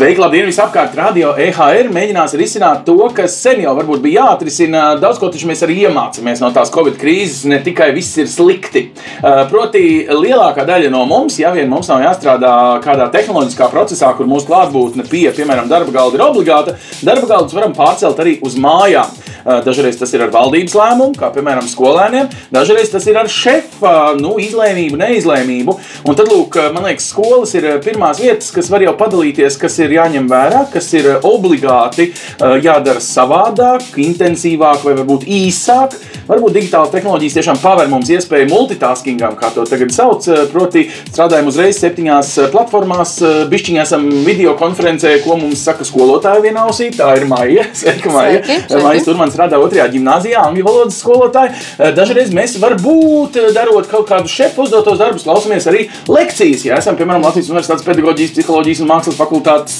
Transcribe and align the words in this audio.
Sveiki, 0.00 0.16
labdien! 0.16 0.46
Visapkārt 0.48 0.94
radio 0.96 1.34
EHR 1.36 1.90
mēģinās 1.92 2.32
risināt 2.40 2.86
to, 2.86 2.94
kas 3.12 3.34
sen 3.36 3.58
jau 3.60 3.74
varbūt 3.76 4.00
bija 4.00 4.22
jāatrisina. 4.22 4.94
Daudz 4.96 5.18
ko 5.20 5.28
taču 5.28 5.44
mēs 5.50 5.60
arī 5.66 5.74
iemācāmies 5.82 6.40
no 6.40 6.48
tās 6.56 6.72
Covid 6.72 6.94
krīzes, 6.96 7.42
ne 7.52 7.58
tikai 7.60 7.90
viss 7.92 8.16
ir 8.16 8.30
slikti. 8.32 8.86
Uh, 9.20 9.42
proti, 9.50 9.82
lielākā 10.08 10.64
daļa 10.64 10.88
no 10.94 11.02
mums, 11.04 11.36
ja 11.42 11.50
vien 11.52 11.68
mums 11.68 11.92
nav 11.92 12.00
jāstrādā 12.00 12.52
kādā 12.80 13.10
tehnoloģiskā 13.12 13.68
procesā, 13.74 14.14
kur 14.16 14.30
mūsu 14.30 14.48
klātbūtne 14.48 15.04
pie, 15.04 15.26
piemēram, 15.36 15.68
darba 15.68 15.92
galda 15.98 16.16
ir 16.16 16.24
obligāta, 16.30 16.78
darba 17.04 17.28
galdus 17.34 17.58
varam 17.58 17.76
pārcelt 17.76 18.24
arī 18.24 18.38
uz 18.40 18.56
mājām. 18.56 19.12
Uh, 19.44 19.60
dažreiz 19.68 20.00
tas 20.00 20.16
ir 20.16 20.24
ar 20.24 20.32
valdības 20.32 20.78
lēmumu, 20.80 21.18
kā 21.20 21.28
piemēram 21.36 21.68
skolēniem, 21.68 22.32
dažreiz 22.56 22.88
tas 22.92 23.04
ir 23.08 23.20
ar 23.20 23.28
šefa 23.28 24.14
nu, 24.16 24.38
izlēmību, 24.40 24.96
neizlēmību. 25.04 25.76
Un 26.08 26.16
tad, 26.16 26.32
lūk, 26.32 26.56
man 26.72 26.88
liekas, 26.88 27.12
skolas 27.12 27.52
ir 27.60 27.68
pirmās 27.84 28.20
vietas, 28.24 28.48
kas 28.56 28.72
var 28.72 28.88
jau 28.88 28.96
padalīties, 29.00 29.60
kas 29.60 29.76
ir 29.84 29.89
ir 29.90 29.98
jāņem 29.98 30.28
vērā, 30.30 30.64
kas 30.72 30.88
ir 30.96 31.08
eh, 31.10 31.26
obligāti 31.26 32.10
eh, 32.10 32.56
jādara 32.64 33.02
savādāk, 33.02 33.96
intensīvāk 34.00 34.84
vai 34.86 34.94
varbūt 35.00 35.26
īsāk. 35.26 35.96
Varbūt 36.30 36.56
digitālās 36.56 36.92
tehnoloģijas 36.94 37.36
tiešām 37.38 37.60
paver 37.62 37.90
mums 37.90 38.10
iespēju 38.12 38.50
multitaskingam, 38.52 39.36
kā 39.38 39.50
to 39.54 39.66
tagad 39.68 39.92
sauc. 39.94 40.26
Eh, 40.30 40.44
proti, 40.52 40.86
strādājam 41.10 41.50
uzreiz 41.50 41.80
septiņās 41.82 42.32
platformās, 42.54 43.16
bišķiņā 43.50 43.84
esam 43.84 44.06
video 44.26 44.54
konferencē, 44.60 45.16
ko 45.24 45.38
mums 45.40 45.64
saka 45.66 45.86
skolotāja 45.88 46.42
vienā 46.44 46.66
ausī. 46.68 46.90
Tā 46.94 47.12
ir 47.18 47.26
Maija. 47.30 47.66
Sveika, 47.80 48.12
Maija. 48.14 48.42
Maija 48.84 49.04
Turmans 49.06 49.34
strādā 49.34 49.58
otrajā 49.60 49.88
gimnāzijā, 49.94 50.44
angļu 50.46 50.66
valodas 50.66 51.00
skolotāja. 51.02 51.54
Dažreiz 51.96 52.32
mēs 52.36 52.56
varbūt 52.62 53.40
darot 53.56 53.88
kaut 53.90 54.08
kādu 54.10 54.30
šefu 54.30 54.66
uzdotos 54.66 55.00
darbus, 55.00 55.26
klausamies 55.26 55.66
arī 55.70 55.86
lekcijas. 56.10 56.66
Ja 56.66 56.78
esam, 56.80 56.98
piemēram, 56.98 57.24
Latvijas 57.26 57.50
Universitātes 57.52 57.86
pedagoģijas, 57.86 58.34
psiholoģijas 58.36 58.82
un 58.84 58.90
mākslas 58.90 59.18
fakultātes 59.18 59.79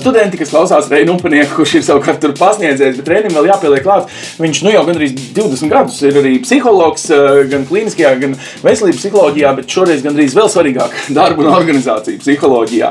studenti, 0.00 0.38
kas 0.40 0.52
klausās 0.52 0.90
Reinu 0.90 1.16
Upanieku, 1.18 1.60
kurš 1.60 1.76
ir 1.78 1.86
savukārt 1.86 2.20
tur 2.22 2.34
pasniedzējis, 2.38 3.00
bet 3.00 3.10
Reinim 3.14 3.36
vēl 3.36 3.50
jāpieliek 3.50 3.84
klāt. 3.84 4.10
Viņš 4.40 4.62
nu 4.66 4.74
jau 4.74 4.84
gandrīz 4.88 5.14
20 5.36 5.72
gadus 5.72 6.00
ir 6.06 6.18
arī 6.20 6.36
psihologs, 6.44 7.06
uh, 7.14 7.42
gan 7.50 7.66
klīniskajā, 7.68 8.12
gan 8.22 8.36
veselības 8.64 9.00
psiholoģijā, 9.02 9.52
bet 9.58 9.74
šoreiz 9.76 10.04
gandrīz 10.04 10.36
vēl 10.36 10.50
svarīgāk- 10.52 10.96
darba 11.18 11.44
un 11.44 11.52
organizāciju 11.54 12.20
psiholoģijā. 12.22 12.90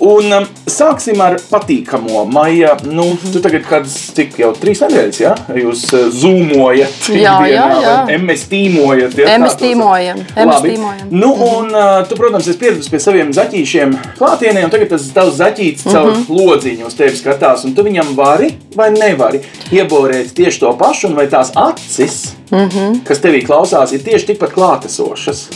Un 0.00 0.46
sāksim 0.70 1.20
ar 1.24 1.38
patīkamo. 1.50 2.24
Maija, 2.30 2.76
nu, 2.84 3.06
tu 3.32 3.42
tagad 3.42 3.66
kādas, 3.68 3.96
cik 4.16 4.38
jau 4.40 4.52
trīs 4.56 4.80
nedēļas, 4.84 5.20
ja? 5.20 5.34
Jūs 5.60 5.84
zūmojat, 6.20 7.10
jā, 7.14 7.36
jā, 7.50 7.66
jā. 7.84 7.96
MS 8.18 8.46
tīmojat. 8.50 9.18
Ja? 9.18 9.38
MS 9.38 9.58
tīmojam. 9.60 10.22
MS 10.36 10.64
tīmojam. 10.66 11.10
Nu, 11.10 11.32
un 11.34 11.74
tu, 12.08 12.18
protams, 12.20 12.48
esi 12.48 12.60
pieradusi 12.60 12.92
pie 12.92 13.02
saviem 13.02 13.32
zaķīšiem 13.36 13.96
klātienē, 14.18 14.64
un 14.66 14.72
tagad 14.72 14.92
tas 14.94 15.08
tavs 15.14 15.38
zaķītis 15.40 15.79
līdz 15.84 15.92
caur 15.92 16.10
mm 16.10 16.24
-hmm. 16.24 16.46
lodziņu 16.46 16.86
uz 16.86 16.94
tevi 16.94 17.16
skatās, 17.16 17.64
un 17.64 17.74
tu 17.74 17.82
viņam 17.82 18.14
vari 18.16 18.54
vai 18.76 18.90
nevari 18.90 19.40
ieborēt 19.72 20.34
tieši 20.34 20.60
to 20.60 20.76
pašu, 20.78 21.08
un 21.08 21.14
vai 21.14 21.26
tās 21.26 21.52
acis, 21.54 22.34
mm 22.50 22.68
-hmm. 22.68 23.04
kas 23.04 23.20
tevī 23.20 23.46
klausās, 23.46 23.92
ir 23.92 24.02
tieši 24.02 24.26
tikpat 24.26 24.52
klātesošas? 24.52 25.48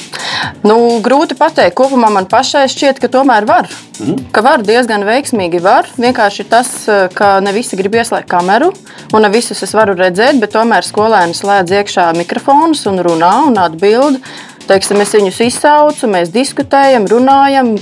Nu, 0.62 1.00
grūti 1.02 1.34
pateikt. 1.38 1.76
Kopumā 1.76 2.10
man 2.10 2.26
pašai 2.26 2.68
šķiet, 2.68 3.00
ka 3.00 3.08
tomēr 3.08 3.46
var. 3.46 3.68
Mm 4.00 4.06
-hmm. 4.06 4.24
Ka 4.32 4.40
var 4.40 4.62
diezgan 4.62 5.04
veiksmīgi. 5.04 5.62
Var. 5.62 5.86
Vienkārši 5.98 6.44
tas, 6.48 6.68
ka 7.14 7.40
ne 7.40 7.52
visi 7.52 7.76
grib 7.76 7.94
ieslēgt 7.94 8.28
kameru, 8.28 8.72
un 9.12 9.22
ne 9.22 9.28
visus 9.28 9.62
es 9.62 9.74
varu 9.74 9.94
redzēt, 9.94 10.40
bet 10.40 10.54
tomēr 10.54 10.82
skolēni 10.82 11.34
slēdz 11.34 11.70
iekšā 11.70 12.16
mikrofonus 12.16 12.86
un 12.86 12.98
runā 12.98 13.46
un 13.46 13.58
atbild. 13.58 14.18
Teiksim, 14.64 15.00
es 15.04 15.12
viņus 15.12 15.40
izsaucu, 15.44 16.08
mēs 16.08 16.30
diskutējam, 16.32 17.04
runājam, 17.10 17.74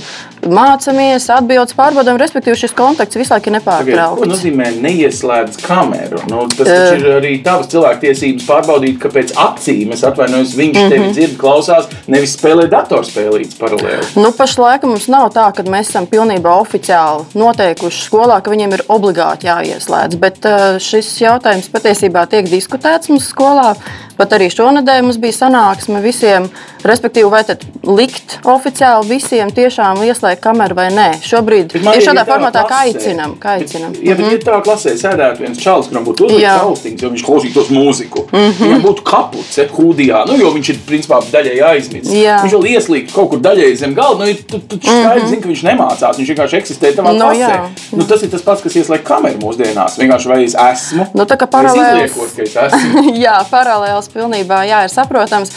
mācāmies, 0.43 1.29
atbildam, 1.31 1.71
pārbaudām. 1.77 2.17
Respektīvi, 2.19 2.57
šis 2.59 2.73
kontakts 2.75 3.15
visu 3.15 3.31
laiku 3.33 3.49
ir 3.49 3.55
nepārtraukts. 3.57 4.19
Ko 4.19 4.27
nozīmē 4.27 4.69
neieslēdz 4.83 5.59
kameru? 5.63 6.19
Nu, 6.31 6.43
tas 6.51 6.67
uh, 6.67 6.97
ir 6.97 7.07
arī 7.19 7.33
tavas 7.45 7.69
cilvēktiesības 7.71 8.47
pārbaudīt, 8.49 8.97
ka 9.01 9.11
pēc 9.13 9.31
acīm 9.39 9.93
es 9.95 10.03
atvainojos, 10.07 10.55
viņš 10.59 10.77
uh 10.77 10.83
-huh. 10.83 10.91
tevi 10.91 11.05
mhm. 11.05 11.15
dzird, 11.15 11.37
klausās, 11.39 11.87
nevis 12.11 12.35
spēlē 12.37 12.67
datorspēlītes 12.73 13.59
paralēli. 13.61 14.11
Nu, 14.19 14.33
pašlaik 14.35 14.83
mums 14.89 15.07
nav 15.07 15.29
tā, 15.37 15.47
ka 15.55 15.63
mēs 15.63 15.93
esam 15.93 16.07
pilnībā 16.11 16.57
oficiāli 16.59 17.23
noteikuši 17.39 18.03
skolā, 18.09 18.41
ka 18.43 18.51
viņiem 18.51 18.73
ir 18.73 18.85
obligāti 18.87 19.47
jāieslēdz. 19.47 20.19
Bet 20.19 20.43
uh, 20.49 20.75
šis 20.83 21.15
jautājums 21.23 21.71
patiesībā 21.71 22.27
tiek 22.27 22.49
diskutēts 22.51 23.09
mums 23.09 23.31
skolā. 23.31 23.75
Pat 24.17 24.35
arī 24.35 24.49
šonadēļ 24.53 25.01
mums 25.01 25.17
bija 25.17 25.33
sanāksme 25.33 26.01
visiem, 26.03 26.49
respektīvi, 26.87 27.29
vai 27.31 27.43
tad 27.47 27.63
likt 27.87 28.37
oficiāli 28.49 29.07
visiem 29.07 29.51
tiešām 29.53 30.01
ieslēgt 30.05 30.41
kameru 30.43 30.77
vai 30.77 30.89
nē. 30.93 31.07
Šobrīd 31.23 31.75
ir 31.79 32.03
šādā 32.03 32.25
kā 32.27 32.79
aicinām. 32.83 33.35
Kā 33.41 33.57
aicinām. 33.59 33.93
Ja, 34.01 34.15
mm 34.15 34.21
-hmm. 34.21 34.31
ja 34.31 34.39
tā 34.43 34.59
klasē 34.65 34.95
sēdētu 34.99 35.45
viens 35.45 35.59
čalis, 35.59 35.87
kuram 35.87 36.05
būtu 36.05 36.27
uzlikts 36.27 36.63
austiņas, 36.67 37.03
jo 37.03 37.09
viņš 37.09 37.25
klausītos 37.27 37.69
mūziku, 37.69 38.25
mm 38.31 38.39
-hmm. 38.39 38.63
viņam 38.63 38.81
būtu 38.87 39.03
kapuce 39.03 39.67
hūdijā, 39.77 40.25
nu, 40.27 40.37
jo 40.37 40.51
viņš 40.57 40.69
ir 40.69 40.79
principā 40.87 41.21
daļai 41.31 41.59
aizmirsts. 41.71 42.13
Viņš 42.13 42.53
vēl 42.55 42.67
ieslīgt 42.75 43.13
kaut 43.13 43.29
kur 43.29 43.39
daļai 43.39 43.75
zem 43.75 43.93
galda, 43.93 44.25
nu, 44.25 44.33
tu, 44.33 44.59
tu 44.59 44.79
skaidri 44.81 45.19
mm 45.19 45.25
-hmm. 45.25 45.29
zini, 45.29 45.41
ka 45.41 45.47
viņš 45.47 45.63
nemācās, 45.69 46.17
viņš 46.17 46.29
vienkārši 46.29 46.57
eksistē 46.57 46.93
tavā 46.95 47.13
no, 47.13 47.25
klasē. 47.25 47.39
Jā. 47.39 47.69
Nu, 47.91 48.03
tas 48.03 48.23
ir 48.23 48.29
tas 48.31 48.41
pats, 48.41 48.61
kas 48.61 48.75
ieslēgt 48.75 49.03
kameru 49.03 49.39
mūsdienās. 49.39 49.97
Vienkārši 49.97 50.27
vai 50.29 50.43
es 50.43 50.55
esmu, 50.55 51.07
nu, 51.13 51.23
tā 51.23 51.37
kā 51.37 51.47
paralēls. 51.47 52.11
Izliekot, 52.11 52.35
ka 52.35 52.41
es 52.43 52.55
esmu. 52.55 53.13
jā, 53.25 53.37
paralēls 53.51 54.09
pilnībā, 54.13 54.63
jā, 54.67 54.83
ir 54.83 54.89
saprotams, 54.89 55.51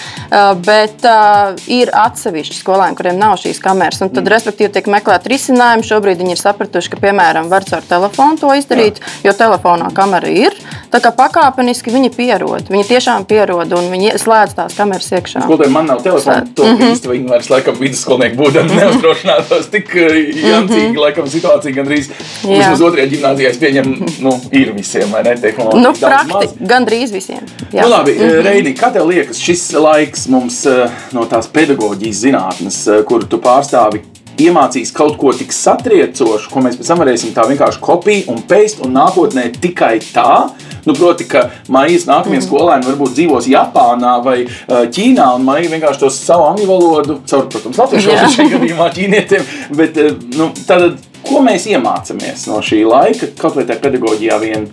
bet 0.67 1.07
uh, 1.16 1.66
ir 1.66 1.91
atsevišķi 1.97 2.60
skolēni, 2.60 2.97
kuriem 2.99 3.19
nav 3.19 3.38
šīs 3.43 3.62
kameras, 3.62 4.03
un 4.04 4.12
tad, 4.12 4.25
mm. 4.25 4.32
respektīvi, 4.37 4.72
tiek 4.77 4.93
meklēt 4.93 5.27
risinājumu 5.27 5.47
risinājumu. 5.47 5.87
Šobrīd 5.87 6.21
viņi 6.21 6.34
ir 6.34 6.41
sapratuši, 6.41 6.91
ka, 6.93 7.00
piemēram, 7.00 7.49
var 7.50 7.65
caur 7.66 7.84
telefonu 7.87 8.38
to 8.41 8.53
izdarīt, 8.56 9.00
Jā. 9.00 9.31
jo 9.31 9.34
telefonā 9.38 9.91
kamera 9.94 10.28
ir. 10.28 10.54
Tā 10.91 11.00
kā 11.03 11.12
pakāpeniski 11.15 11.93
viņi 11.93 12.10
pierod. 12.15 12.69
Viņi 12.71 12.87
tiešām 12.88 13.27
pierod 13.28 13.72
un 13.77 13.91
viņi 13.93 14.16
slēdz 14.21 14.56
tās 14.56 14.77
kameras 14.77 15.09
iekšā. 15.12 15.44
Skolotājiem 15.44 15.75
man 15.77 15.91
nav 15.91 16.03
telefona. 16.04 16.47
To 16.56 16.65
mm 16.65 16.77
-hmm. 16.77 16.93
īsti 16.93 17.10
viņi 17.10 17.28
vairs 17.31 17.50
laikam 17.50 17.78
vidusskolnieki 17.81 18.37
būdami 18.37 18.77
neuzdrošinātos. 18.81 19.71
Tik 19.71 19.97
eh, 19.97 20.16
jancīgi, 20.50 20.88
mm 20.88 20.94
-hmm. 20.94 21.00
laikam 21.00 21.28
situācija 21.28 21.75
gandrīz 21.75 22.10
vismaz 22.43 22.81
otrajā 22.81 23.09
gimnāzijā 23.10 23.50
es 23.50 23.59
pieņemu, 23.59 23.97
nu, 24.21 24.41
ir 24.53 24.72
visiem, 24.72 25.10
vai 25.10 25.22
ne, 25.22 25.37
tehnoloģija. 25.37 25.83
Nu, 25.83 25.93
prakti, 26.00 26.65
gandrīz 26.65 27.12
visiem. 27.12 27.41
Jā. 27.72 27.83
Nu, 27.83 27.88
labi, 27.88 28.12
mm 28.12 28.21
-hmm. 28.21 28.43
Reini, 28.43 28.75
kā 28.75 28.93
tev 28.93 29.09
liekas, 29.09 29.38
šis 29.38 29.72
laiks 29.72 30.28
mums 30.28 30.66
eh, 30.66 30.91
no 31.15 31.27
tās 31.31 31.50
pedagoģijas 31.53 32.22
zinātnes, 32.27 32.83
kuru 33.06 33.28
tu 33.31 33.39
pārstāvi, 33.43 34.03
iemācīs 34.43 34.93
kaut 34.94 35.17
ko 35.21 35.33
tik 35.37 35.53
satriecošu, 35.55 36.50
ko 36.53 36.62
mēs 36.65 36.77
pēc 36.78 36.91
tam 36.91 37.00
varēsim 37.03 37.33
tā 37.37 37.47
vienkārši 37.49 37.83
kopīt 37.83 38.31
un 38.33 38.43
pēst, 38.49 38.83
un 38.84 38.94
nākotnē 38.97 39.49
tikai 39.61 39.97
tā. 40.12 40.47
Nu, 40.87 40.95
proti, 40.95 41.27
ka 41.27 41.49
maijas 41.72 42.06
nākamie 42.06 42.39
mm. 42.39 42.45
skolēni 42.45 42.87
varbūt 42.87 43.16
dzīvos 43.16 43.49
Japānā 43.50 44.12
vai 44.22 44.37
uh, 44.45 44.84
Ķīnā, 44.93 45.33
un 45.34 45.47
maija 45.49 45.72
vienkārši 45.72 46.05
to 46.05 46.12
savu 46.15 46.47
angļu 46.53 46.69
valodu, 46.71 47.19
caur, 47.27 47.49
protams, 47.50 47.81
latviešu 47.83 48.12
valodu 48.12 48.34
šajā 48.37 48.53
gadījumā 48.55 48.89
ķīnietiem, 48.95 49.53
bet 49.81 49.99
uh, 50.03 50.12
nu, 50.39 50.53
tad, 50.69 50.93
ko 51.27 51.43
mēs 51.43 51.66
iemācāmies 51.72 52.47
no 52.53 52.62
šī 52.62 52.84
laika, 52.87 53.33
kaut 53.41 53.59
vai 53.59 53.66
tā 53.66 53.81
pedagoģijā 53.83 54.39
vien? 54.45 54.69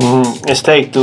Mm, 0.00 0.24
es 0.48 0.62
teiktu, 0.64 1.02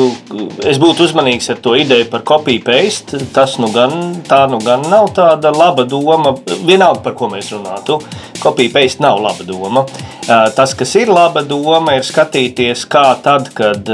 es 0.66 0.80
būtu 0.82 1.06
uzmanīgs 1.06 1.52
ar 1.54 1.60
to 1.62 1.76
ideju 1.78 2.08
par 2.10 2.24
kopiju 2.26 2.64
paste. 2.66 3.20
Tas 3.36 3.60
nu 3.62 3.70
gan, 3.74 3.92
tā 4.26 4.42
nu 4.50 4.58
gan 4.64 4.82
nav 4.90 5.12
tāda 5.18 5.52
laba 5.54 5.86
doma. 5.86 6.34
Vienalga, 6.66 7.04
par 7.06 7.14
ko 7.20 7.30
mēs 7.30 7.52
runātu. 7.54 8.00
Kopija 8.42 8.74
paste 8.74 9.04
nav 9.06 9.22
laba 9.22 9.46
doma. 9.46 9.86
Tas, 10.26 10.74
kas 10.78 10.96
ir 10.98 11.12
laba 11.14 11.44
doma, 11.46 12.00
ir 12.00 12.08
skatīties, 12.08 12.88
kā 12.90 13.12
tad, 13.22 13.52
kad 13.58 13.88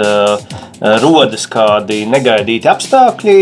rodas 1.04 1.46
kādi 1.52 2.02
negaidīti 2.12 2.70
apstākļi, 2.72 3.38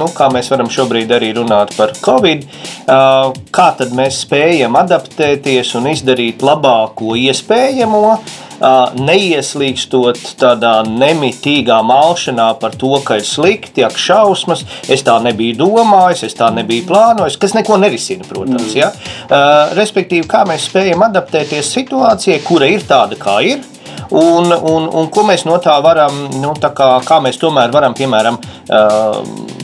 nu, 0.00 0.08
kā 0.16 0.28
mēs 0.32 0.48
varam 0.52 0.70
šobrīd 0.72 1.12
arī 1.16 1.32
runāt 1.36 1.74
par 1.76 1.92
covid, 2.00 2.46
kā 2.86 3.68
tad 3.80 3.96
mēs 3.96 4.22
spējam 4.24 4.76
adaptēties 4.80 5.74
un 5.80 5.90
izdarīt 5.92 6.44
labāko 6.44 7.16
iespējamo 7.20 8.04
neieslīgstot 8.60 10.34
tādā 10.40 10.80
nemitīgā 10.86 11.80
malšanā 11.86 12.50
par 12.60 12.76
to, 12.78 12.92
ka 13.04 13.20
ir 13.20 13.26
slikti, 13.26 13.84
ak, 13.86 13.96
šausmas, 14.00 14.64
es 14.90 15.04
tā 15.06 15.16
nebiju 15.24 15.56
domājis, 15.62 16.26
es 16.28 16.36
tā 16.38 16.50
nebiju 16.54 16.86
plānojis, 16.90 17.38
kas 17.40 17.56
neko 17.56 17.80
nerisina, 17.80 18.26
protams. 18.28 18.74
Mm. 18.74 18.78
Ja? 18.78 18.90
Uh, 19.30 19.74
respektīvi, 19.78 20.28
kā 20.30 20.44
mēs 20.48 20.68
spējam 20.70 21.06
adaptēties 21.08 21.72
situācijai, 21.76 22.40
kura 22.44 22.68
ir 22.70 22.84
tāda, 22.88 23.18
kā 23.20 23.40
ir. 23.46 23.64
Un, 24.10 24.50
un, 24.50 24.88
un 24.96 25.08
ko 25.12 25.22
mēs 25.26 25.44
no 25.46 25.56
tā 25.62 25.76
varam, 25.84 26.26
nu, 26.40 26.52
tā 26.58 26.72
kā, 26.74 26.92
kā 27.06 27.20
mēs 27.22 27.38
tomēr 27.40 27.72
varam, 27.74 27.94
piemēram, 27.96 28.38
uh, 28.40 29.58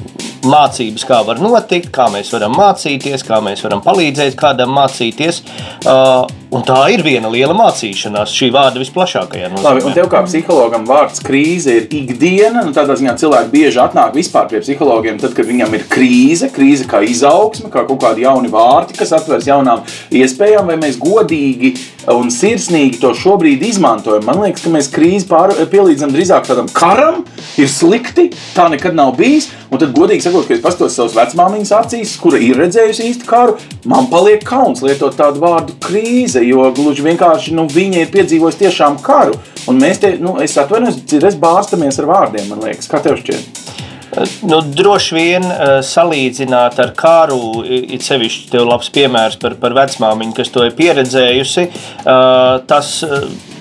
mācības, 0.47 1.05
kā 1.09 1.21
var 1.27 1.41
notikt, 1.43 1.91
kā 1.95 2.07
mēs 2.13 2.31
varam 2.35 2.55
mācīties, 2.57 3.25
kā 3.27 3.41
mēs 3.45 3.65
varam 3.67 3.83
palīdzēt 3.85 4.37
kādam 4.39 4.75
mācīties. 4.77 5.43
Uh, 5.85 6.27
un 6.57 6.65
tā 6.67 6.79
ir 6.95 7.03
viena 7.05 7.29
liela 7.33 7.55
mācīšanās, 7.57 8.33
šī 8.33 8.49
vārda 8.55 8.81
visplašākajā 8.81 9.51
nozīmē. 9.53 9.67
Labi, 9.67 9.85
un 9.89 9.97
tev 9.97 10.09
kā 10.13 10.23
psihologam 10.27 10.87
vārds 10.89 11.21
krīze 11.25 11.75
ir 11.81 11.89
ikdiena. 11.93 12.65
Nu, 12.67 12.73
tādā 12.77 12.97
ziņā 12.99 13.17
cilvēki 13.21 13.53
bieži 13.53 13.83
atnāk 13.83 14.17
vispār 14.17 14.49
pie 14.51 14.63
psihologiem, 14.65 15.21
tad, 15.23 15.35
kad 15.37 15.49
viņam 15.49 15.77
ir 15.77 15.87
krīze, 15.93 16.51
krīze 16.55 16.89
kā 16.89 17.03
izaugsme, 17.07 17.71
kā 17.73 17.85
kaut 17.89 18.01
kādi 18.05 18.25
jauni 18.25 18.53
vārti, 18.53 18.97
kas 18.99 19.13
atveras 19.17 19.49
jaunām 19.49 19.85
iespējām, 20.15 20.71
vai 20.71 20.79
mēs 20.81 20.99
godīgi 21.03 21.75
un 22.15 22.31
sirsnīgi 22.31 23.01
to 23.03 23.13
šobrīd 23.19 23.65
izmantojam. 23.67 24.25
Man 24.27 24.41
liekas, 24.45 24.65
ka 24.65 24.73
mēs 24.73 24.91
krīzi 24.95 25.29
pār, 25.31 25.55
pielīdzam 25.73 26.15
drīzāk 26.15 26.47
tādam 26.49 26.71
karam, 26.73 27.25
ir 27.59 27.71
slikti, 27.71 28.31
tā 28.55 28.69
nekad 28.73 28.97
nav 28.97 29.17
bijis. 29.19 29.51
Un 29.67 29.81
tad, 29.83 29.91
godīgi 29.97 30.23
sakot, 30.23 30.47
kad 30.47 30.55
es 30.55 30.63
paskatos 30.63 30.95
savus 30.95 31.17
vecmāmiņas 31.17 31.73
acīs, 31.75 32.15
kura 32.23 32.39
ir 32.43 32.59
redzējusi 32.61 33.09
īstu 33.11 33.27
karu, 33.27 33.57
man 33.91 34.07
paliek 34.13 34.45
kauns 34.47 34.85
lietot 34.87 35.17
tādu 35.19 35.43
vārdu 35.43 35.75
krīze, 35.83 36.45
jo 36.47 36.71
gluži 36.77 37.05
vienkārši 37.07 37.55
nu, 37.57 37.67
viņa 37.73 38.05
ir 38.05 38.13
piedzīvojusi 38.15 38.65
tiešām 38.65 39.01
karu. 39.05 39.37
Un 39.71 39.81
mēs 39.83 40.01
te, 40.03 40.15
nu, 40.23 40.37
es 40.43 40.57
atvainojos, 40.61 41.03
citreiz 41.11 41.39
bārstamies 41.41 41.99
ar 42.03 42.11
vārdiem, 42.11 42.51
man 42.53 42.63
liekas, 42.67 42.91
kā 42.91 43.03
tev 43.05 43.19
šķiet? 43.21 43.63
Nu, 44.49 44.63
droši 44.63 45.17
vien 45.17 45.45
uh, 45.45 45.79
salīdzināt 45.85 46.79
ar 46.81 46.93
kāru, 46.97 47.39
ir 47.67 48.01
sevišķi 48.01 48.49
tev 48.55 48.65
labs 48.71 48.89
piemērs 48.95 49.37
par, 49.43 49.59
par 49.61 49.75
vecmāmiņu, 49.77 50.33
kas 50.39 50.53
to 50.55 50.65
ir 50.65 50.73
pieredzējusi. 50.79 51.67
Uh, 52.07 52.63
tas 52.71 52.95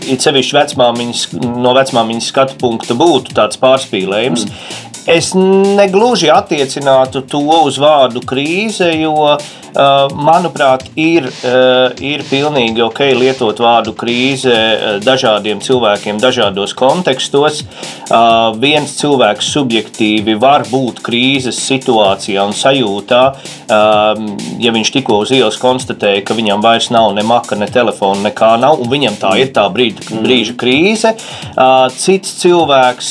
ir 0.05 0.21
sevišķi 0.21 0.59
vecmāmiņas, 0.59 1.25
no 1.57 1.75
vecmāmiņas 1.75 2.31
skatu 2.31 2.59
punkta 2.61 2.95
būtu 2.95 3.35
tāds 3.35 3.59
pārspīlējums. 3.59 4.47
Mm. 4.47 4.81
Es 5.11 5.33
negluži 5.35 6.31
attiecinātu 6.33 7.21
to 7.29 7.43
uz 7.65 7.75
vārdu 7.81 8.23
krīze, 8.25 8.87
jo 9.01 9.17
uh, 9.35 9.35
Eh, 9.37 9.64
manuprāt, 9.75 10.87
ir, 10.95 11.27
eh, 11.27 11.91
ir 11.99 12.23
pilnīgi 12.29 12.81
ok 12.85 12.99
lietot 13.15 13.59
vārdu 13.59 13.93
krīze 13.95 14.53
eh, 14.53 14.99
dažādiem 15.03 15.59
cilvēkiem, 15.59 16.19
dažādos 16.19 16.73
kontekstos. 16.75 17.63
Viens 18.61 18.91
cilvēks 18.99 19.47
subjektīvi 19.55 20.35
var 20.39 20.65
būt 20.69 21.01
krīzes 21.03 21.57
situācijā 21.57 22.43
un 22.45 22.53
sajūtā, 22.53 23.21
ja 24.61 24.73
viņš 24.75 24.91
tikko 24.93 25.17
uz 25.23 25.31
ielas 25.33 25.57
konstatēja, 25.57 26.21
ka 26.25 26.35
viņam 26.37 26.61
vairs 26.61 26.91
nav 26.93 27.15
ne 27.17 27.23
maka, 27.25 27.57
ne 27.57 27.65
telefona, 27.65 28.27
nekā 28.27 28.51
nav, 28.61 28.77
un 28.83 28.91
viņam 28.91 29.17
tā 29.21 29.31
ir 29.41 29.49
tā 29.55 29.65
brīža, 29.73 30.05
mm. 30.05 30.21
brīža 30.27 30.55
krīze. 30.61 31.13
Cits 31.97 32.35
cilvēks 32.43 33.09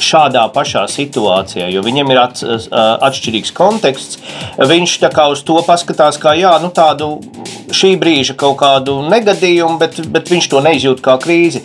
šādā 0.00 0.46
pašā 0.56 0.86
situācijā, 0.88 1.68
jo 1.74 1.84
viņam 1.84 2.14
ir 2.14 2.22
atšķirīgs 2.24 3.52
konteksts, 3.54 4.22
viņš 4.56 4.98
tā 5.04 5.12
kā 5.12 5.28
uz 5.34 5.44
to 5.44 5.60
paskatās 5.66 5.83
paskatās 5.84 6.16
kā 6.20 6.32
jā, 6.38 6.52
nu, 6.62 6.70
tādu 6.72 7.20
šī 7.74 7.94
brīža 8.00 8.34
kaut 8.38 8.56
kādu 8.60 9.02
negadījumu, 9.10 9.78
bet, 9.78 10.00
bet 10.08 10.30
viņš 10.30 10.48
to 10.48 10.60
neizjūt 10.64 11.02
kā 11.04 11.16
krīzi. 11.20 11.62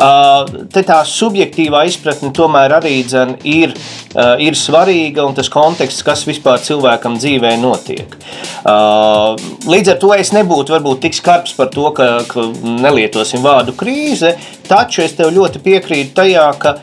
Uh, 0.00 0.66
te 0.72 0.82
tā 0.86 1.02
subjektīvā 1.04 1.84
izpratne 1.86 2.32
tomēr 2.32 2.78
arī 2.78 3.02
dzen, 3.04 3.36
ir, 3.44 3.74
uh, 4.14 4.40
ir 4.40 4.56
svarīga 4.56 5.26
un 5.26 5.36
tas 5.36 5.50
konteksts, 5.52 6.02
kas 6.06 6.24
vispār 6.26 6.62
cilvēkam 6.64 7.18
dzīvē 7.20 7.56
notiek. 7.60 8.16
Uh, 8.64 9.36
līdz 9.68 9.94
ar 9.94 10.00
to 10.00 10.14
es 10.16 10.32
nebūtu 10.34 10.74
varbūt 10.74 11.04
tik 11.04 11.18
skarbs 11.18 11.54
par 11.58 11.70
to, 11.74 11.90
ka, 11.96 12.22
ka 12.30 12.48
nelietosim 12.64 13.44
vārdu 13.44 13.76
krīze, 13.76 14.34
taču 14.70 15.04
es 15.04 15.14
tev 15.18 15.34
ļoti 15.36 15.62
piekrītu 15.62 16.16
tajā, 16.16 16.48
ka 16.62 16.78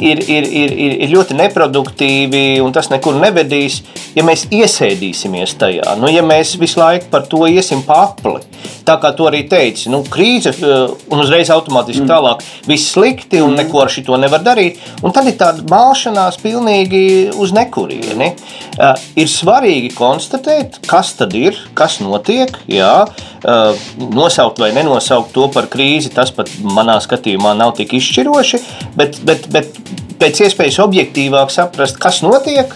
ir, 0.00 0.20
ir, 0.28 0.46
ir, 0.50 0.74
ir 1.04 1.12
ļoti 1.12 1.36
neproduktīvi 1.38 2.44
un 2.64 2.74
tas 2.74 2.90
nekur 2.92 3.16
nevedīs, 3.20 3.82
ja 4.16 4.24
mēs 4.24 4.46
iesēdīsimies 4.54 5.56
tajā. 5.60 5.96
Nu, 6.00 6.08
ja 6.10 6.22
mēs 6.26 6.54
visu 6.60 6.80
laiku 6.80 7.10
par 7.12 7.26
to 7.28 7.44
iesim 7.50 7.82
papli, 7.86 8.40
tā 8.86 8.96
kā 9.02 9.12
to 9.16 9.28
arī 9.28 9.42
teica, 9.50 9.90
nu, 9.92 10.02
krīze 10.10 10.52
eh, 10.54 10.94
un 11.12 11.22
uzreiz 11.22 11.50
automātiski 11.52 12.04
mm. 12.04 12.10
tālāk 12.10 12.44
viss 12.68 12.94
slikti 12.94 13.42
un 13.42 13.52
mm. 13.52 13.60
neko 13.60 13.82
ar 13.84 13.92
šito 13.92 14.16
nevar 14.20 14.44
darīt. 14.46 14.80
Un 15.04 15.14
tad 15.14 15.28
ir 15.28 15.36
tāda 15.40 15.64
mākšanās 15.68 16.40
pilnīgi 16.42 17.02
uz 17.36 17.52
nekurieni. 17.56 18.32
Uh, 18.76 18.92
ir 19.16 19.28
svarīgi 19.30 19.92
konstatēt, 19.96 20.80
kas 20.88 21.14
tad 21.16 21.34
ir, 21.36 21.56
kas 21.76 21.98
notiek. 22.04 22.52
Jā, 22.70 23.06
uh, 23.06 23.86
nosaukt 24.16 24.60
vai 24.60 24.72
nenosaukt 24.76 25.32
to 25.36 25.46
par 25.52 25.68
krīzi, 25.72 26.12
tas 26.14 26.32
pat 26.34 26.50
manā 26.60 26.98
skatījumā 27.04 27.54
nav 27.56 27.76
tik 27.78 27.96
izšķiroši, 27.96 28.60
bet, 28.98 29.20
bet, 29.28 29.48
bet 29.52 29.80
pēc 30.20 30.42
iespējas 30.46 30.80
objektīvāk 30.84 31.52
saprast, 31.54 32.00
kas 32.02 32.20
notiek, 32.24 32.72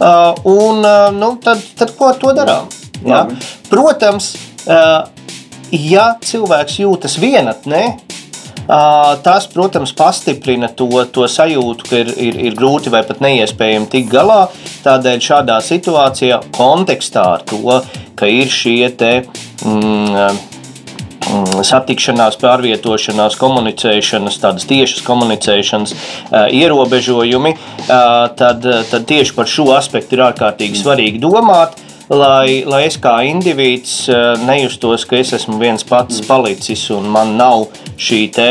un 0.00 0.84
uh, 0.84 1.08
nu, 1.16 1.34
tad, 1.42 1.62
tad 1.78 1.94
ko 1.96 2.12
ar 2.12 2.20
to 2.20 2.34
darām. 2.36 2.70
Ja? 3.06 3.24
Protams, 3.70 4.34
uh, 4.66 5.08
ja 5.70 6.12
cilvēks 6.24 6.80
jūtas 6.84 7.18
vienatnē, 7.20 7.84
Tas, 9.24 9.48
protams, 9.50 9.90
pastiprina 9.98 10.68
to, 10.78 10.86
to 11.10 11.24
sajūtu, 11.26 11.88
ka 11.88 11.96
ir, 12.04 12.12
ir, 12.22 12.36
ir 12.38 12.54
grūti 12.54 12.92
vai 12.92 13.00
pat 13.02 13.18
neiespējami 13.24 13.88
tikt 13.90 14.12
galā. 14.12 14.44
Tādēļ 14.84 15.24
šādā 15.26 15.56
situācijā, 15.66 16.38
kontekstā 16.54 17.24
ar 17.32 17.42
to, 17.50 17.80
ka 18.14 18.30
ir 18.30 18.52
šie 18.54 18.92
te, 18.94 19.10
Mm, 19.64 20.36
satikšanās, 21.66 22.38
pārvietošanās, 22.40 23.36
komunicēšanas, 23.40 24.40
tādas 24.42 24.66
tiešas 24.70 25.04
komunicēšanas 25.06 25.94
ierobežojumi, 26.56 27.54
tad, 27.86 28.66
tad 28.90 29.06
tieši 29.10 29.36
par 29.36 29.50
šo 29.50 29.70
aspektu 29.76 30.16
ir 30.16 30.26
ārkārtīgi 30.30 30.82
svarīgi 30.82 31.22
domāt. 31.22 31.78
Lai, 32.10 32.64
lai 32.66 32.88
es 32.88 32.96
kā 32.98 33.20
indivīds 33.22 34.08
nejustos, 34.42 35.04
ka 35.06 35.20
es 35.20 35.30
esmu 35.36 35.60
viens 35.60 35.84
pats 35.86 36.18
palicis 36.26 36.88
un 36.90 37.06
man 37.06 37.36
nav 37.38 37.68
šī 38.02 38.24
te 38.34 38.48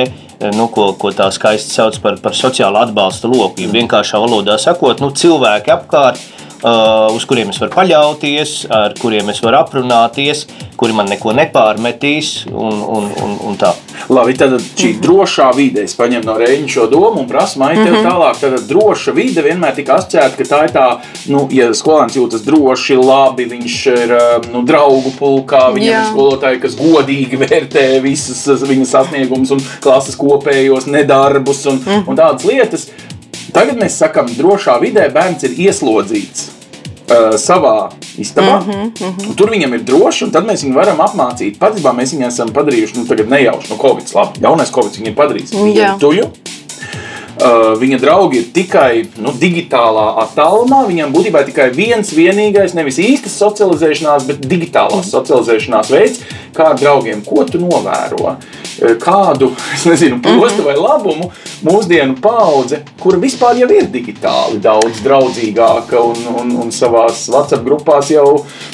nu, 0.56 0.70
ko, 0.72 0.94
ko 0.96 1.12
tā 1.12 1.28
skaisti 1.36 1.76
sauc 1.76 1.98
par, 2.00 2.16
par 2.24 2.38
sociālo 2.38 2.80
atbalsta 2.80 3.28
loku. 3.28 3.66
Ja 3.66 3.74
vienkāršā 3.74 4.22
valodā 4.24 4.56
sakot, 4.62 5.04
nu, 5.04 5.12
cilvēki 5.12 5.74
apkārt, 5.76 6.22
uz 6.64 7.26
kuriem 7.26 7.54
es 7.54 7.60
varu 7.62 7.72
paļauties, 7.74 8.56
ar 8.74 8.96
kuriem 9.00 9.30
es 9.32 9.40
varu 9.44 9.62
aprunāties, 9.62 10.46
kuri 10.80 10.96
man 10.96 11.10
neko 11.12 11.34
nepārmetīs. 11.36 12.46
Un, 12.50 12.82
un, 12.84 13.08
un, 13.24 13.36
un 13.48 13.58
tā. 13.60 13.72
Labi, 14.10 14.34
tad 14.40 14.56
šī 14.60 14.94
mhm. 14.94 15.02
drošā 15.04 15.50
vide, 15.56 15.84
es 15.88 15.96
paņemu 16.00 16.28
no 16.28 16.36
rēņa 16.40 16.72
šo 16.72 16.88
domu 16.92 17.24
un 17.24 17.28
prasu 17.30 17.60
maiņu 17.62 17.84
tev 17.84 17.94
mm 17.94 18.00
-hmm. 18.00 18.10
tālāk. 18.10 18.40
Tad 18.42 18.68
droša 18.70 19.14
vide 19.16 19.44
vienmēr 19.46 19.76
tika 19.76 20.00
asociēta, 20.00 20.36
ka 20.38 20.48
tā 20.50 20.62
ir 20.68 20.74
tā, 20.76 20.88
nu, 21.32 21.48
ja 21.52 21.70
skolēns 21.74 22.18
jūtas 22.18 22.46
droši, 22.48 22.98
labi, 23.00 23.46
viņš 23.54 23.78
ir 23.96 24.16
nu, 24.54 24.64
draugu 24.64 25.14
pulkā, 25.20 25.70
viņam 25.76 25.94
Jā. 25.94 26.02
ir 26.02 26.12
skolotāji, 26.14 26.62
kas 26.64 26.76
godīgi 26.80 27.40
vērtē 27.44 27.86
visas 28.02 28.64
viņa 28.64 28.86
sasniegumus 28.86 29.52
un 29.52 29.64
klases 29.84 30.16
kopējos 30.16 30.88
nedarbus 30.88 31.66
un, 31.66 31.80
mm 31.80 31.88
-hmm. 31.92 32.04
un 32.08 32.16
tādas 32.18 32.46
lietas. 32.46 32.90
Tagad 33.54 33.80
mēs 33.82 33.98
sakām, 34.02 34.30
drošā 34.38 34.78
vidē 34.82 35.08
bērns 35.14 35.46
ir 35.48 35.56
ieslodzīts 35.68 36.50
uh, 37.10 37.38
savā 37.42 37.90
istabā. 38.18 38.60
Mm 38.60 38.72
-hmm, 38.72 38.84
mm 38.84 39.16
-hmm. 39.16 39.36
Tur 39.36 39.50
viņam 39.50 39.74
ir 39.74 39.84
droši, 39.84 40.26
un 40.26 40.32
tad 40.32 40.46
mēs 40.46 40.64
viņu 40.64 40.76
varam 40.76 41.00
apmācīt. 41.00 41.58
Patiesībā 41.60 41.94
mēs 41.96 42.14
viņu 42.14 42.28
esam 42.28 42.54
padarījuši 42.54 42.98
nu, 42.98 43.26
nejauši 43.30 43.74
no 43.74 43.78
Covid. 43.82 44.16
Labi, 44.16 44.40
jaunais 44.42 44.72
Covid 44.72 44.94
viņu 44.94 45.08
ir 45.08 45.16
padarījis. 45.16 45.54
Viņu 45.54 45.82
ir 45.82 46.00
tuju. 46.00 46.30
Uh, 47.40 47.80
viņa 47.80 47.98
draugi 48.00 48.38
ir 48.38 48.48
tikai 48.54 49.06
nu, 49.18 49.32
digitālā 49.32 50.08
attālumā. 50.24 50.84
Viņam 50.88 51.14
būtībā 51.14 51.40
ir 51.40 51.46
tikai 51.46 51.70
viens 51.72 52.12
vienīgais, 52.12 52.74
nevis 52.76 52.98
īstas 53.00 53.38
socializēšanās, 53.40 54.26
bet 54.28 54.44
digitālās 54.44 55.08
socializēšanās 55.12 55.90
veids, 55.90 56.20
kā 56.54 56.64
ar 56.74 56.76
draugiem. 56.76 57.22
Ko 57.24 57.46
tu 57.48 57.62
novēro? 57.64 58.36
Eh, 58.36 58.59
kādu 59.02 59.52
nezinu, 59.90 60.20
postu 60.24 60.66
vai 60.66 60.76
labumu 60.78 61.32
mūsdienu 61.66 62.18
paudze, 62.24 62.82
kura 63.00 63.20
vispār 63.22 63.60
jau 63.62 63.70
ir 63.76 63.90
digitāli 63.92 64.62
daudz 64.64 65.02
draudzīgāka 65.06 66.00
un, 66.00 66.28
un, 66.42 66.54
un 66.66 66.76
savā 66.76 67.08
WhatsApp 67.10 67.66
grupās 67.66 68.12
jau 68.14 68.28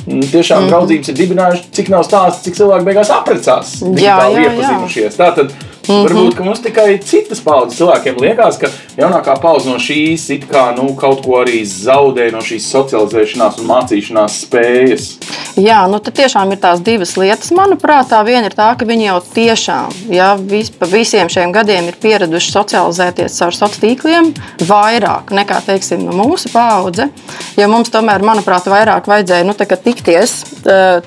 mm, 0.06 0.22
tiešām 0.32 0.60
mm 0.60 0.66
-hmm. 0.66 0.70
draudzības 0.70 1.10
ir 1.10 1.20
dibinājuši, 1.22 1.64
cik 1.72 1.90
nav 1.94 2.04
stāsts, 2.08 2.44
cik 2.46 2.58
cilvēki 2.60 2.86
beigās 2.86 3.14
apprecās, 3.14 3.80
digitāli 3.82 4.04
jā, 4.04 4.44
jā, 4.44 4.50
iepazinušies. 4.50 5.18
Tātad, 5.18 5.56
Mm 5.88 5.96
-hmm. 5.96 6.08
Varbūt 6.08 6.44
mums 6.44 6.60
tikai 6.60 7.00
citas 7.00 7.42
paudzes 7.42 7.78
cilvēkiem 7.80 8.22
liekas, 8.22 8.58
ka 8.58 8.68
jaunākā 8.98 9.40
paudze 9.42 9.70
no 9.70 9.78
šīs 9.78 10.28
kā, 10.50 10.76
nu, 10.78 10.94
kaut 10.96 11.26
ko 11.26 11.44
arī 11.44 11.64
zaudē 11.66 12.32
no 12.32 12.40
šīs 12.40 12.72
socializēšanās 12.72 13.60
un 13.60 13.68
mācīšanās 13.68 14.42
spējas. 14.46 15.18
Jā, 15.56 15.88
nu 15.88 16.00
tad 16.00 16.14
tiešām 16.14 16.52
ir 16.52 16.58
tās 16.58 16.82
divas 16.84 17.18
lietas. 17.18 17.52
Manuprāt, 17.52 18.10
tā 18.10 18.26
viena 18.26 18.46
ir 18.46 18.54
tā, 18.54 18.76
ka 18.80 18.86
viņi 18.86 19.06
jau 19.06 19.22
tiešām 19.34 19.90
ja, 20.10 20.36
vis, 20.36 20.70
pa 20.70 20.86
visiem 20.86 21.30
šiem 21.30 21.52
gadiem 21.52 21.88
ir 21.88 21.96
pieraduši 22.02 22.52
socializēties 22.52 23.38
caur 23.40 23.52
sociāliem 23.52 23.76
tīkliem 23.86 24.32
vairāk 24.68 25.32
nekā 25.36 25.62
teiksim, 25.66 26.04
nu, 26.06 26.16
mūsu 26.16 26.52
paudze. 26.54 27.08
Jo 27.58 27.68
mums 27.72 27.92
tomēr, 27.94 28.24
manuprāt, 28.26 28.68
vairāk 28.72 29.08
vajadzēja 29.10 29.46
nu, 29.48 29.56
tikties 29.56 30.36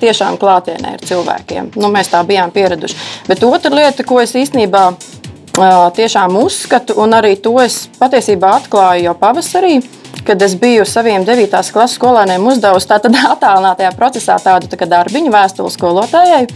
tiešām 0.01 0.39
klātienē 0.41 0.95
ar 0.97 1.05
cilvēkiem. 1.09 1.73
Nu, 1.77 1.91
mēs 1.93 2.13
tā 2.13 2.23
bijām 2.27 2.53
pieraduši. 2.55 2.97
Bet 3.29 3.45
otra 3.47 3.73
lieta, 3.75 4.07
ko 4.07 4.21
es 4.23 4.35
īstenībā 4.39 4.68
īstenībā 4.69 5.93
tiešām 5.97 6.37
uzskatu, 6.39 6.95
un 7.03 7.15
arī 7.15 7.37
to 7.43 7.57
es 7.61 7.89
patiesībā 7.99 8.61
atklāju 8.61 9.09
jau 9.09 9.15
pavasarī, 9.19 9.81
kad 10.25 10.41
es 10.43 10.55
biju 10.55 10.85
saviem 10.87 11.25
9. 11.25 11.51
klases 11.73 11.97
skolēniem 11.99 12.47
uzdevusi 12.47 12.89
tādā 12.89 13.11
attālinātajā 13.35 13.93
procesā 13.97 14.39
tādu 14.39 14.69
tā 14.69 14.87
darbiņu 14.87 15.33
vēstuli 15.33 15.71
skolotājai 15.75 16.47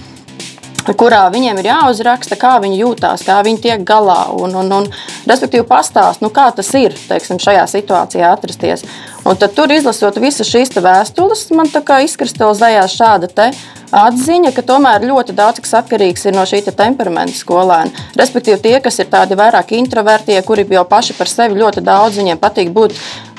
kurā 0.98 1.28
viņiem 1.30 1.60
ir 1.60 1.68
jāuzraksta, 1.68 2.34
kā 2.34 2.56
viņi 2.62 2.80
jūtas, 2.80 3.22
kā 3.22 3.36
viņi 3.46 3.60
tiek 3.62 3.84
galā. 3.86 4.32
Un, 4.34 4.54
un, 4.58 4.72
un, 4.74 4.88
respektīvi, 5.30 5.62
pastāst, 5.68 6.22
nu, 6.24 6.30
kā 6.34 6.48
tas 6.50 6.72
ir 6.74 6.96
teiksim, 7.06 7.38
šajā 7.38 7.68
situācijā 7.70 8.32
atrasties. 8.34 8.82
Un 9.22 9.38
tad 9.38 9.54
tur 9.54 9.70
izlasot 9.70 10.18
visas 10.18 10.50
šīs 10.50 10.74
vēstules, 10.74 11.52
man 11.54 11.70
izkristalizējās 11.70 12.98
šāda 12.98 13.30
atziņa, 13.92 14.52
ka 14.56 14.64
tomēr 14.66 15.04
ļoti 15.06 15.36
daudz 15.36 15.62
kas 15.62 15.76
atkarīgs 15.82 16.26
no 16.32 16.44
šī 16.48 16.62
te 16.66 16.74
temperamenta 16.76 17.36
skolēna. 17.36 18.06
Respektīvi, 18.18 18.60
tie, 18.64 18.78
kas 18.84 18.98
ir 19.02 19.10
tādi 19.12 19.38
vairāk 19.38 19.74
introvertie, 19.76 20.40
kuri 20.46 20.66
jau 20.70 20.84
paši 20.88 21.16
par 21.18 21.30
sevi 21.30 21.60
ļoti 21.60 21.84
daudz, 21.84 22.18
viņiem 22.20 22.40
patīk 22.40 22.72
būt 22.72 22.96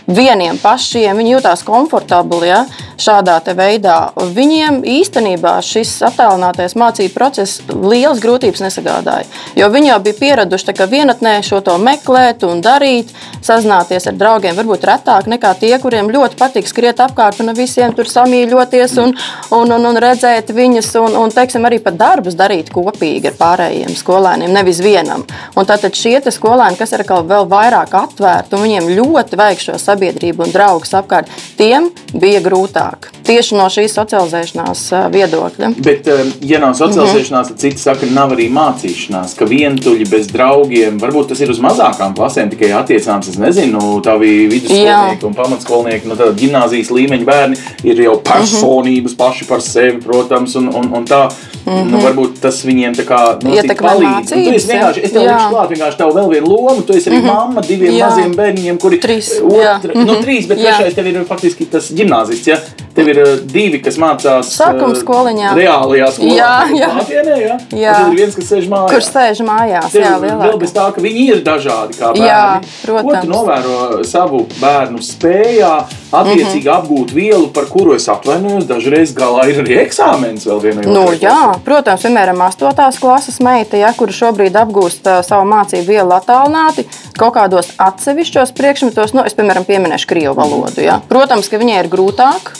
vieniem 0.07 0.57
pašiem, 0.61 1.17
viņi 1.17 1.35
jutās 1.35 1.63
komfortabli 1.65 2.49
ja, 2.49 2.63
šādā 2.99 3.39
veidā. 3.55 3.97
Viņiem 4.35 4.81
īstenībā 4.87 5.55
šis 5.63 5.95
attēlinātais 6.07 6.75
mācību 6.79 7.13
process 7.15 7.61
liels 7.69 8.21
grūtības 8.23 8.63
nesagādāja. 8.65 9.27
Jo 9.57 9.69
viņi 9.73 9.91
jau 9.91 9.99
bija 10.03 10.19
pieraduši 10.19 10.75
vienatnē 10.89 11.37
šo 11.45 11.61
to 11.65 11.77
meklēt 11.81 12.43
un 12.47 12.61
darīt, 12.63 13.11
sazināties 13.43 14.07
ar 14.09 14.17
draugiem, 14.19 14.55
varbūt 14.57 14.85
retāk 14.87 15.27
nekā 15.31 15.53
tie, 15.59 15.73
kuriem 15.79 16.11
ļoti 16.13 16.37
patīk 16.39 16.67
skriet 16.67 16.99
apkārt 17.03 17.41
un 17.41 17.53
visiem 17.55 17.93
tur 17.95 18.09
samīļoties 18.09 18.97
un, 19.03 19.15
un, 19.51 19.71
un, 19.77 19.87
un 19.89 20.01
redzēt 20.01 20.51
viņus, 20.53 20.91
un, 21.01 21.17
un 21.23 21.33
teiksim, 21.33 21.65
arī 21.67 21.79
pat 21.83 21.97
darbus 21.99 22.37
darīt 22.39 22.71
kopīgi 22.73 23.31
ar 23.31 23.39
pārējiem 23.39 23.95
skolēniem, 23.97 24.53
nevis 24.53 24.81
vienam. 24.83 25.25
Un 25.55 25.69
tātad 25.69 25.95
šie 25.97 26.19
skolēni, 26.31 26.77
kas 26.79 26.93
ir 26.95 27.03
vēl 27.03 27.47
vairāk 27.49 27.93
atvērti, 27.97 28.55
un 28.55 28.63
viņiem 28.63 28.91
ļoti 28.97 29.39
vajag 29.39 29.63
šo 29.63 29.77
sabiedrību 29.81 29.92
sabiedrību 29.93 30.47
un 30.47 30.53
draugus 30.53 30.93
apkārt, 30.97 31.31
tiem 31.57 31.91
bija 32.13 32.41
grūtāk. 32.43 33.11
Tieši 33.23 33.55
no 33.55 33.69
šīs 33.71 33.93
socializēšanās 33.95 34.81
viedokļa. 35.13 35.69
Bet, 35.85 36.09
ja 36.43 36.59
nav 36.61 36.75
socializēšanās, 36.77 37.53
tad 37.53 37.61
citi 37.61 37.81
saka, 37.81 38.03
ka 38.03 38.11
nav 38.11 38.33
arī 38.35 38.49
mācīšanās, 38.53 39.37
ka 39.39 39.47
vientuļi 39.49 40.09
bez 40.11 40.27
draugiem, 40.33 40.99
varbūt 41.01 41.31
tas 41.31 41.43
ir 41.43 41.53
uz 41.53 41.61
mazākām 41.63 42.15
klasēm 42.17 42.51
tikai 42.51 42.73
attiecāms. 42.81 43.31
Es 43.31 43.39
nezinu, 43.39 44.01
bija 44.03 44.51
vidusskolnieki 44.51 45.27
un 45.29 45.37
pamatskolnieki, 45.37 46.09
no 46.09 46.19
tāda 46.19 46.35
gimnāzijas 46.37 46.91
līmeņa 46.93 47.29
bērni 47.29 47.59
ir 47.87 48.03
jau 48.05 48.17
personības 48.25 49.17
paši 49.19 49.49
par 49.49 49.63
sevi, 49.63 49.99
protams, 50.03 50.57
un, 50.59 50.71
un, 50.73 50.91
un 50.99 51.07
tā. 51.09 51.25
Mm 51.65 51.73
-hmm. 51.73 51.91
nu, 51.91 51.97
varbūt 52.03 52.39
tas 52.43 52.57
viņiem 52.65 52.95
tā 52.97 53.05
kā 53.07 53.17
nu, 53.43 53.51
palīdz. 53.87 54.35
Nu, 54.35 54.43
tu 54.45 54.55
esi 54.55 54.67
vienkārši, 54.67 55.03
es 55.03 55.11
tev 55.11 55.21
likšu 55.21 55.49
klāt, 55.53 55.69
vienkārši 55.69 55.97
tev 55.97 56.09
vēl 56.17 56.29
vienu 56.29 56.47
lomu, 56.47 56.81
tu 56.81 56.93
esi 56.93 57.09
arī 57.09 57.19
mm 57.19 57.23
-hmm. 57.23 57.35
mamma 57.35 57.61
diviem 57.61 57.93
jā. 57.93 58.09
maziem 58.09 58.35
bērniem, 58.35 58.77
kuri 58.77 58.99
trīs. 58.99 59.29
Otra, 59.43 59.93
mm 59.93 60.01
-hmm. 60.01 60.05
nu, 60.05 60.13
trīs, 60.25 60.47
bet 60.47 60.57
trešais 60.59 60.93
tev 60.93 61.07
ir 61.07 61.25
faktiski 61.27 61.65
tas 61.65 61.91
gimnāzists, 61.91 62.47
ja? 62.47 62.57
Tev 62.93 63.09
ir 63.09 63.19
uh, 63.23 63.31
divi, 63.49 63.79
kas 63.81 63.97
mācās 64.01 64.51
sākuma 64.53 64.93
skoliņā. 64.97 65.53
Reālajā 65.57 66.09
skolā. 66.13 66.35
Jā, 66.37 66.51
jā. 66.77 66.89
Klātienē, 66.93 67.37
jā. 67.41 67.55
jā. 67.73 67.95
Tad 67.97 68.13
ir 68.13 68.19
viens, 68.21 68.35
kas 68.37 68.51
sēž 68.51 68.67
mājās. 68.69 68.93
Kur 68.93 69.05
sēž 69.07 69.41
mājās, 69.47 69.87
tev, 69.89 70.03
jā, 70.05 70.13
lielāk. 70.21 70.43
Vēl 70.43 70.59
bez 70.61 70.73
tā, 70.75 70.85
ka 70.93 71.01
viņi 71.01 71.23
ir 71.33 71.41
dažādi 71.47 71.97
kā 71.97 72.11
bērni. 72.13 72.27
Jā, 72.29 72.45
protams. 72.85 73.09
Ko 73.09 73.15
tu 73.17 73.31
novēro 73.31 74.05
savu 74.05 74.43
bērnu 74.59 75.01
spējā 75.01 75.73
attiecīgi 76.13 76.67
mm 76.67 76.69
-hmm. 76.69 76.77
apgūt 76.77 77.13
vielu, 77.17 77.47
par 77.55 77.65
kuru 77.71 77.95
es 77.95 78.05
atvainojos, 78.09 78.67
dažreiz 78.69 79.13
galā 79.17 79.47
ir 79.49 79.63
arī 79.63 79.79
eksāmenis 79.81 80.45
vēl 80.45 80.61
vienai. 80.61 80.85
Nu, 80.85 81.07
jā, 81.17 81.55
protams, 81.65 82.05
piemēram, 82.05 82.41
8. 82.45 82.99
klases 83.01 83.39
meita, 83.39 83.77
ja, 83.77 83.93
kura 83.97 84.13
šobrīd 84.13 84.53
apgūst 84.53 85.09
uh, 85.09 85.23
savu 85.25 85.49
mācību 85.49 85.87
vielu 85.87 86.13
attālināti, 86.13 86.85
kaut 87.17 87.33
kādos 87.33 87.73
atsevišķos 87.77 88.53
priekšmetos, 88.53 89.13
nu, 89.17 89.25
es, 89.25 89.33
piemēram, 89.33 89.65
pieminēšu 89.65 90.07
krievu 90.07 90.35
valodu. 90.37 90.81
Ja. 90.81 91.01
Protams, 91.09 91.49
ka 91.49 91.57
viņai 91.57 91.79
ir 91.83 91.89
grūtāk 91.89 92.53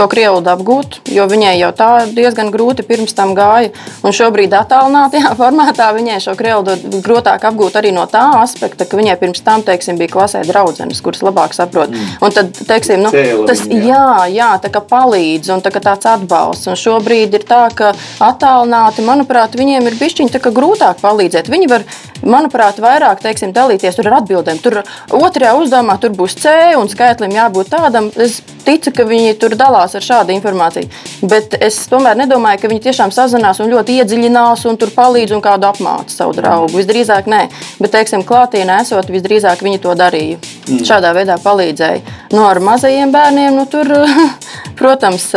to 0.00 0.08
krievu 0.10 0.40
apgūt, 0.40 1.00
jo 1.12 1.26
viņai 1.28 1.54
jau 1.60 1.70
tā 1.76 1.90
diezgan 2.08 2.50
grūti 2.54 2.86
pirms 2.88 3.14
tam 3.16 3.34
gāja. 3.36 3.70
Un 4.06 4.16
šobrīd 4.16 4.54
attālinātajā 4.56 5.34
formātā 5.40 5.90
viņai 5.96 6.18
šo 6.24 6.36
krievu 6.38 6.76
grūtāk 7.04 7.44
apgūt 7.50 7.76
arī 7.80 7.92
no 7.96 8.06
tā 8.10 8.24
aspekta, 8.40 8.88
ka 8.88 8.98
viņai 8.98 9.18
pirms 9.20 9.44
tam 9.46 9.64
teiksim, 9.66 10.00
bija 10.00 10.14
klasē 10.16 10.42
draudzenes, 10.48 11.02
kuras 11.04 11.24
labāk 11.26 11.54
saprot. 11.56 11.92
Mm. 11.92 12.16
Un 12.24 12.36
tad, 12.36 12.52
teiksim, 12.66 13.04
nu, 13.04 13.12
Cēla 13.14 13.46
tas 13.50 13.64
viņa, 13.66 13.80
jā. 13.84 14.00
Jā, 14.00 14.26
jā, 14.32 14.48
tā 14.62 14.70
kā 14.72 14.80
palīdz 14.84 15.50
un 15.54 15.62
tā 15.64 15.72
kā 15.74 15.82
tāds 15.84 16.08
atbalsts. 16.08 16.68
Un 16.70 16.78
šobrīd 16.78 17.34
ir 17.36 17.44
tā, 17.48 17.62
ka 17.76 17.92
attālināti, 18.24 19.04
manuprāt, 19.06 19.56
viņiem 19.58 19.88
ir 19.90 19.98
bišķiņi 20.00 20.42
grūtāk 20.56 21.02
palīdzēt. 21.02 21.50
Viņi 21.52 21.68
var, 21.70 21.84
manuprāt, 22.22 22.80
vairāk 22.82 23.22
teiksim, 23.24 23.54
dalīties 23.56 24.00
ar 24.02 24.12
atbildēm. 24.20 24.60
Tur 24.62 24.80
otrajā 25.16 25.54
uzdevumā 25.60 25.98
tur 26.00 26.14
būs 26.16 26.38
C 26.40 26.54
un 26.78 26.90
skaitlim 26.92 27.34
jābūt 27.36 27.72
tādam. 27.74 28.10
Es 28.20 28.40
ticu, 28.66 28.92
ka 28.96 29.06
viņi 29.08 29.36
tur 29.40 29.54
dalās 29.58 29.96
ar 29.98 30.04
šādu 30.04 30.34
informāciju. 30.36 30.90
Bet 31.30 31.56
es 31.60 31.78
tomēr 31.90 32.18
nedomāju, 32.20 32.62
ka 32.62 32.70
viņi 32.72 32.84
tiešām 32.88 33.14
sazinās 33.14 33.62
un 33.62 33.72
ļoti 33.72 34.00
iedziļinās 34.00 34.66
un 34.70 34.78
tur 34.80 34.92
palīdz 34.96 35.36
un 35.36 35.44
kādu 35.44 35.70
apmāca 35.70 36.14
savu 36.14 36.36
draugu. 36.38 36.74
Visdrīzāk 36.78 37.30
nē, 37.30 37.42
bet, 37.80 37.94
teiksim, 37.94 38.26
klātienē 38.26 38.80
esot, 38.84 39.10
visdrīzāk 39.12 39.64
viņi 39.66 39.82
to 39.84 39.96
darīja. 39.98 40.38
Mm. 40.68 40.84
Šādā 40.86 41.14
veidā 41.16 41.38
palīdzēja. 41.42 42.04
No 42.34 42.42
nu, 42.42 42.46
ar 42.50 42.62
mazajiem 42.64 43.12
bērniem, 43.14 43.56
nu, 43.56 43.66
tur, 43.70 43.90
protams, 44.80 45.32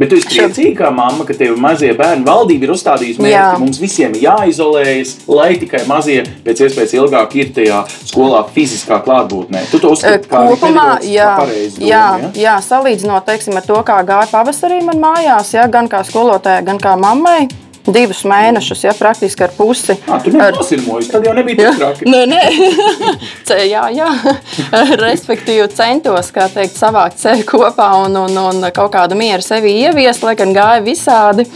Bet 0.00 0.08
tu 0.08 0.16
esi 0.16 0.30
priecīga, 0.30 0.72
kā 0.78 0.90
mamma, 0.96 1.26
ka 1.28 1.34
tev 1.36 1.58
mazie 1.60 1.90
bērni 1.96 2.24
valdība 2.24 2.64
ir 2.64 2.72
uzstādījusi 2.72 3.20
mērķi, 3.20 3.42
ka 3.52 3.60
mums 3.60 3.80
visiem 3.82 4.14
ir 4.16 4.24
jāizolējas, 4.24 5.12
lai 5.28 5.50
tikai 5.60 5.82
mazie 5.90 6.22
pēc 6.46 6.64
iespējas 6.64 6.96
ilgāk 6.96 7.36
ir 7.36 7.52
tajā 7.58 7.82
skolā 8.08 8.40
fiziskā 8.54 9.02
klātbūtnē. 9.04 9.66
Tu 9.68 9.82
to 9.82 9.92
uzskati 9.92 10.30
kā 10.30 10.46
kopumā, 10.48 10.88
jā, 11.04 11.30
pareizi. 11.42 11.84
Jā, 11.84 12.06
ja? 12.22 12.34
jā, 12.46 12.58
salīdzinot, 12.64 13.28
teiksim, 13.28 13.60
ar 13.60 13.68
to, 13.68 13.76
kā 13.84 14.00
gāja 14.08 14.30
pavasarī 14.32 14.80
man 14.88 15.04
mājās, 15.04 15.52
jā, 15.58 15.68
gan 15.68 15.92
kā 15.92 16.00
skolotājai, 16.08 16.64
gan 16.70 16.80
kā 16.80 16.96
mammai 17.00 17.50
divus 17.86 18.22
mēnešus, 18.28 18.84
ja 18.84 18.94
praktiski 18.96 19.46
ar 19.46 19.54
pusi. 19.56 19.96
À, 20.06 20.20
tu 20.22 20.32
nenosirmojies, 20.34 21.10
tad 21.12 21.26
jau 21.26 21.34
nebija 21.36 21.70
tik 21.70 21.80
traki. 21.80 22.10
Nē, 22.10 22.22
nē. 22.32 23.58
jā, 23.70 23.86
jā. 23.96 24.10
Respektīvi 25.06 25.68
centos, 25.74 26.32
kā 26.34 26.50
teikt, 26.52 26.76
savākt 26.78 27.20
sevi 27.22 27.46
kopā 27.48 27.92
un, 28.04 28.16
un, 28.26 28.40
un 28.50 28.70
kaut 28.74 28.92
kādu 28.94 29.18
mieru 29.18 29.44
sevi 29.44 29.78
ieviest, 29.84 30.24
lai 30.26 30.36
gan 30.38 30.56
gāja 30.56 30.84
visādi. 30.84 31.48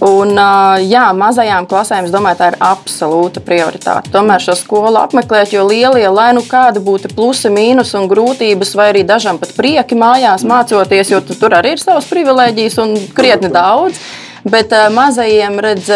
Un, 0.00 0.32
jā, 0.88 1.02
mazajām 1.12 1.66
klasēm, 1.68 2.06
es 2.08 2.12
domāju, 2.14 2.38
tā 2.38 2.46
ir 2.54 2.56
absolūta 2.64 3.42
prioritāte. 3.44 4.08
Tomēr 4.14 4.40
šo 4.40 4.54
skolu 4.56 4.96
apmeklēt, 4.96 5.52
jo 5.52 5.66
lielie, 5.68 6.06
lai 6.08 6.30
nu 6.36 6.40
kāda 6.46 6.80
būtu 6.80 7.12
plusi, 7.12 7.50
mīnus 7.52 7.92
un 7.98 8.08
grūtības, 8.08 8.72
vai 8.80 8.88
arī 8.94 9.04
dažam 9.04 9.36
pat 9.40 9.52
prieki 9.58 9.98
mājās 10.00 10.46
mācoties, 10.48 11.12
jo 11.12 11.20
tur 11.28 11.52
arī 11.58 11.74
ir 11.76 11.84
savas 11.84 12.08
privilēģijas 12.08 12.80
un 12.80 12.96
krietni 13.12 13.52
daudz. 13.52 14.00
Bet 14.44 14.74
mazajiem 14.94 15.60
redz. 15.60 15.92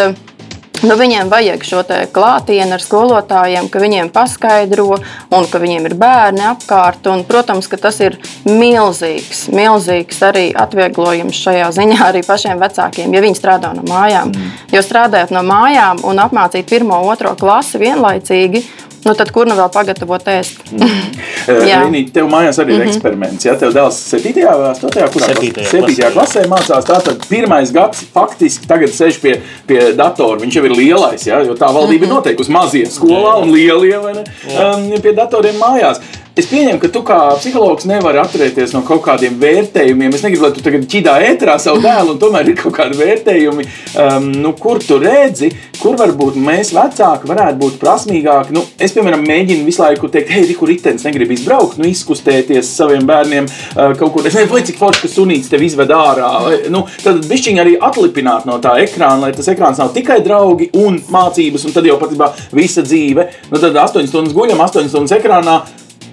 Nu, 0.85 0.99
viņiem 1.01 1.31
vajag 1.33 1.63
šo 1.65 1.79
klātienē 2.13 2.77
ar 2.77 2.83
skolotājiem, 2.83 3.71
ka 3.73 3.81
viņiem 3.81 4.11
paskaidro, 4.13 4.99
un 5.33 5.47
ka 5.49 5.61
viņiem 5.63 5.87
ir 5.89 5.95
bērni 5.97 6.43
apkārt. 6.45 7.07
Un, 7.09 7.23
protams, 7.25 7.71
ka 7.73 7.79
tas 7.81 8.03
ir 8.05 8.19
milzīgs, 8.45 9.47
milzīgs 9.55 10.21
arī 10.29 10.45
atvieglojums 10.53 11.41
šajā 11.41 11.71
ziņā 11.79 12.01
arī 12.11 12.21
pašiem 12.27 12.61
vecākiem, 12.61 13.17
ja 13.17 13.23
viņi 13.25 13.39
strādā 13.39 13.73
no 13.73 13.87
mājām. 13.89 14.35
Mm. 14.35 14.51
Jo 14.75 14.85
strādājot 14.85 15.33
no 15.33 15.45
mājām 15.47 16.05
un 16.05 16.21
apmācīt 16.21 16.69
pirmo, 16.69 17.01
otro 17.09 17.33
klasi 17.41 17.81
vienlaicīgi, 17.81 18.67
Nu, 19.05 19.13
tad 19.15 19.31
kur 19.35 19.49
nu 19.49 19.57
vēl 19.59 19.71
pagatavot 19.73 20.33
ēst? 20.39 20.65
Mm. 21.45 21.61
Lini, 21.85 22.01
tev 22.09 22.25
mājās 22.33 22.57
arī 22.57 22.73
ir 22.73 22.79
mm 22.79 22.83
-hmm. 22.87 22.95
eksperiments. 22.95 23.45
Ja 23.45 23.55
tev 23.61 23.75
dēls 23.77 23.99
7. 24.09 24.31
vai 24.33 24.71
8. 24.71 24.89
kurā 25.13 25.27
7. 25.29 25.67
7. 25.71 26.13
klasē 26.15 26.47
mācās, 26.49 26.87
tātad 26.89 27.27
pirmais 27.29 27.73
gads 27.73 28.01
faktiski 28.15 28.67
tagad 28.67 28.89
sēž 28.89 29.21
pie, 29.21 29.35
pie 29.67 29.93
datora. 29.93 30.41
Viņš 30.41 30.57
jau 30.57 30.65
ir 30.65 30.73
lielais, 30.73 31.27
ja, 31.27 31.43
jo 31.45 31.53
tā 31.53 31.69
valdība 31.69 31.85
mm 31.85 31.91
-hmm. 31.91 32.03
ir 32.03 32.09
mhm. 32.09 32.15
noteikusi 32.15 32.51
mazie 32.51 32.87
skolā 32.87 33.43
un 33.43 33.53
lielie 33.53 33.99
ne, 34.15 34.25
um, 34.57 35.01
pie 35.03 35.13
datoriem 35.13 35.61
mājās. 35.61 36.01
Es 36.35 36.49
pieņemu, 36.51 36.81
ka 36.83 36.89
tu 36.91 36.99
kā 37.07 37.17
psihologs 37.39 37.85
nevari 37.87 38.19
atturēties 38.19 38.73
no 38.75 38.81
kaut 38.83 39.05
kādiem 39.05 39.37
vērtējumiem. 39.39 40.17
Es 40.17 40.25
negribu, 40.25 40.43
lai 40.43 40.57
tu 40.57 40.65
tagad 40.67 40.89
ķidā 40.91 41.13
ētrā 41.29 41.53
savu 41.63 41.79
dēlu, 41.85 42.17
un 42.17 42.19
tomēr 42.19 42.49
ir 42.51 42.57
kaut 42.59 42.75
kādi 42.75 42.99
vērtējumi, 42.99 43.67
um, 44.03 44.27
nu, 44.43 44.51
kur 44.59 44.81
tu 44.83 44.97
redzi, 44.99 45.53
kur 45.79 45.95
varbūt 46.01 46.35
mēs 46.43 46.73
vecāki 46.75 47.31
varētu 47.31 47.61
būt 47.61 47.77
prasmīgāki. 47.79 48.57
Nu, 48.57 48.65
es, 48.83 48.97
piemēram, 48.97 49.23
mēģinu 49.29 49.63
visu 49.69 49.85
laiku 49.85 50.11
teikt, 50.11 50.33
hei, 50.35 50.57
kur 50.59 50.73
ritenis 50.73 51.07
negrib 51.07 51.31
izbraukt, 51.37 51.79
nu, 51.79 51.87
izkustēties 51.87 52.73
saviem 52.81 53.07
bērniem 53.07 53.47
uh, 53.47 53.95
kaut 53.95 54.17
kur. 54.17 54.27
Es 54.27 54.35
nezinu, 54.35 54.65
cik 54.73 54.83
forši, 54.83 55.05
ka 55.05 55.13
sunīts 55.15 55.55
tev 55.55 55.63
izved 55.63 55.95
ārā. 55.95 56.33
Vai, 56.49 56.59
nu, 56.75 56.83
tad 57.05 57.23
bišķiņi 57.31 57.63
arī 57.63 57.77
atlipināt 57.79 58.51
no 58.51 58.59
tā 58.59 58.75
ekrāna, 58.83 59.29
lai 59.29 59.31
tas 59.39 59.53
ekrāns 59.55 59.79
nav 59.79 59.95
tikai 59.95 60.19
draugi 60.27 60.73
un 60.83 60.99
mācības, 61.15 61.71
un 61.71 61.79
tad 61.79 61.87
jau 61.87 62.01
patiesībā 62.03 62.33
visa 62.59 62.83
dzīve. 62.83 63.31
Nu, 63.55 63.63
tad 63.63 63.79
8 63.87 64.11
stundas 64.11 64.35
guļam, 64.35 64.67
8 64.67 64.91
stundas 64.91 65.15
ekrānā 65.21 65.61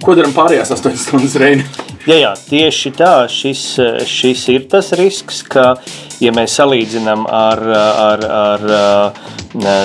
Ko 0.02 0.16
darām 0.18 0.32
pārējās 0.34 0.72
8 0.74 0.98
stundas 0.98 1.38
reizes? 1.38 1.81
Jā, 2.02 2.16
jā, 2.18 2.30
tieši 2.34 2.90
tā. 2.98 3.12
Šis, 3.30 3.60
šis 4.10 4.40
ir 4.50 4.64
tas 4.70 4.90
risks, 4.98 5.44
ka, 5.46 5.76
ja 6.18 6.32
mēs 6.34 6.56
salīdzinām 6.58 7.28
ar, 7.30 7.62
ar, 7.78 8.24
ar, 8.38 8.64
ar 8.78 9.22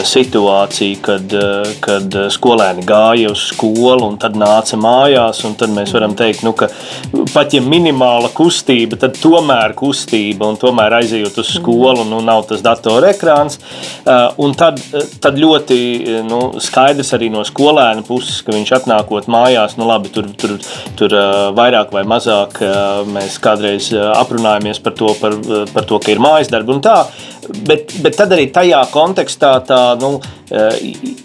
situāciju, 0.08 0.98
kad, 1.04 1.34
kad 1.84 2.18
skolēni 2.32 2.86
gāja 2.88 3.32
uz 3.34 3.44
skolu 3.52 4.08
un 4.08 4.18
tad 4.22 4.38
nāca 4.40 4.80
mājās, 4.80 5.44
un 5.48 5.58
tad 5.60 5.74
mēs 5.76 5.92
varam 5.94 6.16
teikt, 6.18 6.42
nu, 6.48 6.54
ka 6.58 6.70
pat 7.34 7.54
ja 7.54 7.62
minimāla 7.62 8.32
kustība, 8.36 8.98
tad 8.98 9.20
tomēr 9.20 9.76
kustība 9.78 10.48
un 10.48 10.58
tomēr 10.58 10.98
aizejot 11.02 11.38
uz 11.44 11.54
skolu, 11.58 12.08
nu, 12.08 12.22
nav 12.26 12.48
tas 12.50 12.64
datora 12.66 13.12
ekrāns. 13.14 13.60
Un 14.42 14.56
tad, 14.58 14.80
tad 15.22 15.38
ļoti 15.38 15.78
nu, 16.28 16.42
skaidrs 16.64 17.14
arī 17.18 17.30
no 17.34 17.44
skolēna 17.48 18.06
puses, 18.08 18.42
ka 18.42 18.56
viņš 18.56 18.74
atnākot 18.80 19.30
mājās, 19.32 19.78
nu 19.78 19.90
labi, 19.90 20.14
tur, 20.16 20.32
tur, 20.40 20.58
tur 20.98 21.18
vairāk 21.58 21.92
vai 21.94 22.07
mazāk 22.10 22.62
mēs 23.12 23.38
kādreiz 23.44 23.92
aprunājamies 23.96 24.82
par 24.84 24.96
to, 24.98 25.14
par, 25.22 25.36
par 25.74 25.88
to 25.88 26.00
ka 26.04 26.14
ir 26.14 26.22
mājas 26.24 26.52
darbi 26.54 26.76
un 26.76 26.84
tā. 26.86 27.02
Bet, 27.68 27.94
bet 28.04 28.18
tad 28.20 28.34
arī 28.36 28.50
tajā 28.52 28.82
kontekstā 28.92 29.54
tā, 29.68 29.80
nu, 30.02 30.18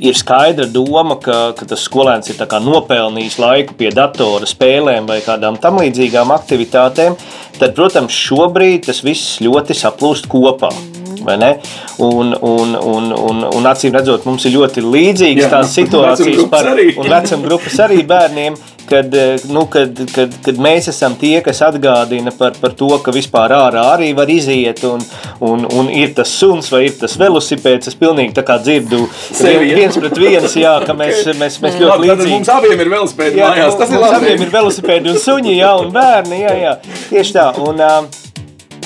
ir 0.03 0.19
skaidra 0.19 0.69
doma, 0.71 1.17
ka, 1.23 1.39
ka 1.59 1.67
tas 1.73 1.83
skolēns 1.89 2.31
ir 2.31 2.39
nopelnījis 2.63 3.41
laiku 3.43 3.77
pie 3.79 3.91
datora 3.95 4.47
spēlēm 4.47 5.09
vai 5.11 5.19
kādām 5.25 5.59
tam 5.63 5.83
līdzīgām 5.83 6.35
aktivitātēm. 6.35 7.19
Tad, 7.59 7.75
protams, 7.77 8.15
šobrīd 8.15 8.87
tas 8.89 9.03
viss 9.07 9.39
ļoti 9.43 9.77
saplūst 9.79 10.31
kopā. 10.31 10.73
Un, 11.99 12.33
un, 12.41 12.75
un, 12.75 13.13
un, 13.15 13.45
un 13.47 13.69
acīm 13.71 13.95
redzot, 13.95 14.25
mums 14.27 14.47
ir 14.49 14.57
ļoti 14.57 14.83
līdzīgas 14.83 15.45
Jā, 15.45 15.51
tās 15.53 15.75
situācijas 15.77 16.49
par 16.51 16.73
vecam 16.75 17.45
grupas 17.47 17.79
arī 17.85 18.01
bērniem. 18.09 18.57
Kad, 18.93 19.15
nu, 19.49 19.63
kad, 19.73 19.97
kad, 20.13 20.35
kad 20.45 20.59
mēs 20.61 20.91
esam 20.93 21.15
tie, 21.17 21.39
kas 21.45 21.63
atgādina 21.65 22.29
par, 22.37 22.53
par 22.61 22.75
to, 22.77 22.91
ka 23.01 23.15
vispār 23.15 23.55
ārā 23.57 23.87
arī 23.95 24.11
var 24.17 24.29
iziet, 24.29 24.83
un, 24.85 25.01
un, 25.41 25.65
un 25.79 25.89
ir 25.89 26.13
tas 26.17 26.29
suns 26.29 26.69
vai 26.73 26.83
ir 26.91 26.99
tas 27.01 27.17
velosipēds. 27.21 27.89
Es 27.89 27.97
pilnīgi 27.97 28.37
tā 28.37 28.45
kā 28.45 28.59
dzirdu 28.61 29.07
Sevi, 29.33 29.73
viens 29.79 29.97
pret 29.97 30.21
viens, 30.21 30.59
jā, 30.61 30.75
ka 30.85 30.97
mēs, 30.99 31.25
mēs, 31.41 31.57
mēs 31.65 31.79
ļoti 31.81 31.89
labi, 31.89 32.11
līdzīgi. 32.11 32.35
Mums 32.37 32.53
abiem 32.53 32.85
ir 32.85 32.93
velosipēdi 32.93 33.41
jā, 33.41 33.49
mājās, 33.55 33.79
tas 33.81 33.95
ir 33.95 34.03
labi. 34.03 34.11
Mums 34.11 34.19
abiem 34.19 34.45
ir 34.45 34.53
velosipēdi 34.59 35.15
un 35.15 35.23
suņi, 35.25 35.57
jā, 35.57 35.73
un 35.81 35.97
bērni, 35.97 36.43
jā, 36.45 36.59
jā, 36.67 36.77
tieši 37.09 37.39
tā. 37.39 37.49
Un, 37.65 37.81
uh, 37.81 38.22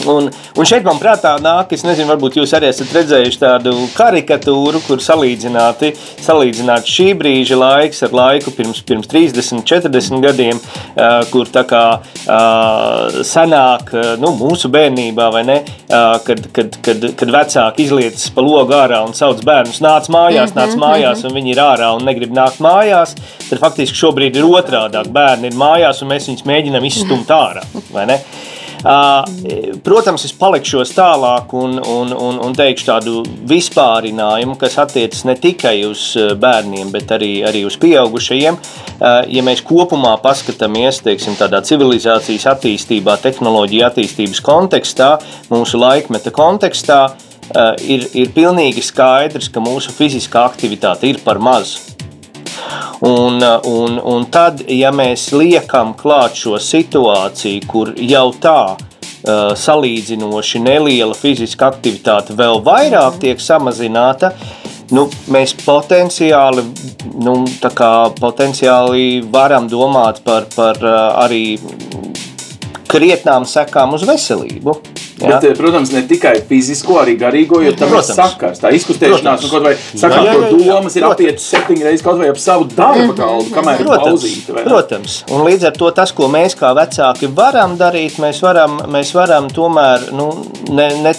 Un, 0.05 0.29
un 0.29 0.69
šeit 0.69 0.85
man 0.87 0.99
prātā 1.01 1.33
nāk, 1.43 1.73
es 1.73 1.85
nezinu, 1.87 2.11
varbūt 2.11 2.37
jūs 2.37 2.53
arī 2.57 2.69
esat 2.69 2.93
redzējuši 2.95 3.41
tādu 3.41 3.73
karikatūru, 3.97 4.83
kur 4.85 5.01
salīdzināti, 5.03 5.93
salīdzināti 6.23 6.93
šī 6.93 7.07
brīža 7.19 7.57
laiks 7.59 8.05
ar 8.07 8.15
laiku 8.17 8.53
pirms, 8.55 8.83
pirms 8.87 9.09
30, 9.11 9.65
40 9.67 10.21
gadiem, 10.25 10.61
uh, 10.61 11.23
kur 11.33 11.49
tā 11.53 11.65
kā 11.69 11.85
uh, 11.97 13.23
senāk, 13.27 13.95
nu, 14.23 14.35
mūsu 14.37 14.71
bērnībā, 14.73 15.31
vai 15.33 15.45
ne, 15.49 15.59
uh, 15.65 16.19
kad, 16.27 16.45
kad, 16.55 16.77
kad, 16.85 17.09
kad 17.17 17.35
vecāki 17.39 17.87
izlietas 17.87 18.29
pa 18.35 18.45
logu 18.45 18.77
ārā 18.77 19.01
un 19.07 19.17
sauc 19.17 19.41
bērnus 19.47 19.81
nāc 19.85 20.11
mājās, 20.13 20.53
nāc 20.57 20.75
mhm, 20.75 20.83
mājās, 20.85 21.25
mhm. 21.25 21.31
un 21.31 21.41
viņi 21.41 21.55
ir 21.57 21.63
ārā 21.65 21.93
un 21.97 22.05
negrib 22.07 22.35
nākt 22.37 22.61
mājās, 22.65 23.17
tad 23.49 23.63
faktiski 23.63 23.97
šobrīd 23.97 24.37
ir 24.37 24.49
otrādāk. 24.49 25.09
Bērni 25.17 25.51
ir 25.51 25.59
mājās 25.59 26.03
un 26.03 26.13
mēs 26.13 26.29
viņus 26.31 26.47
mēģinām 26.49 26.87
izstumt 26.91 27.33
ārā, 27.33 27.65
vai 27.95 28.07
ne? 28.11 28.21
Protams, 29.87 30.25
es 30.29 30.35
palikšos 30.37 30.93
tālāk 30.95 31.51
un, 31.59 31.79
un, 31.81 32.13
un, 32.13 32.39
un 32.47 32.55
teikšu 32.55 32.87
tādu 32.87 33.23
vispārinājumu, 33.49 34.55
kas 34.61 34.79
attiecas 34.79 35.25
ne 35.27 35.35
tikai 35.41 35.81
uz 35.89 36.13
bērniem, 36.39 36.93
bet 36.95 37.11
arī, 37.17 37.31
arī 37.49 37.65
uz 37.67 37.79
pieaugušajiem. 37.83 38.59
Ja 39.33 39.45
mēs 39.47 39.65
kopumā 39.67 40.15
paskatāmies 40.23 41.03
teiksim, 41.05 41.35
tādā 41.41 41.63
civilizācijas 41.67 42.47
attīstībā, 42.55 43.19
tehnoloģija 43.25 43.91
attīstības 43.91 44.43
kontekstā, 44.47 45.17
mūsu 45.51 45.83
laikmeta 45.83 46.31
kontekstā, 46.35 47.01
ir, 47.83 48.07
ir 48.15 48.33
pilnīgi 48.37 48.85
skaidrs, 48.87 49.51
ka 49.51 49.63
mūsu 49.63 49.95
fiziskā 49.95 50.47
aktivitāte 50.47 51.11
ir 51.11 51.23
par 51.27 51.43
mazu. 51.43 51.96
Un, 53.07 53.43
un, 53.65 53.99
un 54.01 54.27
tad, 54.33 54.63
ja 54.73 54.93
mēs 54.95 55.29
liekam 55.37 55.93
klāt 55.99 56.39
šo 56.41 56.57
situāciju, 56.63 57.67
kur 57.69 57.93
jau 58.01 58.31
tā 58.41 58.61
uh, 58.73 59.53
salīdzinoši 59.53 60.63
neliela 60.65 61.17
fiziska 61.17 61.69
aktivitāte 61.75 62.37
vēl 62.37 62.63
vairāk 62.65 63.21
tiek 63.21 63.43
samazināta, 63.43 64.33
nu, 64.97 65.07
mēs 65.33 65.53
potenciāli, 65.61 66.65
nu, 67.21 67.39
potenciāli 68.21 69.07
varam 69.33 69.69
domāt 69.69 70.23
par, 70.25 70.49
par 70.57 70.81
uh, 70.81 71.01
arī 71.27 71.59
krietnām 72.89 73.45
sekām 73.45 73.97
uz 73.99 74.07
veselību. 74.09 74.79
Ja? 75.17 75.39
Bet, 75.41 75.57
protams, 75.57 75.91
ne 75.95 76.03
tikai 76.05 76.35
fizisko, 76.49 76.99
arī 77.01 77.15
garīgo, 77.17 77.63
jo 77.65 77.73
tam 77.73 77.89
protams. 77.89 78.11
ir 78.13 78.19
sakars. 78.19 78.59
Tā 78.61 78.73
izkustēšanās, 78.77 79.47
nu, 79.47 79.49
kaut 79.49 79.65
vai 79.65 79.73
sakāt, 79.81 80.29
to 80.51 80.59
domas 80.61 80.97
ir 80.99 81.07
apiet 81.09 81.41
septiņi 81.41 81.87
reizes 81.87 82.05
kaut 82.05 82.19
vai 82.21 82.29
ap 82.29 82.41
savu 82.41 82.67
darba 82.69 83.07
mhm. 83.07 83.15
galdu, 83.17 83.53
kamēr 83.55 83.81
protams, 83.81 84.27
ir 84.27 84.43
pauzīta. 84.45 84.65
Protams, 84.67 85.15
un 85.33 85.47
līdz 85.49 85.71
ar 85.71 85.79
to 85.81 85.89
tas, 85.97 86.13
ko 86.17 86.29
mēs 86.33 86.59
kā 86.61 86.75
vecāki 86.77 87.31
varam 87.39 87.79
darīt, 87.81 88.19
mēs 88.21 88.43
varam, 88.45 88.77
mēs 88.93 89.15
varam 89.17 89.49
tomēr, 89.57 90.11
nu, 90.17 90.29
ne, 90.77 90.91
ne, 91.07 91.15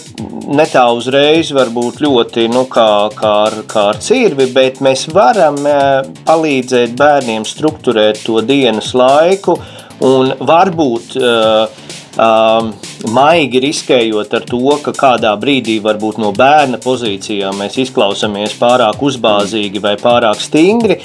ne 0.59 0.67
tā 0.69 0.85
uzreiz 0.93 1.49
varbūt 1.57 1.97
ļoti, 2.05 2.45
nu, 2.53 2.67
kā, 2.69 2.89
kā, 3.17 3.33
ar, 3.47 3.57
kā 3.71 3.87
ar 3.95 4.01
cirvi, 4.03 4.45
bet 4.53 4.77
mēs 4.85 5.07
varam 5.15 5.57
eh, 5.65 6.11
palīdzēt 6.27 6.93
bērniem 6.99 7.49
strukturēt 7.49 8.21
to 8.27 8.45
dienas 8.45 8.93
laiku, 8.93 9.57
un 10.05 10.35
varbūt 10.45 11.17
uh, 11.17 11.87
um, 12.21 12.69
maigi 13.13 13.61
riskējot 13.63 14.33
ar 14.37 14.45
to, 14.47 14.61
ka 14.83 14.93
kādā 14.95 15.33
brīdī 15.39 15.77
varbūt 15.83 16.19
no 16.21 16.31
bērna 16.35 16.79
pozīcijām 16.83 17.61
mēs 17.61 17.77
izklausāmies 17.83 18.55
pārāk 18.59 19.01
uzbāzīgi 19.03 19.81
vai 19.83 19.95
pārāk 20.01 20.41
stingri, 20.43 20.99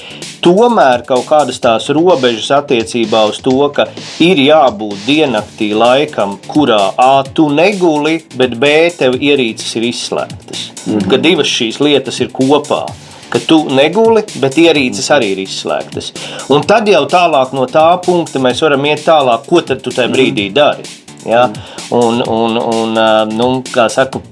tomēr 0.45 1.05
kaut 1.09 1.27
kādas 1.29 1.61
tās 1.63 1.89
robežas 1.95 2.51
attiecībā 2.59 3.25
uz 3.31 3.39
to, 3.45 3.57
ka 3.75 3.87
ir 4.25 4.41
jābūt 4.43 5.07
diennaktī 5.07 5.73
laikam, 5.77 6.39
kurā 6.49 6.83
A 7.03 7.23
tu 7.23 7.49
neguli, 7.53 8.19
bet 8.37 8.59
B 8.59 8.91
tev 8.99 9.17
ierīces 9.21 9.77
ir 9.79 9.89
izslēgtas. 9.93 10.69
Mm 10.87 10.99
-hmm. 10.99 11.09
Ka 11.11 11.17
divas 11.17 11.47
šīs 11.47 11.81
lietas 11.81 12.21
ir 12.21 12.29
kopā 12.33 12.87
ka 13.33 13.39
tu 13.47 13.65
neguli, 13.73 14.23
bet 14.41 14.59
ierīces 14.61 15.09
arī 15.15 15.31
ir 15.33 15.39
izslēgtas. 15.47 16.13
Un 16.53 16.67
tad 16.69 16.89
jau 16.89 17.07
tālāk 17.09 17.55
no 17.57 17.65
tā 17.67 17.87
punkta 18.05 18.39
mēs 18.39 18.61
varam 18.61 18.85
iet 18.85 19.07
tālāk, 19.07 19.47
ko 19.49 19.61
tad 19.61 19.81
tu 19.81 19.91
tajā 19.91 20.13
brīdī 20.13 20.53
dari. 20.53 21.02
Ja? 21.29 21.47
Un, 21.95 22.23
un, 22.27 22.59
un, 22.59 23.01
nu, 23.37 23.49
kā 23.73 23.87
saku, 23.93 24.23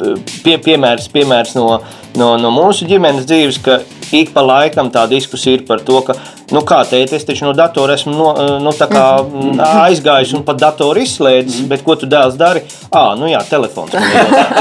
pie, 0.44 0.57
piemērs, 0.62 1.11
piemērs 1.12 1.55
no, 1.59 1.81
no, 2.18 2.35
no 2.40 2.53
mūsu 2.55 2.88
ģimenes 2.90 3.29
dzīves, 3.31 3.61
ka 3.64 3.81
ik 4.12 4.33
pa 4.35 4.42
laikam 4.44 4.90
tā 4.92 5.07
diskusija 5.11 5.59
ir 5.59 5.64
par 5.66 5.83
to, 5.87 6.01
ka, 6.07 6.16
nu, 6.55 6.62
kā 6.66 6.81
teikt, 6.88 7.14
es 7.16 7.27
taču 7.27 7.46
no 7.46 7.53
datora 7.57 7.94
esmu 7.99 8.14
no, 8.14 8.31
nu, 8.62 8.73
mm, 8.73 9.61
aizgājis 9.85 10.35
un 10.38 10.44
pat 10.46 10.61
datoru 10.61 11.03
izslēdzis, 11.05 11.66
bet 11.70 11.85
ko 11.87 11.96
tu 11.99 12.09
dēls 12.11 12.38
dari? 12.40 12.62
Ah, 12.90 13.12
nu 13.18 13.29
jā, 13.31 13.40
telefons. 13.49 13.94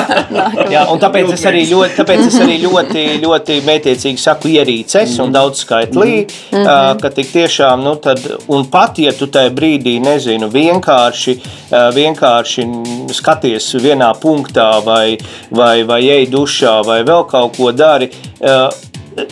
jā, 0.73 0.85
un 0.91 1.01
tāpēc 1.01 1.33
es 1.33 1.45
arī 1.49 1.65
ļoti, 1.71 1.95
tāpēc 1.97 2.25
es 2.27 2.39
arī 2.43 2.59
ļoti, 2.63 3.05
ļoti 3.23 3.59
mētiecīgi 3.67 4.21
saku 4.21 4.53
ierīces 4.53 5.17
un 5.23 5.33
daudz 5.35 5.63
skaitlī, 5.65 6.25
ka 6.53 7.13
tik 7.15 7.31
tiešām, 7.33 7.83
nu, 7.85 7.95
tad, 8.01 8.21
un 8.51 8.67
pat, 8.71 9.01
ja 9.01 9.13
tu 9.15 9.29
tajā 9.31 9.53
brīdī, 9.55 9.97
nezinu, 10.03 10.51
vienkārši, 10.53 11.37
vienkārši 11.95 12.67
skaties 13.17 13.71
vienā 13.81 14.11
punktā 14.21 14.69
vai, 14.85 15.17
vai, 15.51 15.81
vai 15.87 16.01
ej 16.19 16.29
dušā 16.33 16.79
vai 16.85 17.01
vēl 17.07 17.25
kaut 17.29 17.57
ko 17.57 17.73
dari, 17.75 18.11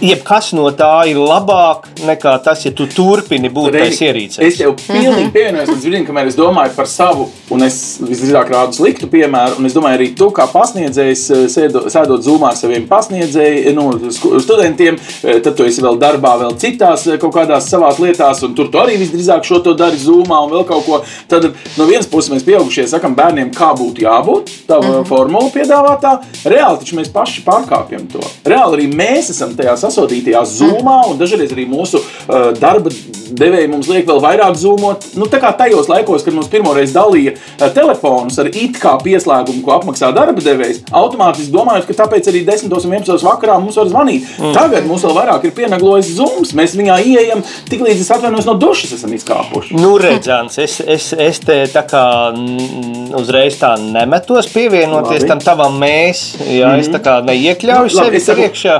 jebkas 0.02 0.52
no 0.58 0.70
tā 0.76 0.92
ir 1.12 1.20
labāk 1.20 1.88
nekā 2.06 2.34
tas, 2.44 2.64
ja 2.66 2.72
tu 2.76 2.88
turpini 2.92 3.50
būt 3.54 3.76
tāds 3.76 4.02
ierīcēs. 4.04 4.44
Es 4.48 4.60
jau 4.62 4.74
pilnīgi 4.80 5.32
pievienojos 5.34 5.72
līdz 5.74 5.88
brīdim, 5.88 6.06
kamēr 6.08 6.32
es 6.32 6.38
domāju 6.38 6.76
par 6.76 6.90
savu, 6.92 7.28
un 7.54 7.66
es 7.66 7.78
visdrīzāk 8.02 8.52
rādu 8.54 8.78
sliktu 8.78 9.10
piemēru, 9.12 9.60
un 9.60 9.70
es 9.70 9.76
domāju, 9.76 10.00
arī 10.00 10.10
tu 10.18 10.30
kā 10.36 10.48
pasniedzējs, 10.52 11.24
eh, 11.36 11.46
sēdo, 11.52 11.86
sēdot 11.94 12.26
zūmā 12.26 12.52
ar 12.52 12.60
saviem 12.60 12.88
pasniedzējiem, 12.90 13.78
nu, 13.78 14.12
studentiem, 14.44 15.00
eh, 15.24 15.40
tad 15.40 15.58
tu 15.58 15.68
esi 15.68 15.84
vēl 15.84 16.00
darbā, 16.02 16.36
vēl 16.44 16.58
citās 16.60 17.08
eh, 17.08 17.18
kaut 17.22 17.34
kādās 17.36 17.70
savās 17.72 18.02
lietās, 18.04 18.44
un 18.44 18.56
tur 18.58 18.72
tu 18.72 18.82
arī 18.82 18.98
visdrīzāk 19.02 19.48
šo 19.48 19.62
to 19.64 19.74
dari 19.78 19.98
zūmā 20.02 20.42
un 20.46 20.54
vēl 20.56 20.68
kaut 20.68 20.86
ko. 20.86 21.02
Tad 21.28 21.50
no 21.78 21.86
vienas 21.86 22.10
puses 22.10 22.32
mēs 22.34 22.46
pieaugušie 22.48 22.88
sakam 22.88 23.16
bērniem, 23.16 23.54
kā 23.56 23.74
būtu 23.78 24.06
jābūt, 24.06 24.52
tā 24.68 24.82
mm 24.82 24.88
-hmm. 24.88 25.06
formula 25.06 25.50
piedāvātā. 25.54 26.18
Reāli 26.46 26.80
taču 26.80 26.96
mēs 26.96 27.12
paši 27.14 27.44
pārkāpjam 27.46 28.08
to. 28.12 28.20
Reāli 28.46 28.78
arī 28.78 28.88
mēs 28.94 29.30
esam 29.30 29.56
tajā 29.56 29.77
sasodītajā 29.80 30.44
zūmā, 30.58 30.98
un 31.12 31.20
dažreiz 31.22 31.54
arī 31.56 31.68
mūsu 31.70 32.02
uh, 32.02 32.52
darba 32.58 32.92
devēji 33.38 33.70
mums 33.72 33.90
liek 33.92 34.08
vēl 34.08 34.22
vairāk 34.24 34.56
zūmot. 34.60 35.10
Nu, 35.20 35.28
tā 35.32 35.40
kā 35.44 35.52
tajos 35.58 35.90
laikos, 35.92 36.24
kad 36.26 36.36
mums 36.36 36.50
pirmoreiz 36.52 36.94
dalīja 36.96 37.36
uh, 37.36 37.68
telefonus 37.76 38.40
ar 38.42 38.50
it 38.52 38.80
kā 38.82 38.96
pieslēgumu, 39.04 39.64
ko 39.66 39.76
apmaksā 39.78 40.12
darba 40.16 40.44
devējs, 40.44 40.84
automātiski 40.96 41.54
domājot, 41.54 41.88
ka 41.90 41.98
tāpēc 42.04 42.30
arī 42.32 42.44
10 42.48 42.72
un 42.72 42.96
11 42.98 43.26
vakarā 43.28 43.58
mums 43.62 43.78
var 43.80 43.90
zvanīt. 43.92 44.28
Mm. 44.40 44.54
Tagad 44.56 44.88
mums 44.90 45.06
vēl 45.06 45.16
vairāk 45.18 45.48
ir 45.50 45.56
pieneglojis 45.58 46.14
zūms, 46.18 46.54
mēs 46.58 46.76
viņā 46.80 47.00
ieejam, 47.04 47.44
tik 47.70 47.84
līdz 47.86 48.04
es 48.06 48.12
atvainojos 48.16 48.48
no 48.48 48.56
dušas 48.62 48.96
esam 48.98 49.14
izkāpuši. 49.18 49.76
Nu, 49.78 49.96
redzams, 50.02 50.58
es, 50.64 50.80
es, 50.86 51.10
es 51.14 51.42
te 51.44 51.60
tā 51.74 51.84
kā 51.90 52.04
mm, 52.34 53.12
uzreiz 53.20 53.60
tā 53.60 53.74
nemetos 53.82 54.50
pievienoties 54.54 55.24
Labi. 55.24 55.32
tam 55.32 55.44
tavam 55.44 55.78
mēs, 55.82 56.24
jā, 56.48 56.74
es 56.82 56.90
tā 56.94 57.02
kā 57.04 57.20
neiekļauju 57.28 57.92
Nu, 57.92 57.96
sevi 58.02 58.20
es 58.22 58.28
saku- 58.28 58.42
priekšā. 58.44 58.78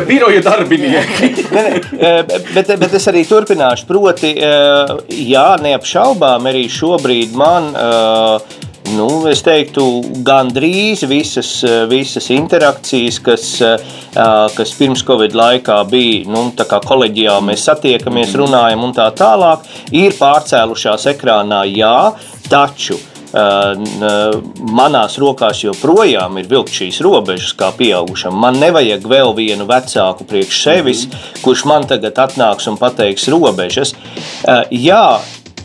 Šie 0.00 0.06
biroja 0.08 0.40
darbinieki. 0.40 1.28
Nē, 1.54 1.62
nē, 1.62 1.80
eh, 1.98 2.40
bet, 2.54 2.72
bet 2.80 2.94
es 2.96 3.06
arī 3.10 3.24
turpināšu. 3.28 3.86
Proti, 3.88 4.32
eh, 4.32 4.92
jā, 5.28 5.46
neapšaubām 5.60 6.48
arī 6.48 6.66
šobrīd 6.68 7.36
man. 7.36 7.72
eh, 7.76 8.66
Nu, 8.90 9.28
es 9.28 9.38
teiktu, 9.46 10.02
gandrīz 10.26 11.04
visas, 11.06 11.62
visas 11.86 12.26
interakcijas, 12.34 13.20
kas, 13.22 13.44
kas 14.56 14.72
pirms 14.74 15.04
Covid 15.06 15.36
laikā 15.36 15.76
bija 15.86 16.24
nu, 16.26 16.48
tā 16.58 16.66
kā 16.66 16.80
koleģiāli, 16.82 17.52
mēs 17.52 17.68
satiekamies, 17.68 18.34
runājam 18.40 18.82
un 18.88 18.96
tā 18.96 19.06
tālāk, 19.14 19.62
ir 19.92 20.16
pārcēlušās 20.18 21.06
ekrānā, 21.12 21.62
jā, 21.70 21.94
taču 22.50 22.98
Uh, 22.98 23.09
manās 23.32 25.18
rokās 25.22 25.62
joprojām 25.64 26.38
ir 26.40 26.48
vilkt 26.50 26.74
šīs 26.74 27.00
robežas, 27.06 27.52
kā 27.58 27.70
pieaugušam. 27.76 28.34
Man 28.34 28.58
nevajag 28.62 29.06
vēl 29.06 29.34
vienu 29.38 29.66
vecāku 29.70 30.26
priekš 30.28 30.62
sevis, 30.64 31.04
kurš 31.44 31.66
man 31.70 31.86
tagad 31.90 32.18
atnāks 32.18 32.66
un 32.70 32.78
pateiks 32.80 33.28
robežas. 33.30 33.94
Jā, 34.70 35.20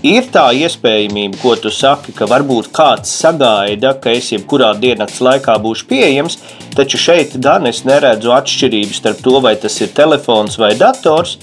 ir 0.05 0.27
tā 0.33 0.45
iespējamība, 0.55 1.39
ko 1.41 1.55
tu 1.59 1.71
saki, 1.73 2.13
ka 2.15 2.27
varbūt 2.29 2.69
kāds 2.75 3.11
sagaida, 3.21 3.95
ka 4.01 4.13
es 4.13 4.31
jebkurā 4.33 4.73
diennakts 4.79 5.21
laikā 5.25 5.57
būšu 5.63 5.87
pieejams, 5.89 6.37
taču 6.75 6.99
šeit 7.01 7.37
gan 7.41 7.67
es 7.69 7.83
neredzu 7.87 8.33
atšķirību 8.35 8.97
starp 8.97 9.23
to, 9.25 9.39
vai 9.43 9.55
tas 9.59 9.77
ir 9.81 9.93
telefons 9.95 10.59
vai 10.61 10.73
dators. 10.79 11.37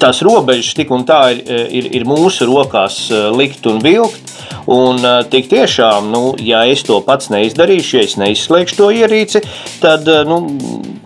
Tās 0.00 0.22
robežas 0.26 0.74
tik 0.78 0.92
un 0.94 1.04
tā 1.08 1.20
ir, 1.34 1.42
ir, 1.80 1.90
ir 2.00 2.08
mūsu 2.08 2.48
rokās 2.48 3.06
eh, 3.10 3.28
likt 3.34 3.66
un 3.70 3.82
vilkt. 3.84 4.22
Un 4.70 4.98
eh, 5.02 5.20
tik 5.30 5.48
tiešām, 5.50 6.10
nu, 6.10 6.22
ja 6.42 6.64
es 6.66 6.82
to 6.86 6.98
pats 7.06 7.30
neizdarīšu, 7.34 7.96
ja 7.98 8.06
es 8.06 8.16
neizslēgšu 8.20 8.78
to 8.78 8.90
ierīci, 8.94 9.42
tad, 9.82 10.06
nu, 10.26 10.40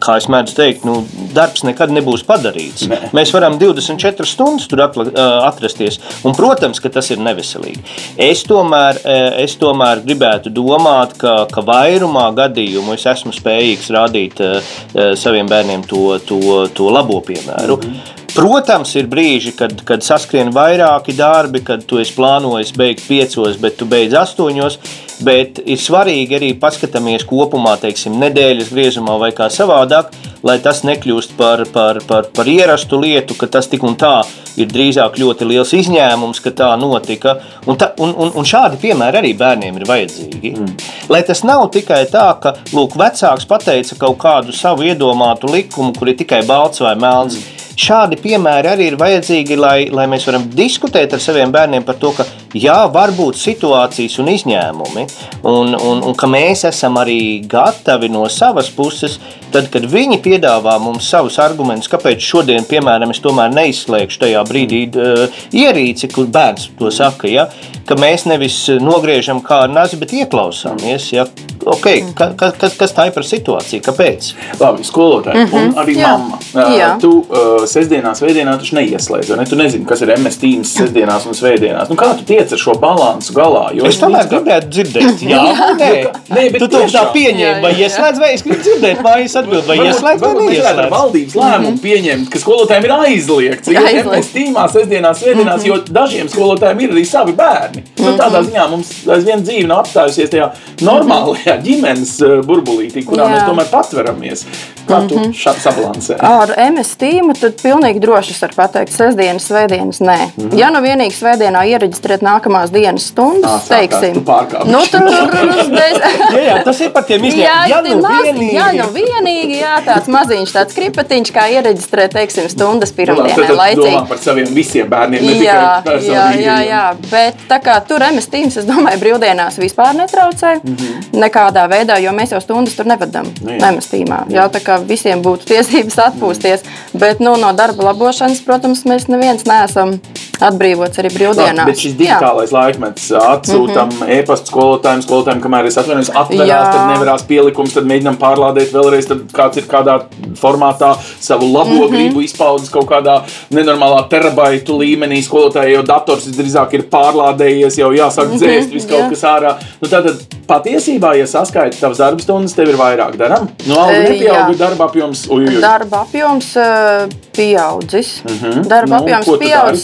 kā 0.01 0.17
es 0.21 0.29
mēdzu 0.33 0.57
teikt, 0.57 0.87
nu, 0.89 1.01
darbs 1.37 1.65
nekad 1.67 1.93
nebūs 1.93 2.25
padarīts. 2.29 2.89
Nē. 2.91 3.01
Mēs 3.17 3.33
varam 3.37 3.59
24 3.61 4.29
stundas 4.29 4.69
tur 4.71 4.85
apla, 4.87 5.07
eh, 5.11 5.23
atrasties, 5.49 6.01
un, 6.25 6.37
protams, 6.37 6.60
ka 6.61 6.93
tas 6.93 7.11
ir 7.11 7.19
neveselīgi. 7.19 7.83
Es 8.17 8.45
tomēr, 8.49 9.01
eh, 9.05 9.43
es 9.45 9.57
tomēr 9.57 10.05
gribētu 10.05 10.53
domāt, 10.53 11.17
ka, 11.19 11.47
ka 11.53 11.65
vairumā 11.67 12.29
gadījumu 12.37 12.95
es 12.95 13.07
esmu 13.07 13.33
spējīgs 13.33 13.91
rādīt 13.97 14.41
eh, 14.41 14.61
eh, 14.95 15.13
saviem 15.17 15.47
bērniem 15.47 15.87
to, 15.89 16.19
to, 16.27 16.41
to 16.75 16.91
labo 16.91 17.21
piemēru. 17.21 17.77
Mm 17.77 17.93
-hmm. 17.93 18.17
Protams, 18.31 18.93
ir 18.95 19.09
brīži, 19.11 19.51
kad, 19.59 19.73
kad 19.85 20.05
saskrien 20.07 20.53
vairāki 20.55 21.17
darbi, 21.19 21.65
kad 21.67 21.83
tu 21.87 21.99
esi 21.99 22.15
plānojis 22.15 22.71
beigt 22.77 23.03
piecos, 23.09 23.57
bet 23.59 23.77
tu 23.81 23.89
beidz 23.91 24.15
astoņos. 24.15 24.79
Bet 25.27 25.59
ir 25.67 25.77
svarīgi 25.77 26.39
arī 26.39 26.53
paskatāmies 26.61 27.27
kopumā, 27.29 27.75
teiksim, 27.81 28.15
nedēļas 28.23 28.71
griezumā 28.73 29.19
vai 29.21 29.33
kā 29.37 29.51
savādāk, 29.53 30.15
lai 30.47 30.57
tas 30.63 30.83
nekļūst 30.87 31.37
par, 31.39 31.65
par, 31.73 32.01
par, 32.09 32.29
par 32.37 32.49
ierastu 32.49 33.01
lietu, 33.01 33.37
ka 33.39 33.49
tas 33.51 33.69
tik 33.71 33.85
un 33.87 33.97
tā 34.01 34.21
ir 34.61 34.71
drīzāk 34.71 35.19
ļoti 35.21 35.49
liels 35.49 35.73
izņēmums, 35.77 36.43
ka 36.45 36.53
tā 36.57 36.71
notika. 36.81 37.37
Un, 37.67 37.79
ta, 37.81 37.93
un, 38.01 38.15
un, 38.17 38.33
un 38.37 38.49
šādi 38.49 38.81
piemēri 38.83 39.21
arī 39.21 39.33
bērniem 39.39 39.81
ir 39.81 39.87
vajadzīgi. 39.89 40.53
Mm. 40.57 40.75
Lai 41.13 41.23
tas 41.27 41.45
nav 41.47 41.69
tikai 41.75 42.03
tā, 42.13 42.27
ka 42.43 42.57
lūk, 42.75 42.99
vecāks 43.01 43.49
pateica 43.49 43.99
kaut 44.01 44.21
kādu 44.23 44.57
savu 44.57 44.89
iedomātu 44.89 45.51
likumu, 45.53 45.95
kur 45.97 46.13
ir 46.13 46.21
tikai 46.21 46.43
balts 46.49 46.83
vai 46.85 46.97
melns. 47.01 47.39
Mm. 47.39 47.57
Šādi 47.81 48.19
piemēri 48.21 48.69
arī 48.69 48.91
ir 48.91 48.97
vajadzīgi, 49.01 49.57
lai, 49.57 49.77
lai 49.95 50.05
mēs 50.11 50.27
varam 50.29 50.45
diskutēt 50.53 51.15
ar 51.17 51.23
saviem 51.23 51.53
bērniem 51.55 51.87
par 51.87 51.97
to, 52.03 52.11
ka 52.13 52.27
jā, 52.55 52.79
var 52.93 53.13
būt 53.17 53.39
situācijas 53.39 54.19
un 54.23 54.31
izņēmumi, 54.35 55.07
un, 55.47 55.75
un, 55.75 56.03
un 56.07 56.17
ka 56.19 56.29
mēs 56.31 56.65
esam 56.71 56.99
arī 57.01 57.41
gatavi 57.49 58.11
no 58.13 58.27
savas 58.33 58.71
puses, 58.75 59.19
tad, 59.53 59.69
kad 59.73 59.87
viņi 59.91 60.21
piedāvā 60.25 60.77
mums 60.83 61.09
savus 61.11 61.39
argumentus, 61.43 61.91
kāpēc 61.91 62.23
šodien, 62.23 62.67
piemēram, 62.69 63.15
es 63.15 63.23
tomēr 63.23 63.53
neizslēgšu 63.55 64.25
tajā 64.25 64.45
brīdī 64.49 64.87
uh, 64.95 65.43
ierīci, 65.53 66.11
kur 66.15 66.31
bērns 66.31 66.71
to 66.79 66.91
saka, 66.95 67.31
ja, 67.31 67.49
ka 67.89 67.99
mēs 67.99 68.27
nevis 68.31 68.63
nogriežam 68.81 69.43
kā 69.45 69.65
ar 69.67 69.73
nazi, 69.73 69.99
bet 70.01 70.15
ieklausāmies. 70.15 71.09
Ja, 71.15 71.27
okay, 71.67 72.05
ka, 72.15 72.31
ka, 72.39 72.51
kas, 72.59 72.77
kas 72.79 72.95
tā 72.95 73.09
ir 73.09 73.15
par 73.17 73.27
situāciju? 73.27 73.83
Kāpēc? 73.85 74.31
Labi, 74.61 74.87
skolotāji, 74.87 75.45
mm 75.45 75.51
-hmm. 75.51 75.73
un 75.73 75.83
arī 75.83 75.97
Jā. 75.99 76.13
mamma. 76.13 76.39
Uh, 76.55 76.77
Jā. 76.79 76.91
tu 77.01 77.11
uh, 77.19 77.67
sestdienās, 77.67 78.23
svētdienā 78.23 78.57
taču 78.59 78.77
neieslēdz, 78.77 79.31
vai 79.31 79.39
ne? 79.39 79.47
Tu 79.51 79.57
nezini, 79.57 79.87
kas 79.87 80.01
ir 80.01 80.15
MS 80.19 80.39
tīms 80.39 80.75
sestdienās 80.79 81.27
un 81.27 81.35
svētdienās. 81.35 81.89
Nu, 81.91 81.97
kā 81.97 82.15
tu 82.19 82.25
tiec 82.41 82.53
ar 82.57 82.63
šo 82.65 82.75
balansu 82.81 83.35
galā? 83.37 83.67
Jo 83.77 83.85
Es 83.87 84.01
tomēr 84.01 84.25
ka- 84.27 84.41
gribētu 84.41 84.71
dzirdēt, 84.73 85.21
jā, 85.29 85.45
nē. 85.77 85.91
Nē, 86.31 86.45
bet 86.55 86.61
tu 86.65 86.69
to 86.73 86.81
tā 86.89 87.05
pieņēmi, 87.13 87.61
vai 87.63 87.73
ieslēdz, 87.85 88.19
vai 88.23 88.33
es 88.35 88.43
gribu 88.47 88.61
dzirdēt, 88.65 89.03
vai 89.05 89.17
es 89.25 89.37
atbildu, 89.37 89.67
vai 89.69 89.77
ieslēdz, 89.85 90.21
vai 90.25 90.33
neieslēdz. 90.41 90.91
valdības 90.97 91.35
lēmumu 91.41 91.81
pieņemt, 91.85 92.31
ka 92.33 92.39
skolotājiem 92.43 92.85
ir 92.89 92.95
aizliegts. 92.97 93.69
Jo. 93.69 93.81
MS 94.05 94.33
tīmā 94.35 94.65
sestdienās, 94.73 95.21
svētdienās, 95.23 95.67
jo 95.69 95.77
dažiem 95.91 96.29
skolotājiem 96.33 96.81
ir 96.87 96.91
arī 96.97 97.05
savi 97.07 97.33
bērni. 97.37 97.85
Nu, 97.99 98.17
tādā 98.17 98.41
ziņā 98.47 98.69
mums 98.71 98.91
aizvien 99.07 99.43
dzīve 99.45 99.67
nav 99.69 99.85
apstājusies 99.85 100.31
tajā 100.33 100.51
normālajā 100.87 101.57
ģimenes 101.65 102.15
uh, 102.25 102.37
burbulītī, 102.47 103.05
kurā 103.07 103.27
Jā. 103.27 103.35
mēs 103.35 103.49
tomēr 103.49 103.69
patveramies. 103.73 104.45
Kā 104.89 105.03
tu 105.07 105.21
šā 105.37 105.53
sabalansē? 105.63 106.17
Ar 106.25 106.51
MS 106.71 106.95
tīmu 106.99 107.35
tad 107.39 107.59
pilnīgi 107.63 108.01
droši 108.03 108.33
es 108.35 108.41
varu 108.43 108.57
pateikt, 108.57 108.95
sestdienas, 108.97 109.45
svētdienas 109.51 110.01
nē. 110.03 110.19
Mm 110.37 110.49
-hmm. 110.49 110.59
Ja 110.59 110.71
nu 110.71 110.81
vienīgi 110.83 111.15
svētdienā 111.15 111.63
iereģistrēt 111.75 112.23
nākamās 112.31 112.71
dienas 112.75 113.11
stundas, 113.11 113.51
Ā, 113.51 113.61
sākās, 113.67 114.01
teiksim, 114.01 114.23
nu, 114.71 114.81
tur 114.91 115.07
uzreiz. 115.61 115.99
Jā, 116.31 116.43
jā, 116.47 116.57
tas 116.65 116.81
ir 116.81 116.91
par 116.95 117.05
tiem 117.09 117.25
Jā, 117.27 117.31
izņēmumiem. 117.31 117.71
Ja 117.71 117.83
tie 117.83 117.95
nu 117.95 118.03
maz- 118.07 118.27
vienīgi. 118.27 118.55
jā, 118.55 118.69
nu 118.79 118.89
vienīgi, 118.95 119.59
jā, 119.61 119.75
tāds 119.87 120.11
maziņš, 120.15 120.55
tāds 120.57 120.77
kripatiņš, 120.79 121.33
kā 121.35 121.47
iereģistrēt, 121.57 122.15
teiksim, 122.17 122.49
stundas 122.53 122.93
Nu, 123.01 123.27
tad 123.27 123.57
laicīgi. 123.57 123.95
Domā 123.95 124.09
par 124.09 124.19
saviem 124.23 124.51
visiem 124.55 124.89
bērniem, 124.91 125.25
ne 125.25 125.33
Jā, 125.41 125.41
tikai 125.41 125.83
par 125.85 125.99
jā, 126.05 126.25
saviem 126.25 126.45
jā, 126.45 126.57
jā, 126.69 126.83
bet 127.11 127.45
tā 127.51 127.59
kā 127.65 127.77
tur 127.89 128.05
MS 128.11 128.29
tīms, 128.33 128.59
es 128.61 128.69
domāju, 128.69 129.01
brīvdienās 129.03 129.59
vispār 129.63 129.95
netraucē. 129.99 130.61
Mm 130.63 130.77
-hmm. 130.77 131.21
Nekādā 131.25 131.67
veidā, 131.71 131.99
jo 132.03 132.11
mēs 132.13 132.33
jau 132.35 132.41
stundas 132.41 132.77
tur 132.77 132.87
nevadām. 132.87 133.27
Nu 133.43 133.51
jā. 133.53 133.73
MS 133.73 133.89
tīmā. 133.93 134.19
Jā, 134.29 134.49
tā 134.51 134.61
kā 134.61 134.79
visiem 134.87 135.23
būtu 135.23 135.45
tiesības 135.51 135.99
atpūsties. 136.07 136.61
Bet 136.93 137.21
nu, 137.21 137.37
no 137.37 137.53
darba 137.53 137.85
labošanas, 137.85 138.41
protams, 138.45 138.85
mēs 138.85 139.09
neviens 139.09 139.45
neesam 139.47 140.01
atbrīvots 140.49 141.01
arī 141.03 141.11
brīvdienās. 141.15 141.67
bet 141.67 141.83
šis 141.85 141.95
digitālais 141.99 142.53
laikmets 142.55 143.11
atsūtām 143.11 143.91
mm 143.91 144.01
-hmm. 144.01 144.19
e-pastu 144.19 144.53
skolotājiem, 144.53 145.03
skolotājiem, 145.07 145.43
kamēr 145.45 145.67
es 145.67 145.79
atvainojos, 145.79 146.11
atverās, 146.15 146.49
Jā. 146.49 146.73
tad 146.73 146.91
nevarās 146.93 147.23
pielikums, 147.29 147.75
tad 147.75 147.85
mēģinām 147.91 148.19
pārlādēt 148.21 148.73
vēlreiz, 148.73 149.09
tad 149.09 149.19
kāds 149.33 149.57
ir 149.57 149.69
kādā 149.71 150.01
formātā 150.41 150.95
savu 151.21 151.53
labo 151.53 151.71
mm 151.71 151.81
-hmm. 151.81 151.97
gribu 151.97 152.21
izpaudis 152.21 152.71
kaut 152.71 152.89
kādā 152.91 153.21
nenormālā 153.51 154.09
terabaitu 154.09 154.79
līmenī. 154.79 155.23
Skolotāji 155.23 155.73
jau 155.73 155.83
dators 155.83 156.27
drīzāk 156.27 156.75
ir 156.75 156.83
pārlādējies, 156.83 157.79
jau 157.79 157.93
jāsāk 157.93 158.27
mm 158.27 158.33
-hmm. 158.33 158.39
dzēst, 158.39 158.73
viss 158.73 158.87
kaut 158.87 159.01
jā. 159.01 159.11
kas 159.11 159.23
ārā. 159.23 159.55
Nu, 159.81 159.89
tātad 159.89 160.17
patiesībā, 160.47 161.15
ja 161.19 161.27
saskaita 161.27 161.77
tavas 161.81 161.99
darba 161.99 162.23
stundas, 162.23 162.55
tev 162.55 162.69
ir 162.69 162.77
vairāk 162.77 163.17
darām. 163.17 163.49
Nu, 163.67 163.79
alga 163.79 164.01
E, 164.01 164.03
nepieauga, 164.09 164.53
jā. 164.53 164.59
darba 164.59 164.85
apjoms, 164.85 165.27
uj, 165.29 165.45
uj, 165.45 165.57
uj. 165.57 165.61
Darba 165.63 166.03
apjoms 166.05 166.57
uh, 166.57 167.11
pieaudzis. 167.37 168.23
Mm 168.25 168.37
-hmm. 168.37 168.69
Darba 168.69 168.97
Nu, 168.97 169.03
apjoms 169.03 169.27
tu 169.27 169.37
dari? 169.39 169.79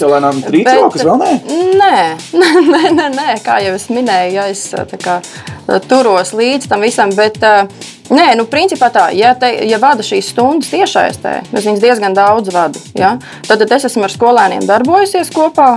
Rokas, 0.82 1.04
vēl 1.06 1.20
nē? 1.22 1.32
Nē, 1.80 1.98
nē, 2.37 2.80
nē, 2.96 3.11
nē, 3.16 3.28
kā 3.44 3.59
jau 3.64 3.74
es 3.76 3.88
minēju, 3.92 4.32
ja 4.38 4.46
es 4.52 4.62
uh, 4.74 4.87
tā 4.88 5.00
kā, 5.02 5.18
uh, 5.20 5.76
turos 5.88 6.32
līdz 6.37 6.70
tam 6.70 6.87
visam. 6.87 7.12
Bet, 7.16 7.42
uh, 7.44 7.92
Nē, 8.06 8.37
nu, 8.38 8.44
principā 8.46 8.87
tā, 8.94 9.09
ja, 9.18 9.32
te, 9.35 9.48
ja 9.66 9.80
vada 9.82 10.04
šīs 10.06 10.28
stundas 10.30 10.70
tiešaistē, 10.70 11.32
es 11.50 11.64
viņas 11.66 11.80
diezgan 11.82 12.14
daudz 12.14 12.52
vadu, 12.54 12.78
ja, 12.94 13.16
tad, 13.48 13.59
tad 13.64 13.72
es 13.74 13.88
esmu 13.88 14.06
ar 14.06 14.14
skolēniem 14.14 14.62
darbojusies 14.68 15.32
kopā. 15.35 15.72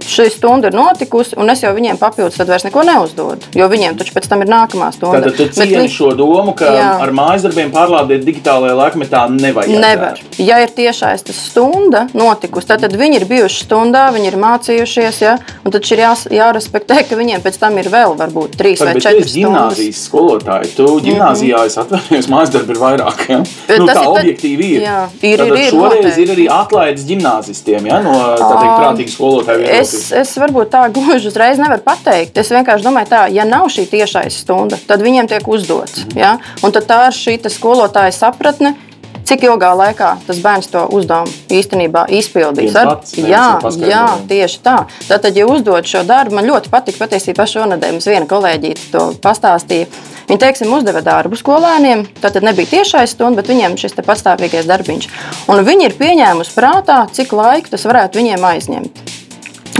Šī 0.00 0.30
stunda 0.32 0.68
ir 0.68 0.74
notikusi, 0.74 1.36
un 1.36 1.50
es 1.50 1.60
jau 1.62 1.72
viņiem 1.74 1.98
papildus 1.98 2.36
tad 2.36 2.48
vairs 2.48 2.64
neko 2.64 2.82
neuzdodu. 2.86 3.46
Jo 3.54 3.68
viņiem 3.68 3.96
taču 3.98 4.12
pēc 4.14 4.28
tam 4.28 4.42
ir 4.42 4.48
nākamā 4.48 4.92
stunda. 4.94 5.30
Tu 5.30 5.44
Bet 5.44 5.54
cieni 5.54 5.76
viņi- 5.82 5.90
šo 5.92 6.16
domu, 6.16 6.54
ka 6.56 6.64
Jā. 6.64 7.00
ar 7.02 7.10
mājas 7.10 7.42
darbiem 7.42 7.70
pārlādēt 7.72 8.24
digitālajā 8.24 8.74
laikmetā 8.76 9.28
nevajag. 9.30 9.80
Nevar. 9.80 10.18
Ja 10.38 10.60
ir 10.62 10.68
tiešais 10.68 11.22
tas 11.24 11.36
stunda 11.36 12.06
notikusi, 12.14 12.66
tad, 12.66 12.80
tad 12.80 12.92
viņi 12.92 13.20
ir 13.20 13.24
bijuši 13.26 13.64
stundā, 13.66 14.08
viņi 14.14 14.26
ir 14.32 14.36
mācījušies, 14.36 15.20
ja? 15.22 15.36
un 15.64 15.70
tad 15.70 15.82
ir 15.90 15.98
jā, 15.98 16.12
jārespektē, 16.30 17.08
ka 17.08 17.16
viņiem 17.16 17.42
pēc 17.42 17.58
tam 17.58 17.76
ir 17.78 17.84
vēl 17.92 18.16
varbūt 18.16 18.56
trīs 18.56 18.80
vai 18.80 18.94
Bet 18.94 19.02
četras 19.02 19.26
es 19.26 19.32
stundas. 19.32 19.42
Mhm. 19.42 19.52
gimnāzijas 19.52 20.08
skolotāji, 20.08 20.74
tu 20.76 20.86
gimnāzijā 21.00 21.64
es 21.66 21.76
atvainojos, 21.76 22.28
mājas 22.28 22.50
darbi 22.52 22.70
ir 22.70 22.80
vairāk. 22.80 23.28
Ja? 23.28 23.38
Nu, 23.38 23.86
tas 23.86 23.96
tā 23.96 24.02
ir 24.02 24.14
tad- 24.14 24.24
objektīvi 24.24 24.64
ir. 24.76 24.80
Jā, 24.82 25.08
ir, 25.22 25.38
Tātad 25.38 25.46
ir, 25.46 25.62
ir, 25.64 25.70
šoreiz 25.72 26.04
noteikti. 26.04 26.22
ir 26.22 26.28
arī 26.36 26.46
atlaides 26.48 27.04
gimnāzistiem 27.04 27.86
ja? 27.86 28.00
no 28.02 28.12
teikt, 28.12 28.74
prātīgas 28.80 29.16
skolotāju 29.16 29.66
Es, 29.82 30.12
es 30.14 30.32
varbūt 30.38 30.70
tā 30.72 30.84
gluži 30.94 31.30
uzreiz 31.32 31.60
nevaru 31.60 31.82
pateikt. 31.84 32.38
Es 32.38 32.52
vienkārši 32.54 32.86
domāju, 32.86 33.10
tā, 33.12 33.24
ja 33.34 33.46
nav 33.48 33.68
šī 33.72 33.88
tiešais 33.90 34.38
stunda, 34.44 34.78
tad 34.86 35.02
viņiem 35.04 35.28
tiek 35.30 35.48
uzdots. 35.48 36.06
Mhm. 36.06 36.18
Ja? 36.18 36.36
Un 36.62 36.74
tad 36.74 36.88
tā 36.90 37.04
ir 37.10 37.18
šī 37.18 37.38
skolotāja 37.52 38.14
sapratne. 38.16 38.76
Cik 39.22 39.44
ilgā 39.46 39.68
laikā 39.78 40.08
tas 40.26 40.40
bērns 40.42 40.66
to 40.72 40.80
uzdevumu 40.96 41.30
īstenībā 41.54 42.08
izpildīs? 42.10 42.74
Ar- 42.74 42.98
jā, 43.14 43.44
jā, 43.86 44.00
tieši 44.28 44.58
tā. 44.64 44.74
Tātad, 45.06 45.38
ja 45.38 45.46
uzdod 45.46 45.86
šo 45.86 46.02
darbu, 46.08 46.34
man 46.40 46.48
ļoti 46.50 46.72
patīk. 46.72 46.98
Patiesībā 46.98 47.46
šonadēļ 47.46 47.94
mums 47.94 48.10
viena 48.10 48.26
kolēģīte 48.26 48.90
to 48.90 49.04
pastāstīja. 49.22 49.86
Viņa, 50.26 50.40
teiksim, 50.42 50.74
uzdeva 50.74 51.04
darbu 51.06 51.38
skolēniem. 51.38 52.04
Tad 52.22 52.42
nebija 52.42 52.74
tiešais 52.74 53.14
stunda, 53.14 53.42
bet 53.42 53.50
viņiem 53.54 53.78
šis 53.78 53.94
pastāvīgais 54.02 54.66
darbiņš. 54.70 55.08
Un 55.52 55.64
viņi 55.70 55.90
ir 55.90 55.98
pieņēmuši 56.02 56.54
prātā, 56.58 57.02
cik 57.14 57.34
laiku 57.36 57.76
tas 57.76 57.86
varētu 57.86 58.22
viņiem 58.22 58.50
aizņemt. 58.52 59.11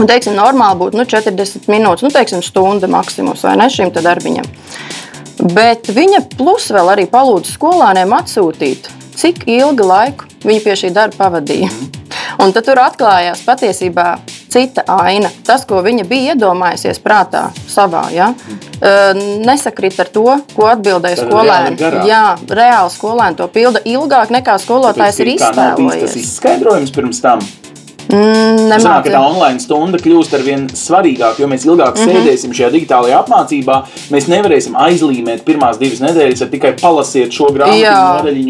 Un, 0.01 0.07
teiksim, 0.09 0.33
normāli 0.37 0.79
būtu 0.79 0.97
nu, 0.97 1.05
40 1.05 1.69
minūtes, 1.69 2.05
nu, 2.05 2.11
teiksim, 2.13 2.41
stunda 2.45 2.89
maksimums 2.89 3.43
vai 3.45 3.55
ne 3.61 3.69
šim 3.69 3.93
darbiņam. 3.93 4.47
Bet 5.53 5.89
viņa 5.93 6.23
plus 6.37 6.69
vēl 6.73 6.93
arī 6.93 7.05
palūdza 7.11 7.55
skolāniem 7.55 8.13
atsūtīt, 8.17 8.89
cik 9.19 9.45
ilgu 9.49 9.85
laiku 9.85 10.29
viņi 10.45 10.63
pie 10.65 10.77
šī 10.79 10.93
darba 10.95 11.25
pavadīja. 11.25 11.69
Un 12.41 12.53
tad 12.55 12.65
tur 12.65 12.79
atklājās 12.81 13.43
patiesībā 13.45 14.07
cita 14.53 14.83
aina. 14.89 15.29
Tas, 15.45 15.65
ko 15.69 15.81
viņa 15.85 16.05
bija 16.09 16.33
iedomājusies 16.33 17.01
prātā 17.03 17.47
savā, 17.69 18.05
ja? 18.13 18.31
nesakrīt 19.45 19.99
ar 20.03 20.09
to, 20.13 20.25
ko 20.53 20.67
atbildēja 20.69 21.23
skolēni. 21.23 21.77
Jā, 22.09 22.23
reāli 22.49 22.93
skolēni 22.93 23.39
to 23.39 23.47
pilda 23.53 23.81
ilgāk 23.87 24.33
nekā 24.33 24.57
skolotājs 24.61 25.21
ir 25.23 25.33
Tāpēc, 25.33 25.57
nav 25.57 25.77
bijis 25.79 25.93
Tas 25.93 26.01
iztēlojies. 26.03 26.31
izskaidrojums 26.33 26.95
pirms 26.95 27.21
tam. 27.23 27.45
Mm, 28.13 28.69
Sanāk, 28.77 29.09
tā 29.09 29.19
online 29.19 29.61
stunda 29.61 29.97
kļūst 30.01 30.35
ar 30.37 30.43
vien 30.45 30.67
svarīgāka, 30.69 31.41
jo 31.41 31.47
mēs 31.49 31.65
ilgāk 31.65 31.97
mm 31.97 32.03
-hmm. 32.03 32.11
sēdēsim 32.11 32.53
šajā 32.53 32.69
digitālajā 32.75 33.21
apmācībā. 33.23 33.79
Mēs 34.13 34.29
nevarēsim 34.29 34.77
aizlīmēt 34.77 35.43
pirmās 35.47 35.79
divas 35.81 36.01
nedēļas 36.03 36.45
ar 36.45 36.51
tikai 36.53 36.73
palasiet 36.81 37.33
šo 37.33 37.49
grāmatu 37.55 37.79
Jā, 37.79 37.97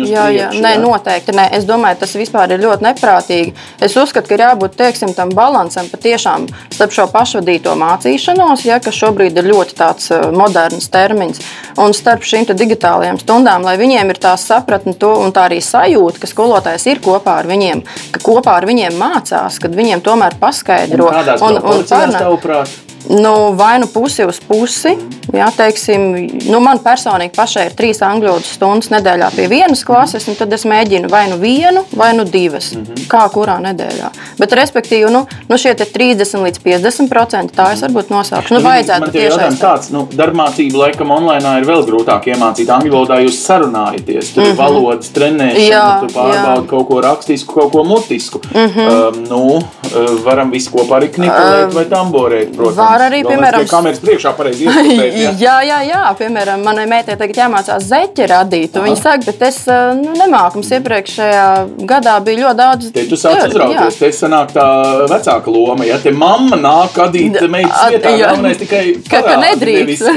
uz 0.03 0.09
jā, 0.09 0.25
jā. 0.29 0.49
priekšu. 0.49 0.61
Nē, 0.61 0.73
ja? 0.75 0.81
noteikti. 0.81 1.31
Nē. 1.31 1.47
Es 1.57 1.65
domāju, 1.65 1.99
tas 1.99 2.15
vispār 2.15 2.51
ir 2.51 2.63
ļoti 2.63 2.83
neprātīgi. 2.83 3.53
Es 3.79 3.95
uzskatu, 3.97 4.27
ka 4.27 4.35
ir 4.35 4.45
jābūt 4.47 4.75
teiksim, 4.75 5.13
tam 5.13 5.29
balansam 5.29 5.87
patiešām 5.91 6.47
starp 6.73 6.91
šo 6.91 7.07
pašvadīto 7.13 7.75
mācīšanos, 7.79 8.65
ja, 8.65 8.79
kas 8.83 8.99
šobrīd 8.99 9.37
ir 9.37 9.49
ļoti 9.51 9.77
tāds 9.79 10.11
uh, 10.11 10.31
moderns 10.35 10.89
termins, 10.93 11.41
un 11.77 11.93
starp 11.93 12.25
šīm 12.27 12.45
digitālajām 12.53 13.19
stundām, 13.21 13.63
lai 13.63 13.77
viņiem 13.79 14.11
ir 14.13 14.19
tā 14.21 14.33
sapratne 14.39 14.93
to, 14.99 15.13
un 15.23 15.33
tā 15.35 15.47
arī 15.47 15.59
sajūta, 15.63 16.19
ka 16.21 16.29
skolotājs 16.29 16.87
ir 16.91 17.01
kopā 17.03 17.39
ar 17.41 17.49
viņiem, 17.49 17.83
ka 18.13 18.21
kopā 18.23 18.57
ar 18.59 18.67
viņiem 18.69 18.97
mācās, 18.99 19.52
kad 19.61 19.75
viņiem 19.75 20.01
tomēr 20.05 20.37
paskaidro. 20.39 21.07
Un 21.09 21.13
Kādās 21.19 21.41
proporcijās 21.43 22.13
parunā. 22.13 22.19
tavuprāt? 22.19 22.69
Nu, 23.09 23.51
vai 23.51 23.79
nu 23.79 23.87
pusi 23.87 24.23
uz 24.23 24.39
pusi, 24.47 24.93
jā, 25.33 25.47
teiksim, 25.57 26.05
nu, 26.47 26.59
man 26.63 26.79
personīgi 26.83 27.35
pašai 27.35 27.65
ir 27.67 27.75
trīs 27.75 27.99
angļu 28.05 28.29
valodas 28.29 28.53
stundas 28.55 28.91
nedēļā 28.93 29.29
pie 29.35 29.47
vienas 29.51 29.83
klases, 29.83 30.27
un 30.31 30.37
tad 30.39 30.53
es 30.55 30.63
mēģinu 30.69 31.09
vai 31.11 31.25
nu 31.31 31.37
vienu, 31.41 31.83
vai 31.99 32.13
nu 32.15 32.23
divas, 32.23 32.71
mm 32.73 32.83
-hmm. 32.83 33.07
kā 33.11 33.25
kurā 33.33 33.57
nedēļā. 33.63 34.09
Bet, 34.39 34.55
respektīvi, 34.55 35.11
nu, 35.11 35.25
nu 35.49 35.57
šie 35.57 35.73
te 35.75 35.85
30 35.85 36.43
līdz 36.45 36.61
50 36.63 37.09
procenti 37.09 37.55
tā 37.57 37.73
es 37.73 37.83
varbūt 37.83 38.09
nosaukšu. 38.09 38.53
Nu, 38.53 38.61
vajadzētu 38.61 39.11
jautājums 39.11 39.59
tiešām. 39.59 39.59
tāds, 39.59 39.91
nu, 39.91 40.07
darbmācība 40.15 40.77
laikam 40.85 41.11
online 41.11 41.57
ir 41.59 41.67
vēl 41.67 41.85
grūtāk 41.89 42.27
iemācīt. 42.31 42.69
Angļu 42.69 42.91
valodā 42.91 43.19
jūs 43.25 43.43
sarunājaties, 43.43 44.33
tur 44.33 44.47
ir 44.47 44.55
valodas 44.55 45.11
trenēšana, 45.11 45.99
tu 45.99 46.13
pārbaudi 46.13 46.67
kaut 46.67 46.87
ko 46.87 47.01
rakstisku, 47.01 47.53
kaut 47.53 47.71
ko 47.71 47.83
mutisku. 47.83 48.41
Mhm. 48.53 48.79
Um, 48.79 49.23
nu, 49.29 49.43
uh, 49.57 50.23
varam 50.23 50.51
visi 50.51 50.71
kopā 50.71 51.01
arī 51.01 51.11
knipelēt 51.11 51.73
vai 51.73 51.85
tamborēt, 51.85 52.55
protams. 52.55 52.92
Var 52.93 53.05
arī, 53.09 53.19
piemēram, 53.27 53.65
pie 53.65 53.71
kameras 53.73 53.99
priekšā 54.03 54.33
pareizi 54.37 54.65
ieskatīt. 54.69 55.17
ja? 55.19 55.31
jā, 55.43 55.55
jā, 55.67 55.79
jā, 55.89 56.01
piemēram, 56.21 56.63
manai 56.65 56.85
meitai 56.91 57.17
tagad 57.19 57.39
jāmācās 57.43 57.87
zeķi 57.89 58.27
radīt. 58.31 58.79
Viņa 58.85 58.99
saka, 59.01 59.25
bet 59.27 59.43
es 59.49 59.59
uh, 59.67 59.91
nu, 59.99 60.13
nemāku. 60.19 60.61
Mums 60.61 60.71
iepriekšējā 60.77 61.45
gadā 61.89 62.15
bija 62.25 62.43
ļoti 62.45 62.59
daudz. 62.61 62.89
Te 62.95 63.05
tu 63.09 63.19
sāc 63.19 63.39
Jā, 63.41 63.47
uzrauties, 63.49 63.99
te 63.99 64.11
sanāk 64.15 64.53
tā 64.55 64.67
vecāka 65.11 65.51
loma. 65.53 65.87
Ja 65.89 65.97
te 66.03 66.13
mamma 66.13 66.59
nāk 66.61 66.97
adīt 67.07 67.37
Da- 67.39 67.47
meitas 67.51 67.83
vietā, 67.91 68.13
jā. 68.15 68.29
galvenais 68.31 68.61
tikai 68.61 68.83
Ka- 69.09 69.23
ka 69.25 69.35
nedrīkst. 69.41 70.07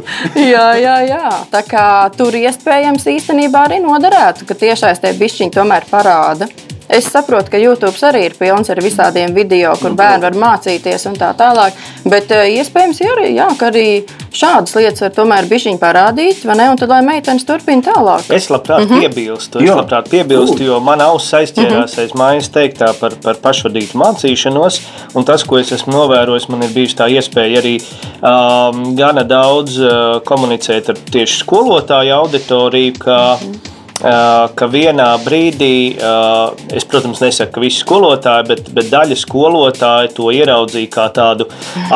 jā, 0.54 0.66
jā, 0.80 0.96
jā. 1.10 1.24
Tā 1.52 1.62
kā 1.66 1.86
tur 2.16 2.36
iespējams 2.38 3.06
īstenībā 3.16 3.66
arī 3.68 3.80
noderētu, 3.84 4.46
ka 4.48 4.54
tiešais 4.64 5.02
tie 5.02 5.12
bišķiņi 5.20 5.54
tomēr 5.58 5.86
parāda. 5.90 6.48
Es 6.90 7.06
saprotu, 7.06 7.52
ka 7.52 7.58
YouTube 7.60 7.94
arī 8.08 8.24
ir 8.26 8.34
pilns 8.34 8.70
ar 8.72 8.80
visādiem 8.82 9.34
video, 9.34 9.76
kur 9.78 9.94
bērni 9.94 10.26
var 10.26 10.34
mācīties 10.34 11.06
un 11.06 11.14
tā 11.18 11.30
tālāk. 11.38 11.76
Bet 12.02 12.32
eh, 12.34 12.48
iespējams, 12.58 12.98
jā, 13.04 13.12
arī, 13.14 13.28
jā, 13.36 13.46
ka 13.60 13.68
arī 13.70 13.84
šādas 14.34 14.74
lietas 14.74 15.04
var 15.04 15.12
tomēr 15.14 15.46
bišķiņi 15.50 15.78
parādīt, 15.78 16.42
vai 16.48 16.58
ne? 16.58 16.66
Un 16.72 16.80
tad, 16.80 16.90
lai 16.90 17.00
meitenes 17.06 17.46
turpina 17.46 17.86
tālāk. 17.86 18.26
Es 18.34 18.50
labprāt 18.50 18.82
mm 18.82 18.90
-hmm. 18.90 19.06
piebilstu, 19.06 19.62
es 19.62 19.70
labprāt 19.70 20.10
piebilstu, 20.10 20.64
jo 20.66 20.80
mana 20.80 21.10
auss 21.14 21.34
aizķērās 21.34 21.98
aiz 22.02 22.14
mājas 22.18 22.50
teiktā 22.50 22.92
par, 23.00 23.14
par 23.22 23.38
pašvadītu 23.38 23.94
mācīšanos. 23.94 24.80
Un 25.14 25.24
tas, 25.24 25.44
ko 25.44 25.58
es 25.58 25.72
esmu 25.72 25.94
novērojis, 25.94 26.48
man 26.48 26.62
ir 26.62 26.74
bijusi 26.74 26.96
tā 26.96 27.06
iespēja 27.06 27.62
arī 27.62 27.78
um, 28.22 28.96
gana 28.96 29.22
daudz 29.22 29.78
uh, 29.78 30.20
komunicēt 30.24 30.88
ar 30.88 30.96
tieši 31.10 31.44
skolotāju 31.44 32.14
auditoriju. 32.14 32.98
Ka, 32.98 33.20
Uh, 33.40 33.79
ka 34.00 34.68
vienā 34.70 35.08
brīdī, 35.24 35.96
uh, 36.00 36.54
es, 36.72 36.86
protams, 36.88 37.20
nesaku, 37.20 37.52
ka 37.56 37.62
visi 37.62 37.82
skolotāji, 37.82 38.46
bet, 38.48 38.70
bet 38.76 38.88
daļa 38.92 39.18
skolotāju 39.18 40.12
to 40.16 40.30
ieraudzīja 40.34 40.90
kā 40.92 41.06
tādu 41.14 41.46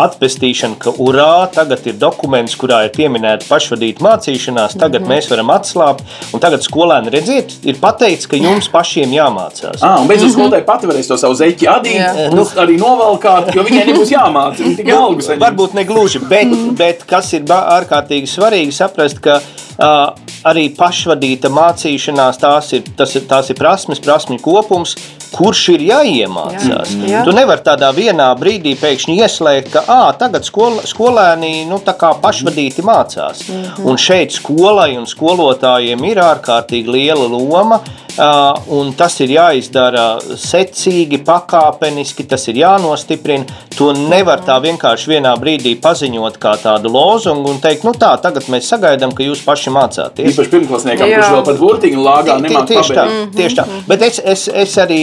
atpestīšanu, 0.00 0.78
ka 0.82 0.94
urā, 1.04 1.46
tagad 1.54 1.86
ir 1.88 1.96
dokuments, 2.00 2.56
kurā 2.60 2.84
ir 2.86 2.92
pieminēta 2.96 3.48
pašvadīta 3.48 4.04
mācīšanās, 4.04 4.76
tagad 4.76 5.00
mm 5.02 5.06
-hmm. 5.06 5.14
mēs 5.14 5.30
varam 5.32 5.52
atslābt, 5.54 6.04
un 6.32 6.44
tagad 6.44 6.66
skolēni 6.66 7.12
redziet, 7.14 7.56
ir 7.64 7.80
pateikts, 7.80 8.28
ka 8.28 8.36
jums 8.36 8.68
pašiem 8.68 9.14
jāmācās. 9.14 9.80
Ah, 9.80 10.00
un 10.00 10.10
beidzot, 10.10 10.34
skolotāji 10.36 10.66
pati 10.68 10.90
varēs 10.90 11.08
to 11.08 11.18
savu 11.20 11.34
zeķi 11.34 11.70
adīt, 11.70 12.00
Jā. 12.00 12.28
nu, 12.34 12.44
arī 12.56 12.78
novalkāt, 12.80 13.54
jo 13.54 13.64
viņai 13.64 13.86
nebūs 13.92 14.12
jāmāca. 14.12 14.60
Viņa 14.62 14.76
tikai 14.76 14.96
algu 14.98 15.24
saņems. 15.24 15.44
Varbūt 15.44 15.74
ne 15.74 15.84
gluži, 15.84 16.20
bet, 16.28 16.54
bet 16.76 17.04
kas 17.08 17.32
ir 17.32 17.48
ārkārtīgi 17.48 18.28
svarīgi 18.28 18.72
saprast, 18.72 19.20
ka 19.24 19.40
uh, 19.40 20.23
arī 20.48 20.68
pašvadīta 20.76 21.50
mācīšanās 21.52 22.40
tās 22.42 22.72
ir, 22.76 22.84
tas 22.98 23.14
ir, 23.16 23.24
tās 23.30 23.50
ir 23.50 23.58
prasmes, 23.58 24.02
prasmju 24.04 24.40
kopums, 24.44 24.94
kurš 25.34 25.62
ir 25.74 25.84
jāiemācās. 25.88 26.92
Jā. 26.94 27.08
Jā. 27.10 27.22
Tu 27.26 27.34
nevari 27.34 27.64
tādā 27.66 27.90
vienā 27.96 28.28
brīdī 28.38 28.76
pēkšņi 28.78 29.16
ieslēgt, 29.24 29.72
ka 29.74 29.84
à, 29.90 30.00
tagad 30.18 30.46
skol, 30.46 30.78
skolēni 30.86 31.64
nu, 31.70 31.80
pašvadīti 31.82 32.84
mācās. 32.86 33.44
Un 33.82 33.98
šeit 34.00 34.36
skolai 34.36 34.94
un 35.00 35.08
skolotājiem 35.10 36.06
ir 36.10 36.22
ārkārtīgi 36.22 36.98
liela 36.98 37.26
loma. 37.30 37.80
Uh, 38.14 38.54
un 38.70 38.92
tas 38.94 39.16
ir 39.24 39.32
jāizdara 39.34 40.20
secīgi, 40.38 41.18
pakāpeniski, 41.26 42.22
tas 42.30 42.44
ir 42.46 42.60
jānostiprina. 42.60 43.56
To 43.74 43.88
nevar 43.96 44.44
tā 44.46 44.54
vienkārši 44.62 45.10
vienā 45.10 45.32
brīdī 45.40 45.72
paziņot 45.82 46.36
kā 46.38 46.52
tādu 46.62 46.92
lozungu 46.94 47.50
un 47.50 47.58
teikt, 47.64 47.82
nu 47.82 47.90
tā, 47.98 48.12
tagad 48.22 48.46
mēs 48.54 48.68
sagaidām, 48.70 49.10
ka 49.18 49.26
jūs 49.26 49.42
paši 49.42 49.72
mācāties. 49.74 50.30
Īpaši 50.30 50.52
pirmklasniekam, 50.52 51.10
kurš 51.10 51.32
vēl 51.34 51.42
pat 51.48 51.58
burtiņu 51.64 52.04
lāgā 52.04 52.36
nemāk 52.44 52.70
Tieši 52.70 52.94
tā, 52.94 53.06
pabeigt. 53.08 53.34
tieši 53.40 53.58
tā. 53.58 53.64
Bet 53.90 54.06
es, 54.06 54.20
es, 54.22 54.46
es, 54.62 54.76
arī, 54.84 55.00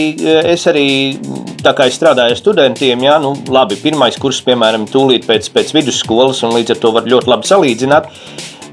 es 0.54 0.64
arī, 0.72 0.86
tā 1.60 1.74
kā 1.76 1.90
es 1.92 2.00
strādāju 2.00 2.32
ar 2.32 2.40
studentiem, 2.40 3.04
jā, 3.10 3.18
nu, 3.20 3.34
labi, 3.52 3.76
pirmais 3.82 4.16
kurs, 4.22 4.40
piemēram, 4.48 4.88
tūlīt 4.88 5.28
pēc, 5.28 5.52
pēc 5.52 5.76
vidusskolas, 5.76 6.40
un 6.48 6.56
līdz 6.56 6.78
ar 6.78 6.82
to 6.86 6.96
var 6.96 7.12
ļoti 7.12 7.34
labi 7.34 7.52
salīdzināt. 7.52 8.08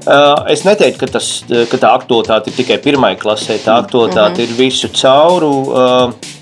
Uh, 0.06 0.50
Es 0.50 0.64
neteiktu, 0.64 0.98
ka, 1.02 1.06
tas, 1.18 1.30
ka 1.70 1.76
tā 1.80 1.92
aktualitāte 1.92 2.50
ir 2.50 2.56
tikai 2.56 2.80
pirmā 2.82 3.14
klasē. 3.20 3.58
Tā 3.60 3.76
aktualitāte 3.82 4.40
mm 4.40 4.46
-hmm. 4.46 4.50
ir 4.50 4.58
visu 4.58 4.88
cauru. 4.88 5.54
Uh, 5.70 6.36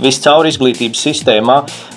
Viscaur 0.00 0.46
izglītības 0.46 1.00
sistēmā, 1.08 1.56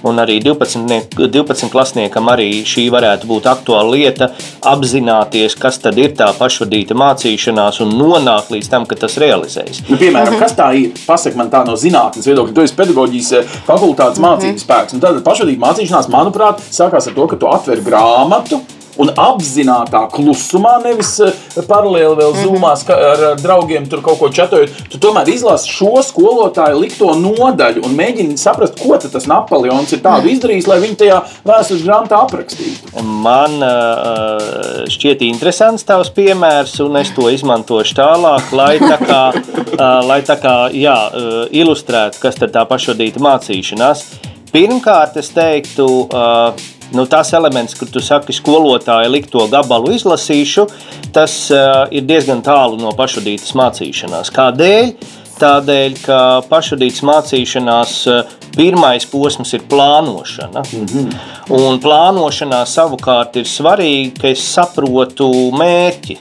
un 0.09 0.19
arī 0.19 0.39
12, 0.43 1.13
12 1.15 1.69
klasniekam 1.71 2.27
arī 2.31 2.63
šī 2.67 2.87
varētu 2.91 3.29
būt 3.29 3.47
aktuāla 3.51 3.93
lieta, 3.93 4.29
apzināties, 4.65 5.55
kas 5.59 5.77
tad 5.83 5.99
ir 6.01 6.15
tā 6.17 6.27
pašvadīta 6.37 6.97
mācīšanās 6.97 7.81
un 7.85 7.93
nonākt 7.99 8.51
līdz 8.51 8.71
tam, 8.73 8.87
ka 8.89 8.97
tas 8.99 9.19
realizējas. 9.21 9.83
Nu, 9.87 9.99
piemēram, 10.01 10.33
mhm. 10.33 10.41
kas 10.41 10.57
tā 10.57 10.71
ir? 10.79 10.97
Pasaka 11.05 11.37
man 11.37 11.51
tā 11.53 11.63
no 11.67 11.77
zinātnes 11.79 12.27
viedokļa, 12.27 12.55
tu 12.55 12.65
esi 12.65 12.79
pedagoģijas 12.79 13.31
eh, 13.37 13.59
fakultātes 13.69 14.23
mācības 14.23 14.57
mhm. 14.57 14.63
spēks. 14.65 14.97
Un 14.97 15.05
tad 15.05 15.21
pašvadīta 15.23 15.63
mācīšanās, 15.63 16.09
manuprāt, 16.11 16.65
sākās 16.71 17.07
ar 17.07 17.15
to, 17.15 17.29
ka 17.29 17.39
tu 17.39 17.51
atver 17.51 17.85
grāmatu 17.85 18.63
un 19.01 19.11
apzināti 19.13 19.99
klusumā, 20.13 20.77
nevis 20.83 21.13
eh, 21.23 21.33
paralēli 21.67 22.17
vēl 22.19 22.35
mhm. 22.35 22.65
ar 22.97 23.25
draugiem 23.41 23.87
tur 23.89 24.03
kaut 24.05 24.19
ko 24.21 24.29
čatojot. 24.33 24.73
Tu 24.91 25.01
tomēr 25.01 25.29
izlasi 25.31 25.71
šo 25.71 26.01
skolotāju 26.05 26.81
likto 26.81 27.13
nodaļu 27.17 27.85
un 27.87 27.95
mēģini 27.97 28.37
saprast, 28.39 28.79
ko 28.81 28.97
tas 28.97 29.27
Napoleons 29.29 29.91
ir 29.93 30.01
tādu 30.03 30.27
mhm. 30.27 30.35
izdarījis, 30.35 30.69
lai 30.69 30.79
viņi 30.83 30.99
tajā 31.03 31.19
vēstures 31.47 31.85
grāmatā 31.85 32.21
aprakstītu. 32.25 33.03
Man 33.27 33.59
uh, 33.63 34.85
šķiet 34.91 35.23
interesants 35.27 35.85
tavs 35.87 36.11
piemērs, 36.15 36.77
un 36.85 36.97
es 37.01 37.11
to 37.15 37.29
izmantošu 37.33 37.97
tālāk, 37.97 38.53
lai 38.57 38.73
tā 38.81 38.97
kā, 39.01 39.21
uh, 39.33 39.83
lai 40.09 40.21
tā 40.27 40.37
kā 40.41 40.55
jā, 40.75 40.97
uh, 41.11 41.43
ilustrētu, 41.51 42.21
kas 42.23 42.39
tad 42.41 42.55
tā 42.55 42.65
pašvadīta 42.69 43.21
mācīšanās. 43.23 44.07
Pirmkārt, 44.53 45.17
es 45.19 45.29
teiktu, 45.35 45.85
uh, 46.07 46.76
nu, 46.91 47.05
tas 47.05 47.33
elements, 47.33 47.75
kur 47.77 47.89
tu 47.91 48.01
saki, 48.03 48.35
skolotāja 48.35 49.09
likto 49.11 49.45
gabalu 49.51 49.93
izlasīšu, 49.97 50.67
tas 51.15 51.37
uh, 51.51 51.85
ir 51.91 52.07
diezgan 52.07 52.43
tālu 52.45 52.79
no 52.81 52.93
pašvadītas 52.97 53.55
mācīšanās. 53.57 54.33
Kādēļ? 54.35 54.91
Tādēļ, 55.37 55.97
ka 56.01 56.19
pašvadītas 56.49 57.03
mācīšanās 57.05 57.93
uh, 58.09 58.37
pirmais 58.55 59.05
posms 59.05 59.53
ir 59.53 59.67
plānošana. 59.69 60.63
Mm 60.73 60.85
-hmm. 60.85 61.13
Un 61.57 61.79
plānošanā 61.83 62.63
savukārt 62.65 63.37
ir 63.37 63.45
svarīgi, 63.45 64.17
ka 64.21 64.27
es 64.27 64.41
saprotu 64.53 65.29
mērķi. 65.53 66.17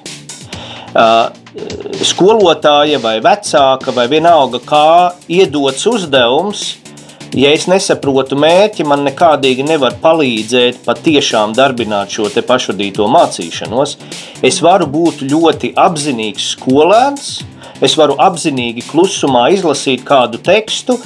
Uh, 0.96 1.32
skolotāja 2.04 3.00
vai 3.00 3.20
vecāka 3.20 3.92
vai 3.94 4.06
vienalga, 4.08 4.58
kā 4.58 5.12
iedots 5.28 5.86
uzdevums, 5.86 6.76
Ja 7.36 7.50
es 7.52 7.66
nesaprotu 7.68 8.32
mērķi, 8.40 8.86
man 8.88 9.02
nekādīgi 9.04 9.66
nevar 9.68 9.98
palīdzēt 10.00 10.78
patiešām 10.86 11.52
darbināt 11.52 12.14
šo 12.14 12.30
pašvadīto 12.32 13.04
mācīšanos. 13.12 13.92
Es 14.40 14.62
varu 14.64 14.86
būt 14.88 15.20
ļoti 15.28 15.74
apzinīgs 15.76 16.46
skolēns, 16.54 17.26
es 17.84 17.98
varu 18.00 18.16
apzinīgi 18.24 18.86
klusumā 18.88 19.50
izlasīt 19.52 20.06
kādu 20.08 20.40
tekstu, 20.40 20.96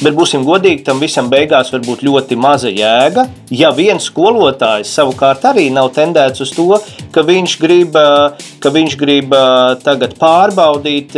Bet 0.00 0.14
būsim 0.16 0.46
godīgi, 0.46 0.84
tam 0.86 1.02
visam 1.02 1.28
beigās 1.32 1.72
var 1.74 1.82
būt 1.84 2.04
ļoti 2.06 2.38
maza 2.40 2.70
jēga. 2.72 3.26
Ja 3.52 3.72
viens 3.74 4.06
skolotājs 4.06 4.92
savukārt 4.94 5.44
arī 5.50 5.66
nav 5.74 5.90
tendēts 5.96 6.40
uz 6.44 6.52
to, 6.54 6.78
ka 7.12 7.24
viņš 7.26 7.56
grib, 7.60 7.98
ka 8.62 8.72
viņš 8.72 8.96
grib 9.00 9.34
tagad 9.84 10.14
pārbaudīt 10.20 11.16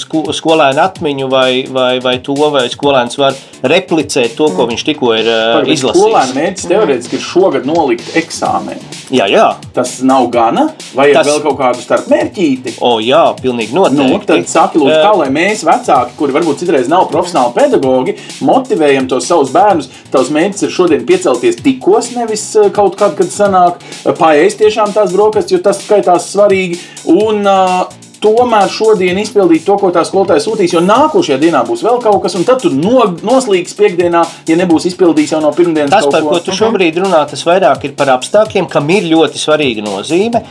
skolēnu 0.00 0.82
atmiņu, 0.82 1.28
vai, 1.30 1.50
vai, 1.70 1.92
vai 2.02 2.16
to, 2.24 2.36
vai 2.54 2.64
skolēns 2.72 3.20
var 3.20 3.36
replicēt 3.64 4.34
to, 4.38 4.48
ko 4.56 4.66
viņš 4.72 4.86
tikko 4.88 5.12
ir 5.20 5.28
Par, 5.28 5.68
izlasījis. 5.68 6.00
Skolēna 6.00 6.38
mērķis 6.40 6.68
teorētiski 6.72 7.18
ir 7.20 7.24
šogad 7.24 7.68
nolikt 7.68 8.16
eksāmenu. 8.18 8.92
Jā, 9.14 9.28
jā. 9.30 9.46
Tas 9.76 9.98
nav 10.02 10.26
gana, 10.32 10.70
vai 10.96 11.10
Tas... 11.14 11.28
vēl 11.28 11.42
kaut 11.44 11.58
kādu 11.60 11.84
starp 11.84 12.08
mērķīti? 12.10 12.78
O, 12.84 12.96
jā, 13.04 13.22
pilnīgi 13.38 13.76
noteikti. 13.76 14.08
Nu, 14.10 14.20
tad 14.26 14.48
saki, 14.50 14.80
lūdzu, 14.80 14.96
kā 15.04 15.12
lai 15.20 15.28
mēs 15.34 15.62
vecāki, 15.68 16.16
kuri 16.18 16.34
varbūt 16.34 16.64
citreiz 16.64 16.90
nav 16.90 17.06
profesionāli 17.12 17.54
pedagogi, 17.58 18.13
motivējam 18.44 19.08
tos 19.10 19.28
savus 19.30 19.52
bērnus. 19.54 19.90
Tavs 20.12 20.32
mērķis 20.34 20.66
ir 20.66 20.74
šodien 20.74 21.04
piecelties 21.08 21.60
tikos, 21.64 22.12
nevis 22.16 22.46
eh, 22.60 22.70
kaut 22.74 22.98
kad, 23.00 23.16
kad 23.18 23.32
sanāk 23.32 23.82
paēst 24.20 24.62
tiešām 24.62 24.94
tās 24.96 25.14
brokastis, 25.14 25.56
jo 25.56 25.62
tas 25.64 25.82
skaitās 25.84 26.30
svarīgi. 26.34 26.80
Un, 27.10 27.44
uh, 27.44 28.03
tomēr 28.24 28.72
šodien 28.72 29.20
izpildīt 29.20 29.66
to, 29.66 29.76
ko 29.80 29.90
tā 29.94 30.04
skolotāja 30.08 30.42
sūtīs, 30.44 30.72
jo 30.74 30.82
nākošajā 30.84 31.38
dienā 31.42 31.62
būs 31.68 31.84
vēl 31.84 32.00
kaut 32.04 32.22
kas, 32.24 32.36
un 32.38 32.46
tad 32.48 32.62
tu 32.64 32.72
no, 32.72 33.04
noslīgs 33.24 33.76
piekdienā, 33.78 34.24
ja 34.48 34.58
nebūs 34.60 34.88
izpildījis 34.90 35.36
jau 35.36 35.42
no 35.44 35.52
pirmdienas. 35.56 35.92
Tas, 35.92 36.08
par 36.10 36.24
ko, 36.24 36.34
ko 36.34 36.42
tu 36.46 36.56
šobrīd 36.56 37.00
runā, 37.04 37.24
tas 37.30 37.44
vairāk 37.46 37.88
ir 37.88 37.96
par 37.98 38.14
apstākļiem, 38.16 38.68
kam 38.72 38.90
ir 38.94 39.08
ļoti 39.12 39.40
svarīga 39.42 39.84
nozīme, 39.84 40.42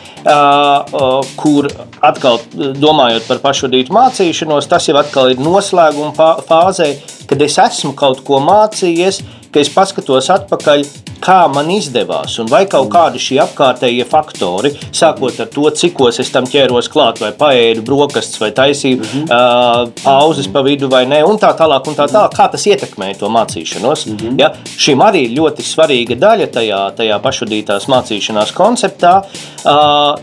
kur 1.40 1.70
atkal 2.04 2.42
domājot 2.54 3.30
par 3.30 3.42
pašvadītu 3.44 3.96
mācīšanos, 3.96 4.70
tas 4.72 4.90
jau 4.90 4.98
atkal 5.02 5.34
ir 5.34 5.42
noslēguma 5.44 6.14
fāzē, 6.48 6.94
kad 7.30 7.42
es 7.42 7.58
esmu 7.62 7.96
kaut 7.98 8.22
ko 8.28 8.42
mācījies, 8.44 9.24
ka 9.54 9.62
es 9.62 9.70
paskatos 9.74 10.30
atpakaļ, 10.34 10.84
kā 11.24 11.38
man 11.52 11.70
izdevās, 11.72 12.36
un 12.42 12.50
vai 12.52 12.64
kaut 12.70 12.90
kādi 12.92 13.22
šie 13.22 13.38
apkārtējie 13.44 14.06
faktori, 14.10 14.74
sākot 14.92 15.40
ar 15.40 15.52
to, 15.54 15.68
cikos 15.80 16.20
es 16.24 16.32
tam 16.34 16.48
ķēros 16.50 16.90
klāt, 16.92 17.22
vai 17.24 17.32
paēdu 17.38 17.86
brokastis, 17.88 18.42
vai 18.42 18.52
taisīju 18.56 18.98
mm 19.00 19.06
-hmm. 19.12 19.30
uh, 19.30 19.94
pauzes 20.04 20.50
pa 20.52 20.64
vidu, 20.66 20.90
vai 20.90 21.06
nē, 21.06 21.24
un 21.30 21.40
tā 21.40 21.54
tālāk, 21.58 21.88
un 21.88 21.96
tā 21.96 22.10
tālāk, 22.12 22.36
kā 22.36 22.50
tas 22.52 22.68
ietekmēja 22.68 23.20
to 23.20 23.30
mācīšanos. 23.30 24.08
Mm 24.08 24.18
-hmm. 24.18 24.42
ja? 24.42 24.52
Šim 24.78 25.00
arī 25.00 25.24
ir 25.30 25.38
ļoti 25.40 25.62
svarīga 25.62 26.20
daļa 26.20 26.48
tajā, 26.48 26.82
tajā 26.98 27.20
pašvadītās 27.20 27.88
mācīšanās 27.88 28.54
konceptā. 28.54 29.24
Uh, 29.66 30.20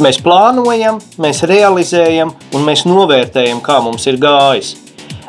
mēs 0.00 0.20
plānojam, 0.22 1.00
mēs 1.18 1.42
realizējam 1.42 2.32
un 2.54 2.64
mēs 2.64 2.84
novērtējam, 2.84 3.60
kā 3.60 3.80
mums 3.82 4.06
ir 4.06 4.16
gājis. 4.16 4.76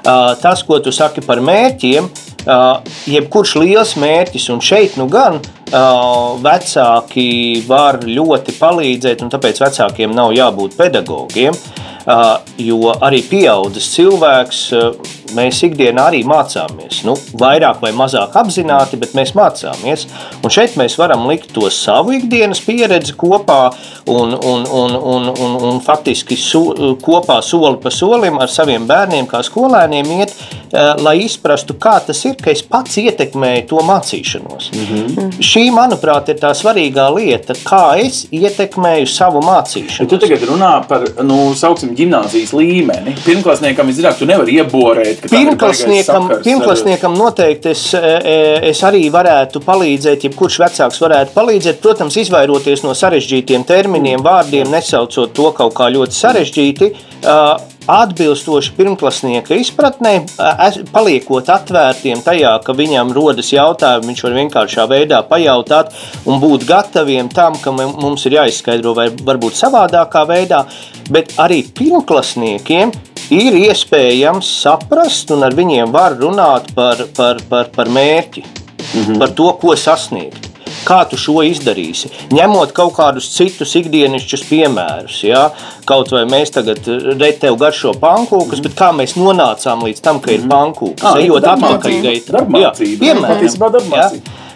Uh, 0.03 0.35
tas, 0.41 0.63
ko 0.63 0.79
tu 0.79 0.91
saki 0.91 1.21
par 1.21 1.39
mērķiem, 1.39 2.09
jebkurš 2.45 3.55
liels 3.61 3.95
mērķis, 3.99 4.49
un 4.53 4.61
šeit 4.63 4.97
nu 4.99 5.07
gan 5.11 5.39
vecāki 6.43 7.63
var 7.67 8.03
ļoti 8.05 8.57
palīdzēt, 8.59 9.23
un 9.25 9.33
tāpēc 9.33 9.63
vecākiem 9.63 10.13
nav 10.13 10.35
jābūt 10.35 10.77
pedagogiem. 10.77 11.57
Jo 12.59 12.91
arī 12.99 13.21
pieaudzis 13.23 13.87
cilvēks, 13.93 14.63
mēs 15.37 15.61
ikdienā 15.65 16.09
arī 16.11 16.21
mācāmies. 16.27 17.01
Nu, 17.07 17.15
vairāk 17.39 17.79
vai 17.83 17.93
mazāk 17.95 18.35
apzināti, 18.39 18.99
bet 19.01 19.15
mēs 19.17 19.33
mācāmies. 19.37 20.03
Un 20.43 20.53
šeit 20.53 20.75
mēs 20.79 20.97
varam 20.99 21.25
likt 21.29 21.53
to 21.55 21.69
savu 21.73 22.17
ikdienas 22.17 22.61
pieredzi 22.65 23.15
kopā 23.19 23.61
un, 24.11 24.35
un, 24.35 24.67
un, 24.67 24.97
un, 24.99 25.29
un, 25.31 25.55
un 25.69 25.79
faktiski 25.83 26.37
su, 26.39 26.63
kopā 27.03 27.39
soli 27.45 27.79
pa 27.83 27.93
solim 27.93 28.39
ar 28.43 28.51
saviem 28.51 28.87
bērniem, 28.89 29.29
kā 29.31 29.43
skolēniem 29.47 30.13
iet, 30.19 30.35
lai 30.73 31.17
izprastu, 31.21 31.75
kā 31.77 31.99
tas 32.05 32.19
ir, 32.25 32.33
ka 32.41 32.49
es 32.51 32.63
pats 32.65 32.97
ietekmēju 32.97 33.65
to 33.69 33.81
mācīšanos. 33.85 34.69
Mm 34.73 34.85
-hmm. 34.89 35.29
Šī, 35.37 35.67
manuprāt, 35.73 36.29
ir 36.29 36.39
tā 36.41 36.53
svarīgā 36.57 37.05
lieta, 37.15 37.53
kā 37.53 37.99
es 38.05 38.25
ietekmēju 38.31 39.05
savu 39.05 39.41
mācīšanos. 39.41 39.99
Ja 40.01 40.07
tu 40.09 40.17
tagad 40.17 40.41
runā 40.49 40.71
par, 40.87 41.05
nu, 41.23 41.53
sauksim, 41.55 41.95
gimnāzijas 41.95 42.53
līmeni. 42.53 43.15
Pirmklasniekam, 43.25 43.87
visdrīzāk, 43.87 44.17
tu 44.19 44.25
nevari 44.25 44.57
ieborēt. 44.57 45.29
Pirmklasniekam, 45.29 46.29
pirmklasniekam 46.43 47.17
noteikti 47.17 47.69
es, 47.69 47.93
e, 47.93 47.99
e, 48.23 48.69
es 48.69 48.83
arī 48.83 49.11
varētu 49.11 49.61
palīdzēt, 49.65 50.23
jebkurš 50.23 50.59
vecāks 50.59 51.01
varētu 51.01 51.35
palīdzēt. 51.35 51.81
Protams, 51.81 52.17
izvairoties 52.17 52.83
no 52.83 52.93
sarežģītiem 52.97 53.63
terminiem, 53.63 54.23
vārdiem, 54.23 54.69
nesaucot 54.71 55.33
to 55.33 55.51
kaut 55.51 55.73
kā 55.73 55.89
ļoti 55.93 56.17
sarežģīti 56.17 56.91
atbilstoši 57.87 58.73
pirmklasnieka 58.77 59.57
izpratnē, 59.59 60.13
paliekot 60.93 61.49
atvērtiem 61.51 62.21
tajā, 62.23 62.53
ka 62.65 62.75
viņam 62.77 63.11
rodas 63.15 63.51
jautājumi, 63.53 64.11
viņš 64.11 64.23
var 64.27 64.37
vienkāršā 64.39 64.87
veidā 64.91 65.21
pajautāt 65.27 65.93
un 66.25 66.39
būt 66.43 66.67
gataviem 66.69 67.31
tam, 67.33 67.57
ka 67.59 67.73
mums 67.75 68.25
ir 68.29 68.39
jāizskaidro 68.39 68.95
vai 68.97 69.09
varbūt 69.11 69.59
savādākā 69.59 70.23
veidā, 70.29 70.63
bet 71.11 71.35
arī 71.41 71.63
pirmklasniekiem 71.75 72.93
ir 73.33 73.59
iespējams 73.65 74.49
saprast 74.63 75.31
un 75.35 75.45
ar 75.47 75.55
viņiem 75.55 75.91
var 75.93 76.17
runāt 76.19 76.71
par, 76.75 77.05
par, 77.17 77.43
par, 77.49 77.69
par 77.75 77.89
mērķi, 77.89 78.43
mm 78.43 79.03
-hmm. 79.03 79.19
par 79.19 79.31
to, 79.31 79.51
ko 79.61 79.75
sasniegt. 79.75 80.52
Kā 80.87 80.99
tu 81.09 81.19
šo 81.19 81.41
izdarīsi? 81.47 82.11
Ņemot 82.33 82.73
kaut 82.75 82.93
kādus 82.97 83.29
citus 83.33 83.75
ikdienišķus 83.79 84.45
piemērus. 84.49 85.21
Ja? 85.27 85.47
Kaut 85.89 86.11
vai 86.13 86.23
mēs 86.29 86.53
tagad 86.55 86.83
redzam, 86.85 87.39
tev 87.43 87.57
garšo 87.61 87.95
pankūkas, 87.99 88.61
bet 88.63 88.77
kā 88.79 88.91
mēs 88.95 89.17
nonācām 89.19 89.83
līdz 89.87 90.03
tam, 90.03 90.21
ka 90.23 90.31
ir 90.35 90.43
mhm. 90.43 90.51
pankūkas? 90.53 91.09
Ah, 91.09 91.19
Ejot 91.23 91.49
atpakaļ, 91.55 91.99
jā, 92.61 92.71
piemēram. 93.01 93.91
Ja? 93.93 94.11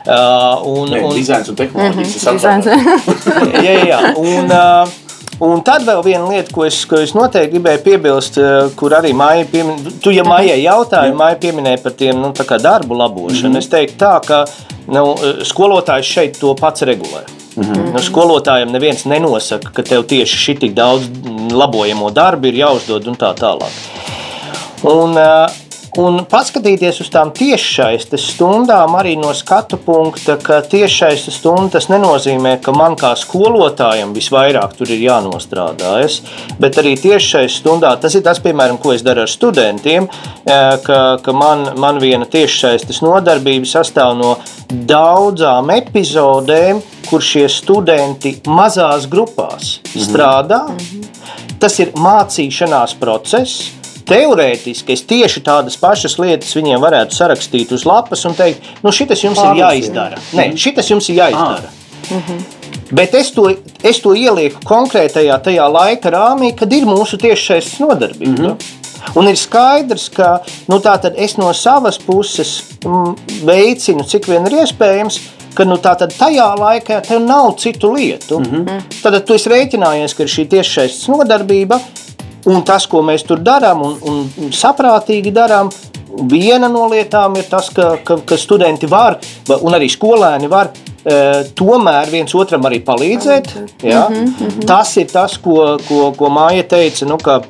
Uh, 0.08 0.62
un, 0.64 0.94
un, 0.96 1.10
dizains 1.18 1.50
un 1.52 1.58
tehnoloģijas. 1.60 2.24
Mm 2.24 2.38
-hmm, 2.38 3.58
jā, 3.68 3.74
jā, 3.90 4.00
un, 4.16 4.46
uh, 4.52 4.96
Un 5.38 5.60
tad 5.62 5.84
vēl 5.86 6.00
viena 6.02 6.26
lieta, 6.26 6.50
ko 6.54 6.64
es, 6.66 6.80
ko 6.90 6.98
es 7.04 7.12
noteikti 7.14 7.54
gribēju 7.54 7.82
piebilst, 7.86 8.40
eh, 8.42 8.72
kur 8.78 8.96
arī 8.98 9.12
Maija 9.14 9.46
pieminēja, 9.52 9.92
tu 10.02 10.14
jau 10.16 10.24
Maijai 10.26 10.64
jautāji, 10.64 11.14
Maija 11.18 11.38
pieminēja 11.44 11.82
par 11.84 11.94
tiem 12.00 12.18
nu, 12.24 12.32
darbu 12.34 12.98
labošanu. 12.98 13.50
Mm 13.50 13.54
-hmm. 13.54 13.58
Es 13.58 13.70
teiktu 13.70 13.98
tā, 14.02 14.20
ka 14.26 14.46
nu, 14.88 15.04
skolotājs 15.48 16.08
šeit 16.08 16.40
to 16.40 16.54
pats 16.56 16.82
regulē. 16.82 17.24
Mm 17.58 17.64
-hmm. 17.64 17.94
nu, 17.94 18.00
skolotājiem 18.00 18.72
neviens 18.72 19.06
nenosaka, 19.06 19.72
ka 19.74 19.84
tev 19.84 20.04
tieši 20.04 20.38
šī 20.38 20.60
tik 20.60 20.74
daudz 20.74 21.08
labojamo 21.52 22.10
darbu 22.10 22.48
ir 22.48 22.54
jāuzdod 22.54 23.08
un 23.08 23.16
tā 23.16 23.34
tālāk. 23.36 23.74
Un, 24.84 25.18
uh, 25.18 25.50
un 25.98 26.20
paskatīties 26.30 27.02
uz 27.02 27.10
tām 27.14 27.32
tiešsaistes 27.36 28.26
stundām 28.34 28.96
arī 29.00 29.16
no 29.20 29.34
skatu 29.38 29.80
punkta, 29.82 30.38
ka 30.42 30.60
tiešsaistes 30.70 31.40
stunda 31.42 31.82
nenozīmē, 31.90 32.58
ka 32.64 32.74
man 32.76 32.98
kā 33.00 33.14
skolotājam 33.18 34.14
visvairāk 34.16 34.76
tur 34.78 34.92
ir 34.94 35.02
jānostrādājas, 35.08 36.20
bet 36.62 36.78
arī 36.82 36.96
tiešsaistes 37.02 37.62
stundā 37.64 37.96
tas 38.02 38.18
ir 38.18 38.26
tas, 38.26 38.42
piemēram, 38.44 38.80
ko 38.82 38.94
es 38.94 39.06
daru 39.06 39.26
ar 39.26 39.32
studentiem, 39.32 40.10
ka, 40.46 41.00
ka 41.24 41.36
man, 41.36 41.72
man 41.80 42.02
viena 42.04 42.30
tiešsaistes 42.30 43.02
nodarbība 43.06 43.70
sastāv 43.70 44.14
no 44.20 44.36
daudzām 44.68 45.72
epizodēm, 45.78 46.84
kur 47.08 47.24
šie 47.24 47.48
studenti 47.50 48.36
mazās 48.52 49.08
grupās 49.10 49.78
strādā. 49.96 50.66
Mm 50.68 50.78
-hmm. 50.78 51.58
Tas 51.60 51.80
ir 51.80 51.94
mācīšanās 51.96 52.94
process 53.00 53.77
teorētiski 54.08 54.96
es 54.96 55.04
tieši 55.08 55.44
tādas 55.46 55.78
pašas 55.80 56.18
lietas 56.22 56.56
viņiem 56.58 56.82
varētu 56.84 57.16
sarakstīt 57.16 57.74
uz 57.76 57.86
lapas 57.86 58.26
un 58.30 58.38
teikt, 58.38 58.64
nu, 58.84 58.92
šis 58.92 59.24
jums 59.24 59.40
Pārlasīt. 59.40 59.56
ir 59.56 59.64
jāizdara. 59.64 60.22
Nē, 60.32 60.48
mhm. 60.48 60.62
šis 60.64 60.94
jums 60.94 61.10
ir 61.10 61.22
jāizdara. 61.22 61.70
Ah. 61.70 61.78
Bet 62.92 63.14
es 63.20 63.32
to, 63.36 63.50
es 63.84 64.00
to 64.00 64.14
ielieku 64.16 64.62
konkrētajā 64.68 65.36
tajā 65.44 65.66
laika 65.72 66.12
rāmī, 66.14 66.54
kad 66.56 66.72
ir 66.72 66.88
mūsu 66.88 67.20
tiešais 67.20 67.80
nodarbība. 67.84 68.32
Mm 68.32 68.46
-hmm. 68.46 68.76
Un 69.16 69.28
ir 69.28 69.38
skaidrs, 69.38 70.10
ka 70.10 70.42
nu, 70.68 70.82
es 71.16 71.38
no 71.38 71.54
savas 71.54 71.98
puses 71.98 72.64
m, 72.86 73.16
veicinu, 73.46 74.04
cik 74.04 74.28
vien 74.28 74.46
ir 74.46 74.52
iespējams, 74.64 75.20
ka 75.56 75.66
nu, 75.66 75.78
tajā 75.78 76.50
laikā 76.60 77.02
tev 77.08 77.22
nav 77.22 77.56
citu 77.58 77.94
lietu. 77.94 78.40
Mm 78.40 78.46
-hmm. 78.46 78.82
Tad 79.04 79.26
tu 79.26 79.34
esi 79.34 79.50
rēķinājies, 79.50 80.16
ka 80.16 80.24
ir 80.24 80.30
šī 80.30 80.48
tiešais 80.48 81.08
nodarbība, 81.08 81.80
Un 82.48 82.64
tas, 82.64 82.88
ko 82.88 83.02
mēs 83.04 83.26
tur 83.28 83.42
darām, 83.44 83.82
un, 83.84 84.28
un 84.40 84.52
saprātīgi 84.56 85.34
darām, 85.36 85.72
viena 86.32 86.70
no 86.72 86.88
lietām 86.92 87.36
ir 87.38 87.48
tas, 87.50 87.70
ka, 87.74 87.98
ka, 88.06 88.20
ka 88.26 88.38
studenti 88.40 88.88
var, 88.90 89.20
un 89.60 89.76
arī 89.76 89.90
skolēni 89.92 90.50
var 90.52 90.72
e, 90.72 91.18
tomēr 91.58 92.12
viens 92.12 92.34
otram 92.38 92.66
arī 92.70 92.80
palīdzēt. 92.86 93.54
Ja? 93.84 94.08
Mm 94.10 94.34
-hmm. 94.34 94.66
Tas 94.68 94.96
ir 94.98 95.12
tas, 95.12 95.38
ko, 95.38 95.78
ko, 95.88 96.12
ko 96.18 96.30
Māja 96.30 96.64
teica. 96.64 97.06
Nu, 97.06 97.18
ka, 97.18 97.42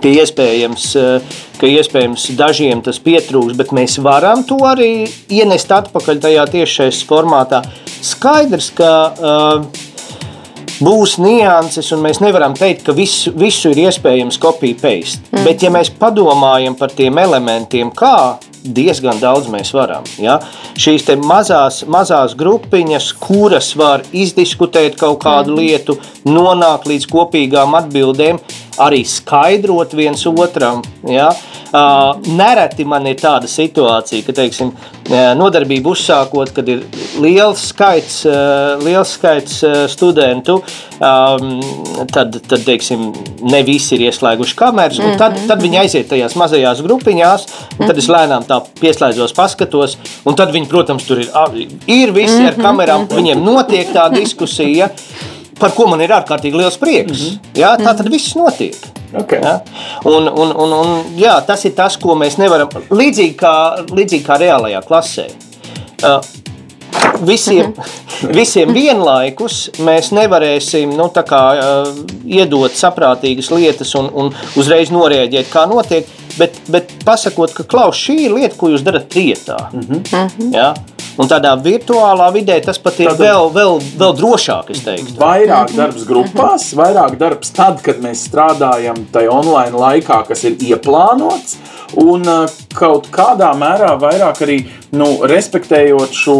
ka 0.00 0.08
iespējams, 0.08 0.96
e, 0.96 1.20
ka 1.60 1.66
iespējams 1.66 2.28
dažiem 2.36 2.82
tas 2.82 2.98
pietrūks, 2.98 3.56
bet 3.56 3.72
mēs 3.72 3.98
varam 4.02 4.44
to 4.44 4.56
arī 4.56 5.08
ienest 5.28 5.70
atpakaļ 5.72 6.20
tajā 6.20 6.46
tiešais 6.50 7.04
formātā. 7.08 7.62
Skaidrs, 8.04 8.70
ka 8.76 9.14
uh, 9.16 9.64
būs 10.84 11.18
nianses, 11.22 11.90
un 11.94 12.02
mēs 12.04 12.20
nevaram 12.22 12.54
teikt, 12.58 12.84
ka 12.86 12.94
visu, 12.96 13.32
visu 13.38 13.72
ir 13.72 13.84
iespējams 13.86 14.40
copy-paste. 14.42 15.30
Mm. 15.32 15.44
Bet, 15.46 15.62
ja 15.64 15.72
mēs 15.72 15.92
padomājam 16.00 16.76
par 16.78 16.92
tiem 16.94 17.18
elementiem, 17.22 17.92
kā 17.94 18.36
diezgan 18.64 19.20
daudz 19.20 19.48
mēs 19.52 19.72
varam. 19.76 20.06
Ja? 20.18 20.38
Šīs 20.80 21.06
mazās, 21.20 21.82
mazās 21.90 22.34
grupiņas, 22.38 23.10
kuras 23.20 23.74
var 23.76 24.04
izdiskutēt 24.12 24.96
kaut 25.00 25.20
kādu 25.24 25.54
mm. 25.54 25.60
lietu, 25.60 25.98
nonākt 26.28 26.88
līdz 26.88 27.08
kopīgām 27.12 27.76
atbildēm, 27.80 28.40
arī 28.82 29.02
skaidrot 29.06 29.94
viens 29.94 30.26
otram. 30.26 30.82
Ja? 31.08 31.30
Uh, 31.74 32.20
nereti 32.38 32.84
man 32.86 33.06
ir 33.10 33.16
tāda 33.18 33.48
situācija, 33.50 34.22
ka 34.22 34.34
teiksim, 34.36 34.68
nodarbību 35.34 35.90
uzsākot, 35.90 36.52
kad 36.54 36.68
ir 36.70 36.84
liels 37.18 37.64
skaits, 37.72 38.20
uh, 38.28 38.76
liels 38.84 39.16
skaits 39.16 39.56
studentu, 39.90 40.60
um, 41.02 41.58
tad, 42.14 42.38
tad 42.46 42.62
teiksim, 42.62 43.08
ne 43.42 43.62
visi 43.66 43.96
ir 43.98 44.06
ieslēguši 44.06 44.56
kameras. 44.60 45.00
Mm 45.00 45.08
-hmm. 45.08 45.18
tad, 45.18 45.40
tad 45.50 45.66
viņi 45.66 45.80
aiziet 45.82 46.08
tajās 46.08 46.38
mazajās 46.38 46.82
grupiņās, 46.86 47.46
un 47.78 47.86
tad 47.86 47.98
es 47.98 48.08
lēnām 48.08 48.46
tā 48.46 48.60
pieslēdzos, 48.80 49.34
paskatos. 49.34 49.98
Tad 50.36 50.50
viņi, 50.54 50.68
protams, 50.68 51.04
tur 51.06 51.20
ir, 51.20 51.30
ir 51.86 52.12
visi 52.12 52.42
ar 52.46 52.54
mhm, 52.54 52.62
kamerām, 52.62 53.04
mhm. 53.04 53.16
viņiem 53.16 53.44
notiek 53.44 53.90
tā 53.94 54.08
diskusija 54.14 54.90
par 55.58 55.74
ko 55.76 55.86
man 55.90 56.02
ir 56.04 56.12
ārkārtīgi 56.14 56.58
liels 56.58 56.78
prieks. 56.80 57.20
Mm 57.20 57.26
-hmm. 57.26 57.58
jā, 57.60 57.74
tā 57.78 57.96
tad 57.96 58.10
viss 58.10 58.36
notiek. 58.36 58.76
Okay. 59.14 59.40
Ja? 59.42 59.60
Un, 60.04 60.28
un, 60.28 60.52
un, 60.56 60.72
un, 60.72 61.02
jā, 61.16 61.34
tas 61.46 61.64
ir 61.64 61.74
tas, 61.74 61.96
ko 61.96 62.16
mēs 62.18 62.38
nevaram. 62.38 62.68
Līdzīgi 62.90 63.36
kā, 63.38 63.84
līdzīgi 63.90 64.24
kā 64.26 64.38
reālajā 64.40 64.82
klasē. 64.86 65.26
Uh, 66.02 66.18
visiem, 67.26 67.74
visiem 68.40 68.72
vienlaikus 68.74 69.70
mēs 69.78 70.10
nevarēsim 70.16 70.96
nu, 70.98 71.08
kā, 71.14 71.42
uh, 71.54 72.02
iedot 72.26 72.74
saprātīgas 72.74 73.52
lietas 73.54 73.94
un, 73.94 74.10
un 74.12 74.34
uzreiz 74.56 74.90
norēģēt, 74.90 75.50
kā 75.52 75.66
notiek. 75.70 76.10
Bet, 76.34 76.56
bet 76.66 76.90
pasakot, 77.06 77.52
ka 77.54 77.62
klaus, 77.62 77.94
šī 77.94 78.16
ir 78.24 78.32
lieta, 78.34 78.56
ko 78.58 78.72
jūs 78.72 78.82
darat 78.82 79.12
rietā. 79.14 79.68
Mm 79.72 80.02
-hmm. 80.02 80.54
ja? 80.54 80.74
Un 81.14 81.28
tādā 81.30 81.52
virtuālā 81.62 82.26
vidē 82.34 82.56
tas 82.64 82.80
pat 82.82 82.96
ir 82.98 83.12
Tātad 83.12 83.22
vēl, 83.22 83.50
vēl, 83.54 83.76
vēl 84.00 84.14
drošāk. 84.18 84.72
Vairāk 85.20 85.74
darbs 85.76 86.06
grupās, 86.08 86.66
vairāk 86.74 87.14
darbs 87.20 87.54
tad, 87.54 87.78
kad 87.86 88.00
mēs 88.02 88.24
strādājam 88.26 89.04
tajā 89.14 89.30
online 89.30 89.78
laikā, 89.78 90.24
kas 90.26 90.42
ir 90.48 90.58
ieplānots. 90.58 91.58
Un 92.02 92.26
uh, 92.26 92.50
kaut 92.74 93.06
kādā 93.14 93.52
mērā 93.54 93.92
vairāk 94.02 94.42
arī 94.42 94.58
nu, 94.98 95.12
respektējot 95.30 96.18
šo, 96.18 96.38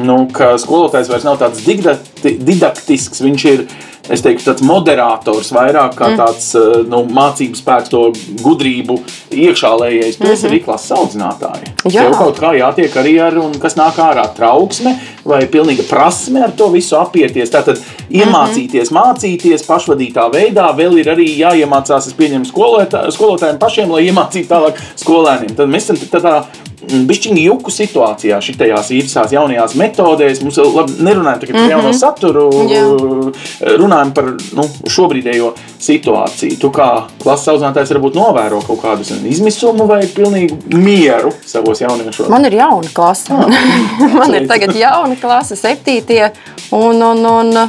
nu, 0.00 0.18
ka 0.32 0.54
skolotājs 0.62 1.12
vairs 1.12 1.28
nav 1.28 1.36
tāds 1.42 1.60
didaktisks, 1.66 3.20
viņš 3.20 3.48
ir 3.52 3.66
es 4.10 4.22
teiktu, 4.24 4.44
tāds 4.48 4.64
moderators, 4.66 5.52
vairāk 5.54 5.94
kā 5.98 6.12
mm. 6.12 6.18
tāds 6.18 6.48
mm. 6.58 6.88
nu, 6.90 7.02
mācību 7.14 7.58
spēks, 7.58 7.92
to 7.92 8.08
gudrību 8.42 8.98
iekšālējais. 9.30 10.18
Tu 10.18 10.24
mm 10.24 10.28
-hmm. 10.28 10.32
esi 10.32 10.46
mhm. 10.46 10.52
arī 10.52 10.64
klases 10.64 10.96
audzinātāja. 10.98 11.72
Jā. 11.84 12.02
Tev 12.02 12.18
kaut 12.18 12.38
kā 12.40 12.52
jātiek 12.58 12.96
arī 12.96 13.18
ar, 13.22 13.38
un 13.38 13.58
kas 13.58 13.76
nāk 13.76 13.98
ārā, 13.98 14.26
trauksme 14.36 14.96
vai 15.24 15.42
pilnīga 15.50 15.86
prasme 15.88 16.42
ar 16.46 16.54
to 16.56 16.68
visu 16.72 16.96
apieties. 16.98 17.50
Tātad 17.52 17.80
iemācīties, 18.10 18.90
mm 18.90 18.96
-hmm. 18.96 19.12
mācīties 19.12 19.66
pašvadītā 19.68 20.28
veidā, 20.32 20.68
vēl 20.76 20.98
ir 20.98 21.12
arī 21.14 21.28
jāiemācās, 21.38 22.06
es 22.06 22.18
pieņemu 22.18 22.50
skolotā, 22.50 23.06
skolotājiem 23.10 23.58
pašiem, 23.58 23.90
lai 23.90 24.08
iemācītu 24.10 24.48
tālāk 24.48 24.82
skolēniem. 24.96 25.56
Tad 25.56 25.68
mēs 25.68 25.90
esam 25.90 25.96
tādā 26.10 26.42
bišķiņu 26.82 27.42
juku 27.46 27.72
situācijā, 27.72 28.38
šitajās 28.42 28.90
īpašās 28.96 29.34
jaunajās 29.36 29.74
metodēs. 29.78 30.40
Mums 30.42 30.58
labi, 30.58 30.96
nerunājam 31.06 31.40
tikai 31.42 31.54
par 31.54 31.60
mm 31.60 31.68
-hmm. 31.68 31.70
jauno 31.70 31.92
saturu, 31.92 32.50
Jā. 32.70 33.76
runājam 33.78 34.12
par 34.14 34.24
nu, 34.58 34.66
šobrīdējo 34.86 35.52
situāciju. 35.80 36.58
Tu 36.58 36.70
kā 36.70 36.88
klases 37.22 37.48
audzinātājs 37.48 37.94
varbūt 37.94 38.18
novēro 38.18 38.62
kaut 38.66 38.82
kādu 38.82 39.02
izmisumu 39.28 39.86
vai 39.86 40.06
pilnīgu 40.06 40.58
mieru 40.74 41.32
savos 41.46 41.80
jauniešos. 41.80 42.28
Man 42.28 42.44
ir 42.44 42.54
jauna 42.54 42.88
klase. 42.94 43.32
Ah, 43.32 43.48
Man 44.18 44.34
ir 44.34 44.48
tagad 44.48 44.74
jauna 44.76 45.11
klase, 45.20 45.58
septītie. 45.58 46.30
Un, 46.72 47.02
un, 47.02 47.24
un, 47.26 47.64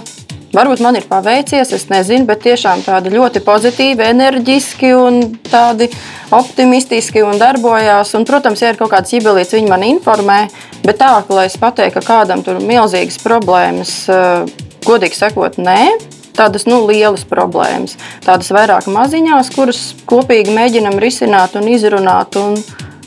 Varbūt 0.54 0.84
man 0.86 0.94
ir 0.94 1.08
paveicies, 1.10 1.72
es 1.74 1.88
nezinu, 1.90 2.28
bet 2.30 2.44
tiešām 2.46 2.84
tādi 2.86 3.10
ļoti 3.16 3.42
pozitīvi, 3.42 4.06
enerģiski 4.06 4.92
un 4.94 5.16
tādi 5.48 5.88
optimistiski 6.30 7.24
un 7.26 7.42
darbojās. 7.42 8.12
Un, 8.14 8.28
protams, 8.30 8.62
ja 8.62 8.70
ir 8.70 8.78
kaut 8.78 8.92
kāds 8.92 9.16
ģibelīts, 9.16 9.56
viņi 9.58 9.72
man 9.72 9.86
informē, 9.88 10.44
bet 10.86 11.02
tā, 11.02 11.10
ka 11.26 11.40
es 11.42 11.58
pateiktu, 11.58 11.98
ka 11.98 12.06
kādam 12.06 12.46
tur 12.46 12.62
ir 12.62 12.70
milzīgas 12.70 13.18
problēmas, 13.26 13.96
eh, 14.14 14.46
godīgi 14.86 15.18
sakot, 15.24 15.58
nē. 15.58 15.96
Tādas 16.38 16.68
nu, 16.70 16.84
lielas 16.86 17.26
problēmas, 17.30 17.98
tādas 18.26 18.54
vairāk 18.54 18.86
maziņās, 18.90 19.50
kuras 19.54 19.82
kopīgi 20.10 20.54
mēģinam 20.54 21.02
risināt 21.02 21.58
un 21.58 21.70
izrunāt. 21.70 22.38
Un, 22.38 22.58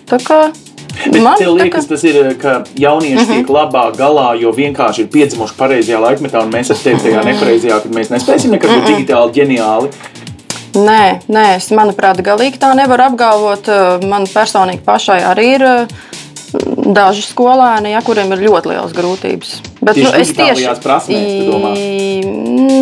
tā 0.07 0.19
kā 0.23 0.49
Bet 1.05 1.23
Man 1.23 1.41
liekas, 1.59 1.87
ka... 1.87 1.95
tas 1.95 2.05
ir, 2.05 2.35
ka 2.41 2.65
jaunieši 2.75 3.15
mm 3.15 3.23
-hmm. 3.23 3.35
tiek 3.35 3.51
labāk 3.53 3.97
galā, 3.99 4.29
jo 4.41 4.53
vienkārši 4.53 5.05
ir 5.05 5.09
piedzimuši 5.13 5.55
pareizajā 5.59 6.01
laikmetā, 6.01 6.43
un 6.43 6.53
mēs 6.53 6.71
ar 6.71 6.83
tevi 6.83 7.01
tajā 7.05 7.25
nepareizajā, 7.25 7.81
kad 7.83 7.93
mēs 7.93 8.11
nespēsim 8.11 8.51
nekad 8.51 8.71
būt 8.71 8.79
mm 8.79 8.85
-hmm. 8.85 8.97
digitāli 8.97 9.33
ģeniāli. 9.33 9.89
Nē, 10.77 11.21
nē, 11.29 11.57
es 11.57 11.71
manuprāt, 11.71 12.21
galīgi 12.21 12.59
tā 12.61 12.75
nevaru 12.77 13.03
apgalvot. 13.03 13.69
Man 14.05 14.27
personīgi 14.35 14.85
pašai 14.85 15.23
arī 15.25 15.47
ir 15.55 15.63
daži 16.95 17.23
skolēni, 17.27 17.95
ja, 17.95 18.03
kuriem 18.05 18.33
ir 18.37 18.45
ļoti 18.47 18.73
liels 18.73 18.93
grūtības. 18.97 19.55
Bet, 19.81 19.95
tieši 19.99 20.07
nu, 20.07 20.21
es 20.21 20.31
tieši 20.35 20.71
prasmēs, 20.83 22.25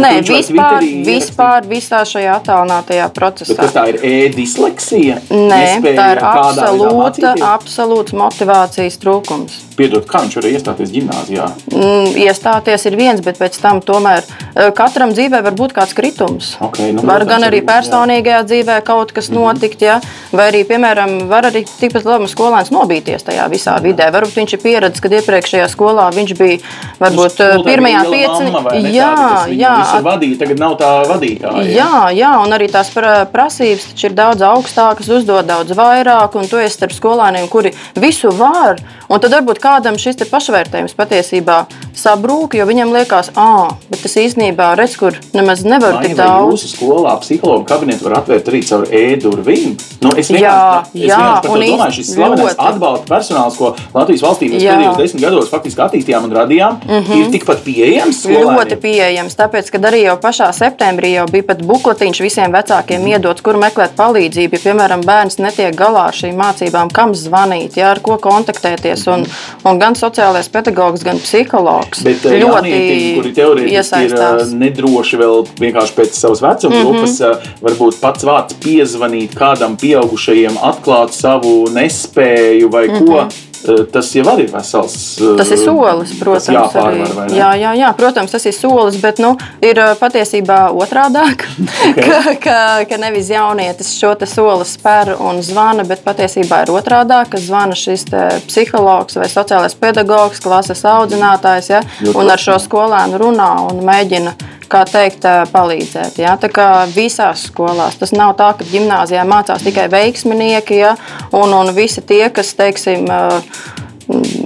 nē, 0.00 0.12
vispār, 0.28 0.86
vispār 1.06 1.66
visā 1.68 2.00
šajā 2.08 2.36
attālinātajā 2.40 3.08
procesā. 3.16 3.56
Bet 3.58 3.74
tā 3.76 3.84
ir 3.92 3.98
e-disleksija? 4.04 5.18
Nē, 5.30 5.62
tā 5.84 6.06
ir 6.14 6.22
absolūta, 6.24 7.34
absolūts 7.50 8.14
motivācijas 8.16 8.98
trūkums. 9.02 9.60
Piedod, 9.74 10.06
kā 10.06 10.22
viņš 10.22 10.36
varēja 10.38 10.60
iestāties 10.60 10.92
gimnāzijā? 10.94 11.48
Mm, 11.72 12.12
iestāties 12.24 12.84
ir 12.86 12.96
viens, 12.98 13.22
bet 13.26 13.40
pēc 13.40 13.58
tam 13.60 13.80
tomēr 13.84 14.22
eh, 14.22 14.70
katram 14.76 15.10
dzīvē 15.16 15.42
var 15.42 15.56
būt 15.58 15.74
kāds 15.74 15.96
kritums. 15.98 16.52
Okay, 16.62 16.92
nu, 16.94 17.02
var 17.08 17.26
gan 17.26 17.42
arī 17.48 17.60
personīgajā 17.66 18.44
dzīvē 18.46 18.78
kaut 18.86 19.12
kas 19.12 19.28
Mhm. 19.32 19.40
notikt, 19.40 19.82
ja? 19.82 20.00
vai 20.32 20.50
arī, 20.52 20.62
piemēram, 20.68 21.26
var 21.28 21.50
arī 21.50 21.64
tikpat 21.66 22.04
labi 22.06 22.30
skolēns 22.30 22.70
nobīties 22.70 23.26
tajā 23.26 23.48
visā 23.50 23.74
vidē. 23.82 23.93
Varbūt 24.14 24.38
viņš 24.40 24.54
ir 24.56 24.62
pieredzējis, 24.64 25.02
kad 25.04 25.14
iepriekšējā 25.18 25.68
skolā 25.72 26.08
viņš 26.14 26.34
bija 26.38 26.58
varbūt 27.00 27.40
eh, 27.44 27.54
pirmajā 27.66 28.02
pieciniekā. 28.10 28.74
Jā, 28.94 29.12
jā, 29.54 29.74
Visur 29.80 30.04
vadīja, 30.06 30.38
tagad 30.42 30.62
nav 30.62 30.76
tā 30.80 30.90
vadītāja. 31.10 31.64
Jā, 31.70 31.92
jā, 32.16 32.32
un 32.42 32.56
arī 32.56 32.68
tās 32.72 32.90
pra- 32.94 33.24
prasības 33.30 34.04
ir 34.04 34.16
daudz 34.16 34.44
augstākas, 34.44 35.08
uzdod 35.08 35.46
daudz 35.46 35.74
vairāk, 35.78 36.36
un 36.40 36.50
tu 36.50 36.60
esi 36.62 36.76
starp 36.78 36.94
skolēniem, 36.96 37.48
kuri 37.52 37.74
visu 38.00 38.32
var. 38.34 38.80
Un 39.08 39.20
tad 39.20 39.34
varbūt 39.36 39.60
kādam 39.62 39.98
šis 40.00 40.16
pašvērtējums 40.30 40.96
patiesībā 40.96 41.64
sabrūk, 41.98 42.56
jo 42.58 42.66
viņam 42.68 42.92
liekas, 42.94 43.30
ah, 43.40 43.72
bet 43.90 44.02
tas 44.04 44.16
īstenībā 44.20 44.72
redz, 44.78 44.96
kur 44.98 45.16
nemaz 45.34 45.64
nevar 45.66 46.00
tik 46.02 46.14
Vai 46.16 46.26
daudz. 46.26 46.54
jūsu 46.54 46.70
skolā 46.74 47.14
psihologa 47.22 47.64
kabinetu 47.68 48.08
var 48.08 48.18
atvērt 48.20 48.50
arī 48.50 48.60
caur 48.66 48.86
e-durvīm? 48.90 49.76
Nu, 50.02 50.12
es 50.18 50.30
Jā, 50.30 50.36
vienkārši, 50.36 50.98
es 50.98 51.08
jā, 51.08 51.18
vienkārši 51.18 51.46
par 51.46 51.46
to 51.46 51.60
domāju, 51.60 51.96
šis 51.98 52.10
slavenais 52.14 52.58
atbalsta 52.66 53.10
personāls, 53.10 53.58
ko 53.58 53.70
Latvijas 53.94 54.24
valstī 54.26 54.50
mēs 54.52 54.64
Jā. 54.64 54.74
pēdējos 54.74 54.98
desmit 55.00 55.24
gados 55.24 55.52
faktiski 55.52 55.84
attīstījām 55.86 56.28
un 56.28 56.36
radījām, 56.38 56.80
mm 56.82 57.00
-hmm. 57.00 57.20
ir 57.20 57.30
tikpat 57.36 57.64
pieejams 57.64 58.22
skolēniem. 58.24 58.58
Ļoti 58.58 58.80
pieejams, 58.82 59.38
tāpēc, 59.38 59.70
ka 59.70 59.78
arī 59.90 60.02
jau 60.04 60.16
pašā 60.20 60.50
septembrī 60.52 61.14
jau 61.14 61.26
bija 61.30 61.48
pat 61.52 61.62
bukletiņš 61.62 62.20
visiem 62.20 62.52
vecākiem 62.52 63.06
iedots, 63.14 63.42
kur 63.42 63.56
meklēt 63.56 63.96
palīdzību. 63.96 64.58
Ja, 64.58 64.64
piemēram, 64.66 65.06
bērns 65.06 65.38
netiek 65.38 65.74
galā 65.74 66.08
ar 66.10 66.14
šīm 66.14 66.36
mācībām, 66.36 66.90
kam 66.92 67.14
zvanīt, 67.14 67.76
jā, 67.76 67.90
ar 67.94 68.00
ko 68.00 68.18
kontaktēties. 68.18 69.06
Un, 69.06 69.26
un 69.64 69.78
gan 69.78 69.94
sociālais 69.94 70.48
pedagogs, 70.48 71.02
gan 71.04 71.18
psihologs 71.18 71.83
Bet 72.04 72.26
eh, 72.26 72.38
jaunietim, 72.40 73.16
kuri 73.18 73.32
teorētiski 73.36 74.02
ir 74.08 74.14
eh, 74.18 74.44
nedroši 74.64 75.20
vēl 75.20 75.46
vienkārši 75.60 75.96
pēc 75.98 76.18
savas 76.18 76.42
vecuma 76.44 76.74
Mhm. 76.74 76.84
grupas, 76.84 77.18
mm 77.20 77.24
-hmm. 77.24 77.64
varbūt 77.68 78.00
pats 78.00 78.24
vārds 78.24 78.54
piezvanīt 78.64 79.34
kādam 79.34 79.76
pieaugušajiem, 79.80 80.56
atklāt 80.62 81.12
savu 81.12 81.68
nespēju 81.70 82.70
vai 82.70 82.88
mm 82.88 82.94
-hmm. 82.94 83.06
ko. 83.06 83.28
Eh, 83.68 83.84
Tas 83.92 84.10
jau 84.14 84.24
ir 84.38 84.50
vesels. 84.52 84.96
eh. 85.20 85.36
Tas 85.38 85.50
ir 85.50 85.60
solis, 85.62 86.14
protams. 86.20 86.74
Vai 86.74 87.26
ne? 87.28 87.36
jā, 87.36 87.50
jā, 87.60 87.72
jā, 87.78 87.92
protams, 87.96 88.34
tas 88.34 88.46
ir 88.46 88.54
solis, 88.56 88.96
bet 89.02 89.20
nu, 89.22 89.34
ir 89.64 89.78
uh, 89.80 89.94
patiesībā 90.00 90.68
otrādāk. 90.72 91.46
Okay. 91.84 92.08
ka, 92.08 92.32
ka, 92.40 92.58
ka 92.88 92.96
nevis 92.98 93.28
jaunietis 93.30 93.90
šo 93.98 94.14
soli 94.26 94.64
spēr 94.66 95.12
un 95.20 95.40
zvana, 95.44 95.84
bet 95.86 96.00
patiesībā 96.04 96.62
ir 96.64 96.72
otrādāk, 96.72 97.28
ka 97.34 97.40
zvana 97.42 97.76
šis 97.76 98.06
psihologs 98.48 99.18
vai 99.20 99.28
sociālais 99.30 99.76
pedagogs, 99.78 100.40
klases 100.42 100.84
audzinātājs, 100.88 101.70
ja, 101.70 101.82
Ļoti 102.00 102.16
un 102.18 102.32
ar 102.32 102.40
šo 102.40 102.56
skolēnu 102.62 103.20
runā 103.20 103.50
un 103.68 103.82
mēģina. 103.86 104.34
Kā 104.68 104.84
teikt, 104.88 105.26
palīdzēt. 105.52 106.18
Ja? 106.22 106.36
Tā 106.40 106.48
kā 106.52 106.68
visās 106.94 107.46
skolās 107.50 107.98
tas 108.00 108.14
nav 108.16 108.34
tā, 108.38 108.52
ka 108.58 108.66
gimnājā 108.68 109.24
mācās 109.28 109.64
tikai 109.64 109.88
veiksminieki, 109.92 110.78
ja? 110.80 110.94
un, 111.32 111.52
un 111.52 111.72
visi 111.76 112.02
tie, 112.04 112.26
kas, 112.34 112.54
teiksim, 112.58 113.08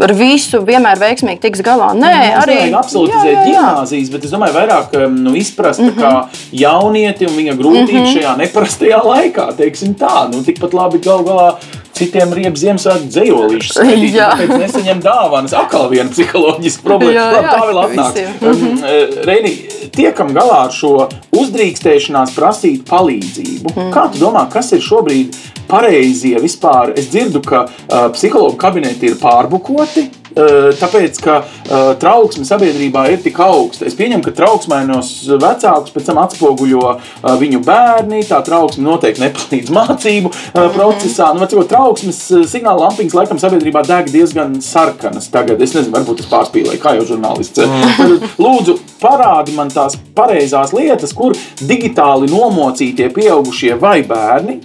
ar 0.04 0.12
visu 0.14 0.60
vienmēr 0.66 1.00
veiksmīgi 1.00 1.42
tiks 1.42 1.62
galā. 1.66 1.90
Nē, 1.96 2.12
Mums 2.12 2.42
arī 2.42 2.56
nevajag 2.58 2.76
absolutizēt 2.78 3.40
gimnāzijas, 3.48 4.12
bet 4.14 4.26
es 4.26 4.34
domāju, 4.34 4.56
vairāk 4.58 4.94
nu, 5.14 5.34
izprast 5.38 5.82
mm. 5.82 5.96
-hmm. 5.96 6.38
jaunieti 6.62 7.26
un 7.26 7.36
viņa 7.36 7.56
grūtības 7.58 7.92
mm 7.92 8.04
-hmm. 8.04 8.14
šajā 8.14 8.36
neparastajā 8.42 9.02
laikā. 9.04 9.48
Teiksim 9.56 9.94
tā, 9.94 10.28
nu, 10.32 10.42
tikpat 10.44 10.74
labi 10.74 10.98
gal 10.98 11.24
galā. 11.24 11.54
Citiem 11.98 12.32
rieb 12.36 12.58
Ziemassvētku 12.58 13.10
dzējolīšu 13.12 13.72
skaitīt, 13.76 14.18
tāpēc 14.18 14.54
nesaņem 14.62 15.02
dāvanas. 15.04 15.56
Atkal 15.58 15.88
viena 15.92 16.12
psiholoģiska 16.12 16.86
problēma. 16.86 17.16
Jā, 17.16 17.26
jā, 17.34 17.42
tā 17.48 17.66
vēl 17.68 17.80
atnāks. 17.82 18.20
Um, 18.38 18.64
eh, 18.86 19.18
Reini, 19.28 19.54
tiekam 19.94 20.32
galā 20.36 20.62
ar 20.68 20.74
šo 20.74 20.92
uzdrīkstēšanās 21.34 22.34
prasīt 22.36 22.84
palīdzību. 22.88 23.74
Mhm. 23.74 23.90
Kā 23.94 24.08
tu 24.12 24.22
domā, 24.22 24.46
kas 24.52 24.70
ir 24.76 24.84
šobrīd 24.84 25.36
pareizie 25.68 26.38
vispār? 26.42 26.94
Es 26.98 27.10
dzirdu, 27.12 27.42
ka 27.46 27.64
uh, 27.66 28.08
psihologu 28.14 28.58
kabineti 28.60 29.10
ir 29.10 29.18
pārbukoti. 29.20 30.08
Uh, 30.38 30.70
Tāpēc, 30.78 31.20
ka 31.24 31.36
uh, 31.42 31.92
trauksme 32.00 32.46
sabiedrībā 32.48 33.04
ir 33.12 33.22
tik 33.24 33.38
augsta. 33.42 33.86
Es 33.88 33.96
pieņemu, 33.98 34.22
ka 34.24 34.34
trauksmainos 34.36 35.10
vecākus 35.40 35.94
pēc 35.94 36.08
tam 36.08 36.20
atspoguļo 36.22 36.84
uh, 36.88 37.00
viņu 37.40 37.62
bērni. 37.66 38.22
Tā 38.28 38.40
trauksme 38.46 38.86
noteikti 38.86 39.24
nepalīdz 39.24 39.72
mācību 39.78 40.32
uh, 40.32 40.68
procesā. 40.74 41.32
Nu, 41.34 41.44
sakot, 41.44 41.70
trauksmes 41.70 42.20
signāla 42.50 42.88
lampiņas 42.88 43.18
laikam 43.18 43.42
sabiedrībā 43.42 43.84
deg 43.88 44.12
diezgan 44.14 44.58
sarkanas 44.64 45.30
tagad. 45.32 45.62
Es 45.62 45.74
nezinu, 45.76 45.94
varbūt 45.96 46.24
es 46.24 46.30
pārspīlēju, 46.30 46.82
kā 46.82 46.96
jau 46.98 47.08
žurnālists. 47.14 47.58
Tad, 47.58 48.30
Lūdzu, 48.38 48.78
parādi 49.02 49.54
man 49.56 49.72
tās 49.72 49.98
pareizās 50.16 50.74
lietas, 50.76 51.14
kur 51.16 51.36
digitāli 51.60 52.30
nomocītie 52.30 53.10
pieaugušie 53.14 53.74
vai 53.80 54.00
bērni 54.06 54.60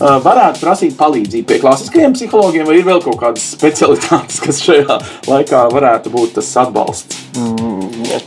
varētu 0.00 0.62
prasīt 0.64 0.96
palīdzību 0.98 1.48
pie 1.48 1.58
klasiskajiem 1.62 2.14
psihologiem, 2.16 2.66
vai 2.68 2.78
ir 2.80 2.86
vēl 2.88 3.02
kaut 3.04 3.18
kādas 3.20 3.50
specialitātes, 3.54 4.40
kas 4.44 4.62
šajā 4.64 5.00
laikā 5.28 5.66
varētu 5.72 6.12
būt 6.14 6.38
tas 6.40 6.52
atbalsts? 6.64 7.20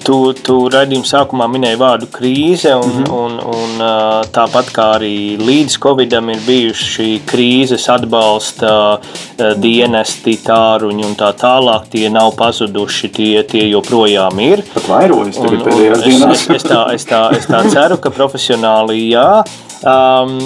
Tu, 0.04 0.18
tu 0.46 0.56
raidījuma 0.72 1.08
sākumā 1.08 1.48
minēji 1.52 1.80
vārdu 1.80 2.08
krīze, 2.12 2.72
un, 2.76 2.90
mm 2.90 3.04
-hmm. 3.04 3.14
un, 3.20 3.34
un 3.56 3.84
ā, 3.84 4.24
tāpat 4.36 4.72
kā 4.76 4.86
arī 4.98 5.38
līdz 5.40 5.78
Covidam 5.84 6.30
ir 6.30 6.40
bijuši 6.46 6.88
šī 6.94 7.10
krīzes 7.28 7.90
atbalsta 7.92 8.72
ā, 8.72 9.54
dienesti, 9.60 10.38
tāruņi 10.46 11.06
un 11.08 11.16
tā 11.20 11.34
tālāk. 11.40 11.90
Tie 11.90 12.10
nav 12.10 12.32
pazuduši, 12.40 13.10
tie, 13.10 13.44
tie 13.44 13.68
joprojām 13.70 14.40
ir. 14.40 14.64
Pat 14.74 14.88
vairojas 14.88 15.42
tagad 15.42 15.68
pēdējās 15.68 16.00
es, 16.00 16.06
dienās. 16.06 16.32
es, 16.32 16.50
es, 16.50 16.64
tā, 16.64 16.82
es, 16.94 17.06
tā, 17.06 17.22
es 17.38 17.48
tā 17.48 17.64
ceru, 17.70 17.98
ka 17.98 18.10
profesionāli 18.10 19.10
jā. 19.12 19.44
Um, 19.84 20.38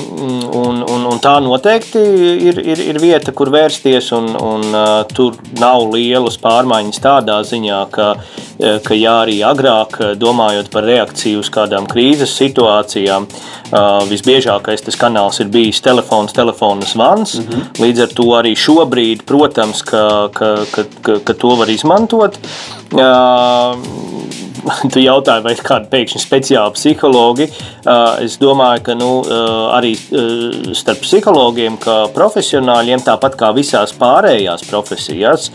un, 0.57 0.79
un, 0.81 1.03
un 1.05 1.19
tā 1.21 1.35
noteikti 1.45 2.01
ir, 2.49 2.57
ir, 2.57 2.79
ir 2.89 2.97
vieta, 2.97 3.29
kur 3.38 3.51
vērsties. 3.53 4.09
Un, 4.17 4.31
un, 4.33 4.63
uh, 4.71 5.03
tur 5.11 5.38
nav 5.61 5.83
lielas 5.93 6.39
pārmaiņas 6.41 7.03
tādā 7.03 7.35
ziņā, 7.45 7.81
ka, 7.93 8.07
uh, 8.17 8.79
ka 8.81 8.97
jā, 8.97 9.13
arī 9.27 9.35
agrāk, 9.45 9.99
uh, 10.01 10.15
domājot 10.17 10.71
par 10.73 10.88
reakciju 10.89 11.43
uz 11.43 11.51
kādām 11.53 11.85
krīzes 11.91 12.33
situācijām, 12.39 13.29
uh, 13.29 14.01
visbiežākais 14.09 14.88
tas 14.88 14.97
kanāls 14.97 15.38
ir 15.45 15.53
bijis 15.53 15.83
telefons, 15.85 16.33
telefona 16.33 16.89
zvans. 16.89 17.38
Mm 17.38 17.45
-hmm. 17.45 17.69
Līdz 17.85 18.03
ar 18.07 18.17
to 18.17 18.27
arī 18.41 18.55
šobrīd, 18.57 19.21
protams, 19.21 19.85
ka, 19.85 20.29
ka, 20.33 20.55
ka, 20.71 20.83
ka, 21.01 21.19
ka 21.23 21.33
to 21.33 21.55
var 21.61 21.69
izmantot. 21.69 22.39
Uh, 22.91 23.77
tu 24.93 25.01
jautāji, 25.01 25.43
vai 25.45 25.53
kādi 25.55 25.89
pēkšņi 25.91 26.22
speciāli 26.22 26.76
psihologi. 26.76 27.47
Es 28.24 28.38
domāju, 28.41 28.84
ka 28.88 28.95
nu, 28.97 29.09
arī 29.76 29.93
starp 30.78 31.03
psihologiem, 31.05 31.78
kā 31.82 31.97
profesionāļiem, 32.15 33.03
tāpat 33.05 33.38
kā 33.39 33.51
visās 33.55 33.93
pārējās 33.97 34.65
profesijās, 34.70 35.49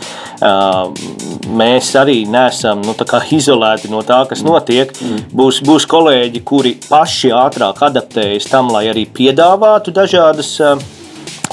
mēs 1.63 1.93
arī 1.99 2.23
neesam 2.29 2.83
nu, 2.85 2.95
izolēti 3.33 3.91
no 3.91 4.03
tā, 4.07 4.23
kas 4.29 4.43
notiek. 4.45 4.93
Būs, 5.33 5.61
būs 5.65 5.87
kolēģi, 5.89 6.43
kuri 6.47 6.75
paši 6.87 7.33
ātrāk 7.37 7.83
adaptējas 7.89 8.49
tam, 8.51 8.71
lai 8.73 8.87
arī 8.91 9.05
piedāvātu 9.09 9.93
dažādas 9.95 10.57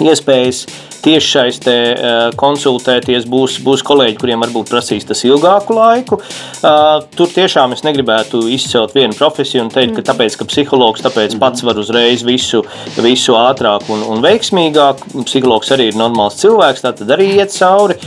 iespējas 0.01 0.65
tiešsaistē 1.05 1.77
eh, 1.91 2.19
konsultēties. 2.41 3.27
Būs, 3.31 3.59
būs 3.65 3.85
kolēģi, 3.87 4.17
kuriem 4.21 4.45
varbūt 4.45 4.73
prasīs 4.73 5.07
tas 5.09 5.25
ilgāku 5.29 5.77
laiku. 5.77 6.21
Uh, 6.61 7.01
Tur 7.17 7.31
tiešām 7.33 7.73
es 7.75 7.83
negribētu 7.87 8.43
izcelt 8.53 8.93
vienu 8.97 9.17
profesiju 9.17 9.65
un 9.65 9.71
teikt, 9.73 9.95
ka 9.97 10.05
tāpēc, 10.11 10.37
ka 10.39 10.47
psihologs 10.49 11.03
tāpēc 11.05 11.37
pats 11.41 11.65
var 11.67 11.79
uzreiz 11.81 12.25
visu, 12.27 12.63
visu 13.01 13.37
ātrāk 13.39 13.89
un, 13.93 14.03
un 14.13 14.23
veiksmīgāk. 14.25 15.07
Psihologs 15.29 15.73
arī 15.75 15.91
ir 15.91 15.99
normāls 15.99 16.39
cilvēks, 16.41 16.85
tā 16.85 16.93
tad 17.01 17.15
arī 17.17 17.31
iet 17.39 17.55
cauri. 17.57 17.99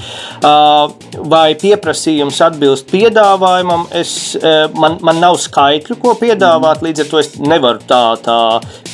Uh, 0.44 0.92
Vai 1.30 1.54
pieprasījums 1.60 2.40
atbilst 2.42 2.90
piedāvājumam? 2.92 3.86
Es, 3.96 4.34
eh, 4.36 4.66
man, 4.80 4.98
man 5.06 5.22
nav 5.22 5.38
skaitļu, 5.42 5.98
ko 6.02 6.16
piedāvāt, 6.20 6.82
līdz 6.86 7.04
ar 7.04 7.10
to 7.12 7.22
es 7.22 7.32
nevaru 7.40 7.84
tā, 7.88 8.02
tā 8.26 8.38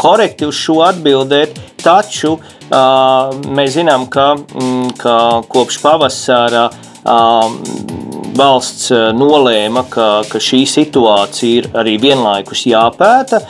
korekti 0.01 0.49
uz 0.49 0.59
šo 0.59 0.81
atbildēt. 0.89 1.57
Taču 1.79 2.33
uh, 2.35 2.58
mēs 2.69 3.73
zinām, 3.77 4.07
ka, 4.11 4.33
mm, 4.37 4.93
ka 4.99 5.15
kopš 5.49 5.79
pavasara 5.83 6.69
valsts 8.39 8.89
uh, 8.93 9.09
nolēma, 9.15 9.83
ka, 9.91 10.07
ka 10.29 10.39
šī 10.41 10.63
situācija 10.69 11.61
ir 11.61 11.67
arī 11.77 11.97
vienlaikus 12.01 12.65
jāpēta. 12.69 13.41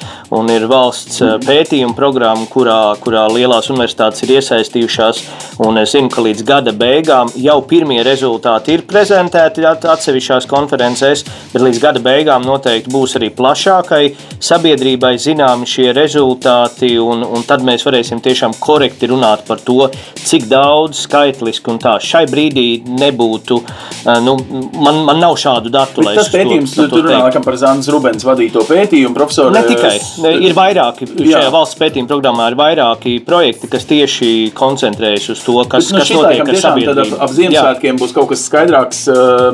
Ir 0.49 0.65
valsts 0.69 1.21
uh, 1.25 1.35
pētījuma 1.43 1.95
programma, 1.97 2.45
kurā, 2.49 2.95
kurā 3.01 3.27
lielās 3.31 3.69
universitātes 3.73 4.25
ir 4.25 4.35
iesaistījušās. 4.39 5.21
Es 5.59 5.93
zinu, 5.93 6.09
ka 6.13 6.23
līdz 6.23 6.43
gada 6.47 6.73
beigām 6.75 7.31
jau 7.35 7.57
pirmie 7.67 7.99
rezultāti 8.05 8.77
ir 8.77 8.85
prezentēti 8.87 9.65
at- 9.67 9.85
atsevišķās 9.93 10.47
konferencēs, 10.49 11.25
bet 11.53 11.65
līdz 11.65 11.81
gada 11.83 12.03
beigām 12.03 12.45
noteikti 12.47 12.93
būs 12.93 13.17
arī 13.19 13.31
plašākai 13.35 14.03
sabiedrībai 14.39 15.15
zināmi 15.19 15.67
šie 15.69 15.89
rezultāti. 15.97 16.93
Un, 17.03 17.25
un 17.27 17.43
tad 17.47 17.65
mēs 17.67 17.85
varēsim 17.87 18.23
tiešām 18.23 18.55
korekti 18.61 19.11
runāt 19.11 19.45
par 19.47 19.61
to, 19.65 19.89
cik 20.23 20.47
daudz 20.51 21.05
skaitliski 21.05 21.73
un 21.73 21.81
tā 21.83 21.97
šai 22.03 22.25
brīdī 22.31 22.69
nebūtu. 22.87 23.59
uh, 23.59 24.19
Nu, 24.23 24.37
man, 24.83 25.01
man 25.07 25.19
nav 25.21 25.35
šādu 25.39 25.71
datu. 25.73 26.03
Tas 26.05 26.29
pētījums, 26.33 26.73
to, 26.77 26.87
tur 26.91 27.05
runā 27.07 27.43
par 27.45 27.57
Zānas 27.59 27.89
Rubens 27.91 28.25
vadīto 28.27 28.63
pētījumu, 28.67 29.13
profesoru. 29.17 29.53
Ne 29.55 29.63
tikai, 29.67 29.93
ne, 30.23 30.33
ir 30.47 30.55
vairāki, 30.57 31.07
jā. 31.13 31.39
šajā 31.39 31.53
valsts 31.53 31.79
pētījuma 31.79 32.09
programmā 32.11 32.49
ir 32.51 32.57
vairāki 32.59 33.15
projekti, 33.25 33.69
kas 33.71 33.87
tieši 33.89 34.31
koncentrējas 34.57 35.29
uz 35.35 35.43
to, 35.45 35.57
kas, 35.69 35.89
Bet, 35.89 35.95
nu, 35.95 36.01
kas 36.01 36.13
notiek 36.15 36.53
ar 36.53 36.59
sabiedrību. 36.63 37.15
Tad 37.15 37.25
ap 37.25 37.35
Ziemassvētkiem 37.35 37.93
jā. 37.93 37.99
būs 38.01 38.15
kaut 38.15 38.29
kas 38.33 38.45
skaidrāks, 38.49 39.01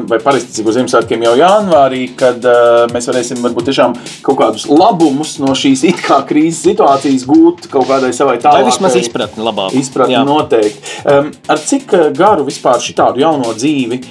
vai 0.09 0.19
pareizticīgi 0.23 0.71
uz 0.71 0.79
Ziemassvētkiem 0.79 1.25
jau 1.27 1.35
janvārī, 1.39 2.03
kad 2.19 2.49
mēs 2.93 3.09
varēsim 3.11 3.41
varbūt 3.45 3.69
tiešām 3.71 3.95
kaut 4.25 4.39
kādus 4.41 4.67
labumus 4.71 5.37
no 5.43 5.55
šīs 5.57 5.85
it 5.91 6.03
kā 6.05 6.21
krīzes 6.27 6.63
situācijas 6.69 7.25
gūt 7.29 7.69
kaut 7.71 7.89
kādai 7.89 8.11
savai 8.15 8.37
tālākai. 8.39 8.65
Vai 8.65 8.71
vismaz 8.71 8.99
izpratni 8.99 9.45
labāk. 9.45 9.75
Izpratni 9.77 10.17
jā. 10.17 10.23
noteikti. 10.27 10.93
Um, 11.05 11.31
ar 11.51 11.61
cik 11.61 11.95
garu 12.17 12.45
vispār 12.47 12.81
šitādu 12.83 13.23
jauno 13.23 13.53
dzīvi 13.55 14.01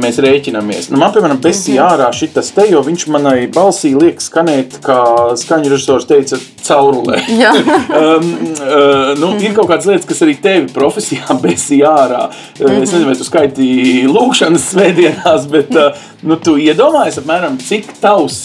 mēs 0.00 0.20
rēķinamies? 0.22 0.90
Nu, 0.90 1.00
man, 1.00 1.12
piemēram, 1.14 1.40
besī 1.42 1.76
mhm. 1.76 1.86
ārā 1.86 2.10
šitas 2.16 2.52
te, 2.56 2.66
jo 2.70 2.82
viņš 2.86 3.06
manai 3.12 3.38
balsī 3.52 3.94
liek 3.96 4.20
skanēt, 4.22 4.80
kā 4.84 5.00
skaņu 5.38 5.72
režisors 5.72 6.08
teica, 6.08 6.40
caurulē. 6.66 7.20
um, 8.00 8.32
uh, 8.58 9.12
nu, 9.20 9.32
ir 9.42 9.54
kaut 9.56 9.70
kādas 9.70 9.88
lietas, 9.90 10.08
kas 10.08 10.22
arī 10.26 10.36
tevi 10.42 10.70
profesijā 10.74 11.36
besī 11.44 11.82
ārā. 11.86 12.26
Mm 12.26 12.66
-hmm. 12.66 12.82
Es 12.82 12.92
nezinu, 12.92 13.06
vai 13.10 13.16
tu 13.16 13.24
skaitīji 13.24 14.06
lūkšanas 14.10 14.68
svētdienās, 14.72 15.48
bet 15.50 15.70
uh, 15.76 16.04
nu, 16.22 16.36
tu 16.36 16.56
iedomājies 16.56 17.20
apmēram, 17.22 17.58
cik 17.62 17.92
tavs 18.00 18.38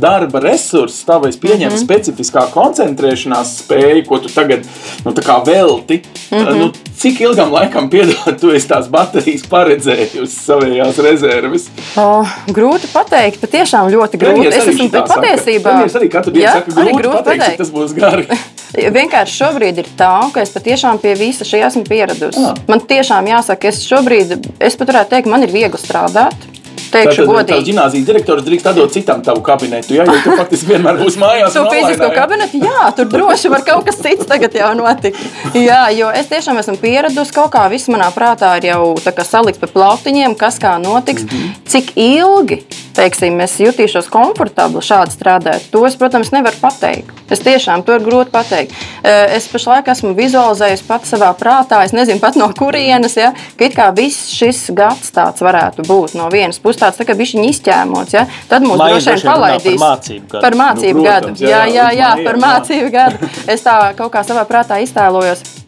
darba 0.00 0.40
resurss, 0.40 1.04
tavais 1.04 1.36
pieņem 1.36 1.68
mm 1.68 1.76
-hmm. 1.76 1.84
specifiskā 1.84 2.46
koncentrēšanās 2.54 3.56
spēja, 3.62 4.06
ko 4.06 4.18
tu 4.18 4.28
tagad 4.28 4.66
nu, 5.04 5.14
velti. 5.46 6.02
Mm 6.30 6.38
-hmm. 6.38 6.58
nu, 6.58 6.70
cik 6.96 7.20
ilgam 7.20 7.52
laikam 7.52 7.90
piedod, 7.90 8.40
tu 8.40 8.50
esi 8.50 8.68
tās 8.68 8.88
baterijas 8.88 9.42
paredzējusi 9.50 10.36
savējās 10.72 11.00
rezerves? 11.04 11.66
O, 12.00 12.24
grūti 12.52 12.88
pateikt, 12.92 13.40
patiešām 13.42 13.90
ļoti 13.92 14.20
grūti. 14.20 14.48
Es 14.48 14.68
esmu 14.72 14.88
patiesībā. 14.92 15.74
Es 15.86 15.96
arī 15.98 16.08
katru 16.12 16.32
dienu 16.34 16.48
saku, 16.48 16.74
grūti, 16.76 16.96
grūti 17.00 17.18
pateikt, 17.18 17.42
pateikt. 17.42 17.60
tas 17.60 17.72
būs 17.74 17.94
gari. 17.96 18.26
Vienkārši 18.96 19.36
šobrīd 19.36 19.82
ir 19.82 19.90
tā, 19.98 20.14
ka 20.32 20.44
es 20.44 20.52
patiešām 20.54 21.00
pie 21.02 21.12
visa 21.18 21.44
šī 21.44 21.60
esmu 21.66 21.84
pieradusi. 21.88 22.40
Ah. 22.40 22.56
Man 22.70 22.80
tiešām 22.88 23.28
jāsaka, 23.28 23.68
es 23.68 23.82
šobrīd, 23.84 24.38
es 24.64 24.78
pat 24.80 24.92
varētu 24.94 25.12
teikt, 25.12 25.28
man 25.32 25.44
ir 25.44 25.52
viegli 25.52 25.80
strādāt 25.80 26.48
teikšu 26.92 27.26
godīgi. 27.28 27.56
Tad 27.56 27.68
gimnāzijas 27.68 28.06
direktors 28.08 28.44
drīkst 28.46 28.68
atdot 28.72 28.94
citam 28.94 29.22
tavu 29.24 29.42
kabinetu, 29.44 29.96
ja, 29.96 30.06
jo 30.08 30.18
tu 30.24 30.36
faktiski 30.38 30.72
vienmēr 30.74 31.00
būsi 31.00 31.22
mājās. 31.22 31.56
Tu 31.56 31.64
fizisko 31.72 32.10
kabinetu, 32.14 32.60
jā, 32.62 32.90
tur 32.98 33.10
droši 33.12 33.52
var 33.52 33.64
kaut 33.66 33.86
kas 33.88 34.00
cits 34.04 34.28
tagad 34.28 34.54
jau 34.58 34.72
notikt. 34.78 35.18
Jā, 35.58 35.82
jo 35.96 36.10
es 36.14 36.30
tiešām 36.30 36.60
esmu 36.62 36.76
pieradusi 36.82 37.34
kaut 37.36 37.52
kā, 37.56 37.66
viss 37.72 37.90
manā 37.92 38.10
prātā 38.14 38.54
ir 38.60 38.70
jau 38.72 38.94
salikts 39.22 39.60
pa 39.62 39.70
plautiņiem, 39.70 40.36
kas 40.38 40.58
kā 40.62 40.76
notiks, 40.82 41.24
mm 41.24 41.28
-hmm. 41.28 41.52
cik 41.68 41.92
ilgi, 41.96 42.62
teiksim, 42.96 43.40
es 43.44 43.56
jutīšos 43.60 44.10
komfortabli 44.12 44.82
šādi 44.84 45.14
strādāt. 45.14 45.66
To 45.72 45.84
es, 45.88 45.96
protams, 46.00 46.32
nevaru 46.34 46.58
pateikt. 46.62 47.12
Es 47.32 47.40
tiešām 47.40 47.84
to 47.86 47.96
ir 47.96 48.04
grūti 48.04 48.32
pateikt. 48.34 48.74
Es 49.02 49.46
pašlaik 49.48 49.88
esmu 49.92 50.12
vizualizējis 50.18 50.84
pats 50.88 51.14
savā 51.14 51.30
prātā, 51.38 51.80
es 51.86 51.94
nezinu 51.96 52.20
pat 52.22 52.36
no 52.40 52.50
kurienes, 52.56 53.16
ja, 53.16 53.32
ka 53.56 53.68
it 53.68 53.76
kā 53.78 53.88
viss 53.96 54.32
šis 54.34 54.66
gads 54.76 55.14
tāds 55.14 55.44
varētu 55.44 55.86
būt 55.88 56.16
no 56.18 56.28
vienas 56.32 56.60
puses 56.62 56.82
tāds 56.82 57.00
tā 57.00 57.08
kā 57.08 57.16
bišķiņi 57.16 57.48
izķēmots, 57.54 58.16
ja? 58.18 58.26
tad 58.52 58.66
mūs 58.68 58.80
droši 58.82 59.16
vien 59.16 59.26
palaidīs. 59.30 59.80
Par 59.80 59.88
mācību 59.88 60.28
gadu. 60.28 60.44
Par 60.44 60.60
mācību 60.60 61.00
nu, 61.00 61.08
protams, 61.08 61.40
gadu. 61.40 61.50
Jā, 61.50 61.64
jā, 61.64 61.88
jā, 61.88 61.88
jā, 62.02 62.12
par 62.28 62.40
mācību 62.44 62.92
gadu. 62.92 63.32
Es 63.48 63.64
tā 63.64 63.80
kaut 63.96 64.12
kā 64.12 64.26
savā 64.26 64.44
prātā 64.48 64.82
iztēlojos. 64.84 65.61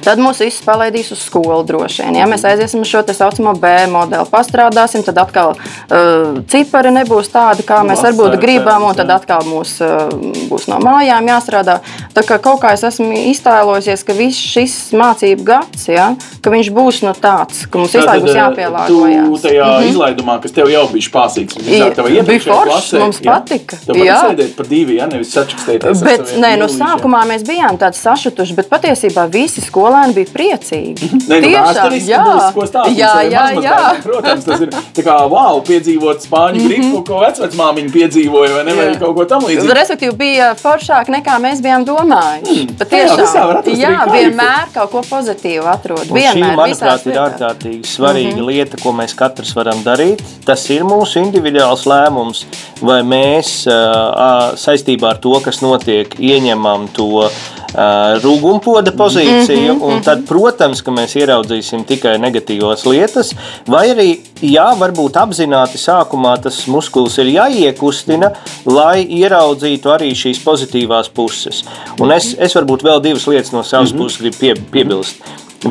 Tad 0.00 0.20
mūs 0.20 0.38
visus 0.40 0.62
palaidīs 0.64 1.10
uz 1.12 1.20
skolu 1.26 1.60
droši 1.66 2.04
vien. 2.06 2.16
Ja 2.20 2.26
mēs 2.30 2.44
aiziesim 2.48 2.84
uz 2.84 2.88
šo 2.88 3.02
tā 3.04 3.14
saucamo 3.16 3.52
B 3.60 3.72
modeli, 3.92 4.24
pastrādāsim, 4.30 5.02
tad 5.04 5.18
atkal 5.20 5.52
uh, 5.56 6.38
cipari 6.50 6.92
nebūs 6.94 7.28
tādi, 7.32 7.66
kā 7.68 7.82
mēs 7.86 8.00
varbūt 8.06 8.38
gribam, 8.40 8.86
un 8.88 8.96
tad 8.96 9.10
atkal 9.12 9.44
mums 9.48 9.76
uh, 9.84 10.08
būs 10.48 10.68
no 10.70 10.78
mājām 10.80 11.28
jāstrādā. 11.28 11.80
Tā 12.16 12.24
kā 12.26 12.38
kaut 12.42 12.62
kā 12.62 12.72
es 12.76 12.84
esmu 12.86 13.10
iztēlojusies, 13.32 14.04
ka 14.06 14.16
viss 14.16 14.40
šis 14.54 14.76
mācību 14.96 15.44
gads, 15.50 15.88
ja, 15.92 16.08
ka 16.40 16.54
viņš 16.54 16.72
būs 16.76 17.02
no 17.04 17.12
tāds, 17.12 17.66
ka 17.68 17.82
mums 17.82 17.98
visu 17.98 18.06
laiku 18.08 18.28
būs 18.28 18.32
uh, 18.34 18.40
jāpielāgojas. 18.40 19.28
Tu 19.28 19.48
tajā 19.48 19.68
mm 19.68 19.76
-hmm. 19.76 19.90
izlaidumā, 19.90 20.38
kas 20.40 20.56
tev 20.56 20.72
jau 20.72 20.86
bija 20.94 21.08
spāsīgs, 21.10 21.60
bija 21.60 22.40
foršs, 22.46 22.92
mums 22.96 23.20
jā. 23.20 23.36
patika. 23.36 23.76
Tev 23.84 24.00
jā, 24.00 24.18
sēdēt 24.30 24.56
par 24.56 24.66
divi, 24.66 24.96
ja 24.96 25.10
nevis 25.10 25.36
sačakstēties. 25.36 26.04
Bet, 26.08 26.34
nē, 26.40 26.56
no 26.56 26.72
sākumā 26.72 27.26
mēs 27.28 27.44
bijām 27.44 27.76
tādi 27.76 28.00
sašutuši, 28.00 28.56
bet 28.56 28.72
patiesībā 28.72 29.28
visi 29.28 29.60
skolu 29.60 29.79
skolēni 29.80 30.16
bija 30.16 30.30
priecīgi. 30.34 31.08
Nē, 31.30 31.38
nu, 31.40 31.50
Tiešām, 31.50 31.94
jā, 32.04 32.20
būs, 32.54 32.74
jā, 32.96 33.12
jā, 33.26 33.44
jā. 33.56 33.76
Bērni, 33.80 34.02
protams, 34.04 34.46
tas 34.46 34.64
ir 34.64 34.72
tā 34.96 35.04
kā 35.06 35.16
wow, 35.30 35.60
piedzīvot 35.66 36.24
spāņu 36.26 36.64
gribu, 36.66 36.86
mm 36.86 36.94
-hmm. 36.94 37.06
ko 37.08 37.20
vecmāmiņa 37.24 37.92
piedzīvoja, 37.94 38.52
vai 38.56 38.64
ne, 38.68 38.74
vai 38.78 38.86
kaut 39.00 39.16
ko 39.16 39.26
tam 39.30 39.46
līdzīgu. 39.48 39.76
Respektīvi 39.80 40.16
bija 40.16 40.50
foršāk 40.60 41.10
nekā 41.16 41.38
mēs 41.40 41.62
bijām 41.64 41.86
domājuši. 41.88 42.56
Mm. 42.60 42.88
Tiešām, 42.90 43.62
jā, 43.66 43.90
jā 43.90 44.06
vienmēr 44.12 44.72
kaut 44.74 44.90
ko 44.92 45.04
pozitīvu 45.10 45.66
atrod. 45.70 46.04
Vienmēr, 46.10 46.52
šī, 46.52 46.56
manuprāt, 46.56 47.06
ir 47.06 47.20
ārkārtīgi 47.24 47.86
svarīga 47.86 48.34
mm 48.34 48.40
-hmm. 48.40 48.46
lieta, 48.46 48.76
ko 48.82 48.92
mēs 48.92 49.16
katrs 49.16 49.54
varam 49.56 49.84
darīt. 49.84 50.22
Tas 50.44 50.66
ir 50.70 50.84
mūsu 50.84 51.22
individuāls 51.22 51.86
lēmums, 51.86 52.44
vai 52.80 53.00
mēs 53.02 53.66
uh, 53.68 54.56
saistībā 54.56 55.14
ar 55.14 55.18
to, 55.18 55.40
kas 55.44 55.60
notiek, 55.62 56.14
ieņemam 56.18 56.88
to 56.92 57.30
rūgumpoda 57.74 58.90
pozīciju, 58.96 59.74
mm 59.74 59.80
-hmm. 59.80 59.82
un 59.82 60.02
tad, 60.02 60.24
protams, 60.26 60.82
ka 60.82 60.90
mēs 60.90 61.14
ieraudzīsim 61.16 61.84
tikai 61.86 62.16
negatīvas 62.18 62.84
lietas, 62.86 63.32
vai 63.68 63.90
arī, 63.90 64.08
jā, 64.42 64.66
varbūt 64.78 65.16
apzināti 65.16 65.78
sākumā 65.78 66.40
tas 66.42 66.66
muskulis 66.66 67.18
ir 67.18 67.26
jāiekustina, 67.26 68.32
lai 68.66 69.06
ieraudzītu 69.06 69.92
arī 69.94 70.10
šīs 70.14 70.42
pozitīvās 70.44 71.10
puses. 71.14 71.64
Un 72.00 72.12
es, 72.12 72.34
es 72.38 72.54
varbūt 72.54 72.82
vēl 72.82 73.02
divas 73.02 73.26
lietas 73.26 73.52
no 73.52 73.62
savas 73.62 73.92
mm 73.92 73.98
-hmm. 73.98 74.02
puses 74.02 74.20
gribu 74.20 74.36
pie, 74.40 74.54
piebilst. 74.70 75.16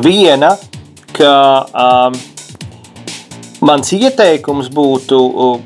Viena, 0.02 0.56
ka 1.12 1.66
um, 1.74 2.20
mans 3.60 3.92
ieteikums 3.92 4.70
būtu 4.70 5.16
uh, 5.16 5.60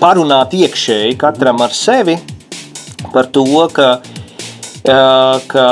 parunāt 0.00 0.54
iekšēji 0.54 1.16
katram 1.16 1.60
ar 1.60 1.74
sevi 1.74 2.18
par 3.12 3.26
to, 3.26 3.68
ka 3.72 4.00
ka 4.88 5.66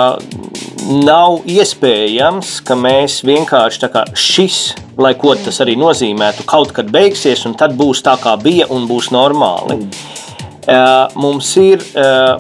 nav 0.87 1.47
iespējams, 1.49 2.61
ka 2.67 2.77
mēs 2.79 3.23
vienkārši 3.27 3.89
kā 3.93 4.05
šis, 4.15 4.59
lai 5.01 5.15
ko 5.19 5.35
tas 5.41 5.61
arī 5.65 5.77
nozīmētu, 5.81 6.47
kaut 6.49 6.75
kad 6.77 6.91
beigsies, 6.93 7.47
un 7.49 7.57
tad 7.59 7.77
būs 7.79 8.05
tā, 8.07 8.17
kā 8.21 8.37
bija, 8.41 8.69
un 8.71 8.87
būs 8.91 9.11
normāli. 9.15 9.87
Mums 11.15 11.53
ir, 11.63 11.83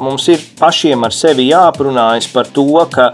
mums 0.03 0.29
ir 0.33 0.43
pašiem 0.59 1.07
ar 1.07 1.15
sevi 1.15 1.49
jāaprunājas 1.53 2.29
par 2.33 2.49
to, 2.51 2.69
ka 2.91 3.13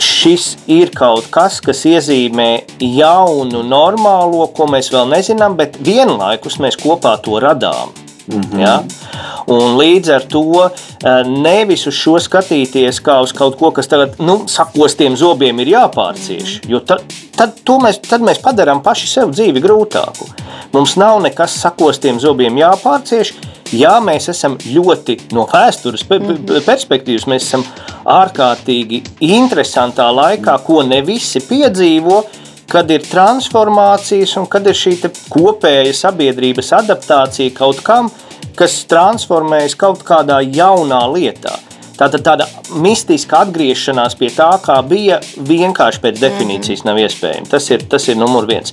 šis 0.00 0.54
ir 0.70 0.92
kaut 0.96 1.28
kas, 1.32 1.60
kas 1.60 1.84
iezīmē 1.88 2.48
jaunu, 2.80 3.62
normālo, 3.66 4.46
ko 4.56 4.66
mēs 4.72 4.88
vēl 4.92 5.10
nezinām, 5.12 5.58
bet 5.60 5.76
vienlaikus 5.84 6.56
mēs 6.62 6.78
kopā 6.80 7.18
to 7.22 7.40
radām. 7.40 7.92
Mm 8.30 8.40
-hmm. 8.40 8.60
ja? 8.60 8.82
Un 9.48 9.76
līdz 9.78 10.12
ar 10.14 10.26
to 10.30 10.44
eh, 10.66 11.22
nevis 11.28 11.86
uz 11.88 11.96
šo 11.96 12.18
skatīties 12.20 13.00
kā 13.04 13.20
uz 13.24 13.32
kaut 13.36 13.56
ko, 13.60 13.70
kas 13.76 13.88
tagad, 13.90 14.18
nu, 14.22 14.42
sakostiem 14.50 15.16
zobiem 15.20 15.62
ir 15.62 15.74
jāpārcieš, 15.74 16.60
jo 16.68 16.82
tad, 16.84 17.04
tad, 17.36 17.56
mēs, 17.82 18.00
tad 18.04 18.24
mēs 18.26 18.42
padarām 18.42 18.82
paši 18.84 19.08
sev 19.10 19.32
dzīvi 19.34 19.62
grūtāku. 19.64 20.28
Mums 20.74 20.96
nav 21.00 21.20
nekas 21.24 21.56
sakostiem 21.62 22.20
zobiem 22.22 22.60
jāpārcieš. 22.60 23.34
Jā, 23.70 24.00
mēs 24.02 24.26
esam 24.32 24.56
ļoti 24.58 25.16
no 25.36 25.44
vēstures 25.46 26.02
mhm. 26.08 26.62
perspektīvas, 26.66 27.28
mēs 27.30 27.46
esam 27.46 27.62
ārkārtīgi 28.10 29.04
interesantā 29.30 30.08
laikā, 30.10 30.56
ko 30.66 30.82
ne 30.82 30.98
visi 31.06 31.42
piedzīvo 31.46 32.24
kad 32.70 32.90
ir 32.90 33.02
transformācijas 33.02 34.36
un 34.38 34.46
kad 34.50 34.66
ir 34.70 34.76
šī 34.78 34.92
kopēja 35.30 35.94
sabiedrības 35.96 36.70
adaptācija 36.78 37.54
kaut 37.56 37.80
kam, 37.86 38.10
kas 38.10 38.29
transformējas 38.90 39.76
kaut 39.80 40.02
kādā 40.04 40.42
jaunā 40.44 41.00
lietā. 41.14 41.54
Tātad 42.00 42.24
tāda 42.24 42.46
mistiska 42.80 43.42
atgriešanās 43.44 44.16
pie 44.16 44.30
tā, 44.32 44.48
kā 44.64 44.78
bija, 44.88 45.18
vienkārši 45.36 46.00
pēc 46.00 46.20
definīcijas 46.22 46.86
nav 46.88 47.00
iespējama. 47.02 47.50
Tas 47.50 47.68
ir, 47.68 47.84
tas 47.92 48.08
ir 48.08 48.16
numur 48.16 48.48
viens. 48.48 48.72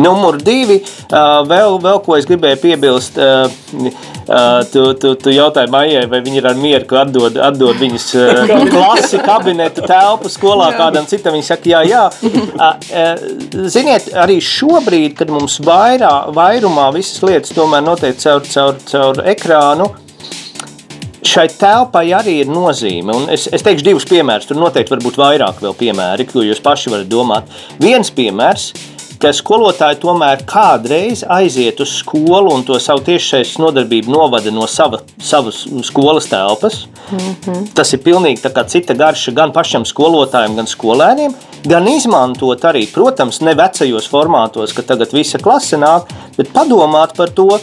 Numur 0.00 0.38
divi, 0.40 0.80
vēl, 1.12 1.76
vēl 1.84 2.00
ko 2.06 2.16
es 2.16 2.28
gribēju 2.30 2.62
piebilst. 2.62 3.20
Tu, 4.72 4.82
tu, 5.02 5.08
tu 5.18 5.32
jautāji 5.34 5.68
Maijai, 5.72 6.04
vai 6.08 6.20
viņi 6.24 6.38
ir 6.38 6.46
ar 6.46 6.56
mieru, 6.56 6.86
ka 6.88 7.00
atdod, 7.02 7.36
atdod 7.42 7.80
viņas 7.82 8.04
klasi, 8.70 9.18
kabinetu, 9.20 9.82
telpu 9.90 10.30
skolā 10.32 10.70
kādam 10.78 11.08
citam. 11.10 11.34
Viņa 11.36 11.48
saka, 11.50 11.68
jā, 11.68 11.82
jā. 11.90 12.04
Ziniet, 13.74 14.12
arī 14.22 14.38
šobrīd, 14.46 15.18
kad 15.18 15.32
mums 15.34 15.58
vairā, 15.66 16.14
vairumā 16.32 16.88
visas 16.94 17.20
lietas 17.26 17.52
tomēr 17.56 17.84
notiek 17.84 18.16
caur, 18.22 18.46
caur, 18.46 18.78
caur 18.88 19.20
ekrānu, 19.34 19.90
šai 21.26 21.48
telpai 21.58 22.08
arī 22.16 22.40
ir 22.42 22.50
nozīme. 22.50 23.14
Un 23.14 23.28
es, 23.32 23.48
es 23.52 23.64
teikšu 23.64 23.86
divus 23.86 24.08
piemērus. 24.10 24.48
Tur 24.48 24.60
noteikti 24.60 24.94
var 24.94 25.04
būt 25.04 25.20
vairāk 25.20 25.62
vēl 25.62 25.76
piemēri, 25.78 26.26
ko 26.30 26.44
jūs 26.44 26.62
paši 26.62 26.92
varat 26.94 27.12
domāt. 27.12 27.62
Viens 27.82 28.10
piemērs. 28.14 28.72
ka 29.22 29.30
skolotāji 29.30 30.00
tomēr 30.02 30.40
kādreiz 30.50 31.20
aiziet 31.30 31.78
uz 31.78 31.92
skolu 32.00 32.56
un 32.56 32.64
to 32.66 32.74
savu 32.82 33.04
tiešsaistes 33.06 33.60
nodarbību 33.62 34.10
novada 34.10 34.50
no 34.50 34.66
sava, 34.66 34.98
savas 35.22 35.60
skolas 35.86 36.26
telpas. 36.26 36.88
Mm 37.12 37.18
-hmm. 37.18 37.68
Tas 37.74 37.92
ir 37.92 38.00
pilnīgi 38.02 38.66
cita 38.66 38.94
garša 38.94 39.30
gan 39.32 39.52
pašam 39.52 39.84
skolotājam, 39.84 40.56
gan 40.56 40.66
skolēniem. 40.66 41.34
Gan 41.64 41.88
izmantot 41.88 42.64
arī, 42.64 42.86
protams, 42.92 43.40
ne 43.40 43.54
vecajos 43.54 44.10
formātos, 44.10 44.74
ka 44.74 44.82
tagad 44.82 45.12
visa 45.12 45.38
klase 45.38 45.76
nāk, 45.76 46.02
bet 46.36 46.52
padomāt 46.52 47.16
par 47.16 47.30
to, 47.30 47.60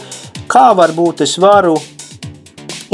kā 0.48 0.74
varbūt 0.74 1.20
es 1.20 1.38
varu 1.38 1.76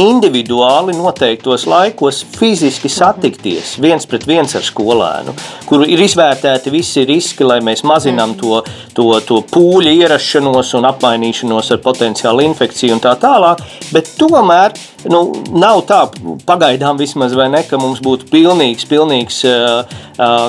individuāli 0.01 0.95
noteiktos 0.97 1.65
laikos 1.69 2.21
fiziski 2.37 2.89
satikties 2.93 3.77
viens 3.81 4.07
pret 4.09 4.27
viens 4.29 4.53
ar 4.57 4.65
skolēnu, 4.65 5.33
kur 5.69 5.87
ir 5.89 6.03
izvērtēti 6.05 6.73
visi 6.75 7.05
riski, 7.09 7.47
lai 7.47 7.59
mēs 7.65 7.85
mazinām 7.87 8.37
to, 8.41 8.61
to, 8.97 9.09
to 9.27 9.41
pūļu 9.53 9.95
ierašanos 10.03 10.75
un 10.77 10.89
apmainīšanos 10.91 11.73
ar 11.73 11.83
potenciālu 11.85 12.45
infekciju 12.51 12.97
un 12.97 13.03
tā 13.05 13.17
tālāk. 13.21 13.65
Bet 13.95 14.13
tomēr 14.21 14.77
nu, 15.13 15.23
nav 15.57 15.83
tā, 15.89 16.03
pagaidām 16.47 17.01
vismaz, 17.01 17.37
ne, 17.37 17.63
ka 17.69 17.81
mums 17.81 18.03
būtu 18.05 18.29
pilnīgs, 18.33 18.89
pilnīgs 18.91 19.43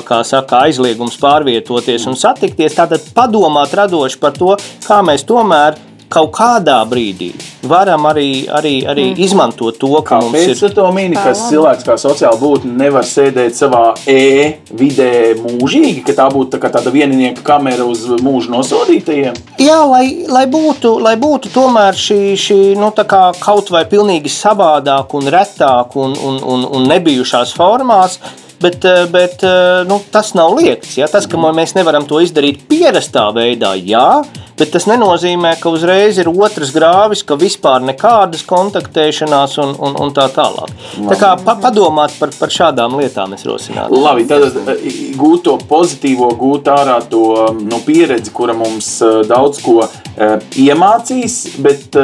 kā 0.08 0.22
saka, 0.28 0.64
aizliegums 0.68 1.18
pārvietoties 1.20 2.08
un 2.10 2.18
satikties. 2.18 2.76
Tātad 2.76 3.12
padomāt 3.16 3.74
radoši 3.76 4.20
par 4.20 4.36
to, 4.36 4.56
kā 4.84 5.00
mēs 5.06 5.24
tomēr 5.28 5.78
kaut 6.12 6.32
kādā 6.36 6.80
brīdī 6.88 7.32
varam 7.68 8.06
arī, 8.06 8.46
arī, 8.54 8.74
arī 8.88 9.04
mm. 9.10 9.20
izmantot 9.26 9.78
to, 9.80 9.90
ka 10.06 10.20
Kāpēc 10.20 10.48
mums 10.48 10.62
ir. 10.62 10.74
to 10.74 10.86
mini, 10.94 11.18
ka 11.18 11.34
cilvēks 11.36 11.86
kā 11.86 11.98
sociāla 12.00 12.38
būtne 12.40 12.72
nevar 12.78 13.06
sēdēt 13.06 13.58
savā 13.58 13.82
e-vidē 14.08 15.12
mūžīgi, 15.42 16.04
ka 16.06 16.16
tā 16.20 16.28
būtu 16.32 16.58
tā 16.58 16.72
tāda 16.72 16.92
vieninieka 16.94 17.44
kamera 17.46 17.86
uz 17.88 18.06
mūžu 18.22 18.54
nosodītajiem? 18.54 19.38
Jā, 19.62 19.78
lai, 19.90 20.04
lai, 20.30 20.46
būtu, 20.50 20.96
lai 21.02 21.16
būtu 21.20 21.52
tomēr 21.54 21.98
šī, 21.98 22.20
šī 22.38 22.60
nu, 22.78 22.92
kaut 22.98 23.72
vai 23.74 23.84
pilnīgi 23.88 24.30
savādāk 24.32 25.14
un 25.18 25.32
retāk 25.32 25.96
un, 25.98 26.14
un, 26.14 26.42
un, 26.42 26.68
un 26.78 26.92
nebijušās 26.92 27.56
formās 27.58 28.20
bet, 28.60 28.84
eh, 28.84 29.06
bet 29.10 29.42
eh, 29.42 29.84
nu, 29.88 30.00
tas 30.10 30.34
nav 30.34 30.54
liekts. 30.58 30.96
Ja? 30.98 31.08
Tas, 31.10 31.26
ka 31.30 31.38
mēs 31.38 31.74
nevaram 31.78 32.06
to 32.08 32.20
izdarīt 32.24 32.64
pierastā 32.70 33.28
veidā, 33.34 33.74
jā, 33.78 34.22
bet 34.58 34.72
tas 34.74 34.88
nenozīmē, 34.90 35.54
ka 35.62 35.72
uzreiz 35.74 36.18
ir 36.20 36.30
otrs 36.30 36.72
grāvis, 36.74 37.24
ka 37.26 37.38
vispār 37.38 37.84
nekādas 37.86 38.44
kontaktēšanās 38.48 39.58
un, 39.62 39.74
un, 39.78 39.96
un 40.04 40.12
tā 40.16 40.28
tālāk. 40.34 40.72
Tā 40.98 41.18
kā 41.20 41.32
pa, 41.44 41.56
padomāt 41.62 42.16
par, 42.20 42.32
par 42.38 42.52
šādām 42.52 42.98
lietām 43.00 43.34
es 43.36 43.46
rosinātu. 43.48 43.98
Labi, 44.02 44.26
tad 44.28 44.58
eh, 44.74 44.84
gūt 45.18 45.46
to 45.48 45.56
pozitīvo, 45.70 46.30
gūt 46.38 46.70
ārā 46.72 46.98
to 47.10 47.24
nu, 47.58 47.80
pieredzi, 47.86 48.32
kura 48.34 48.56
mums 48.58 48.90
daudz 49.28 49.62
ko 49.64 49.78
uh, 49.84 50.36
iemācīs, 50.58 51.38
bet, 51.62 51.96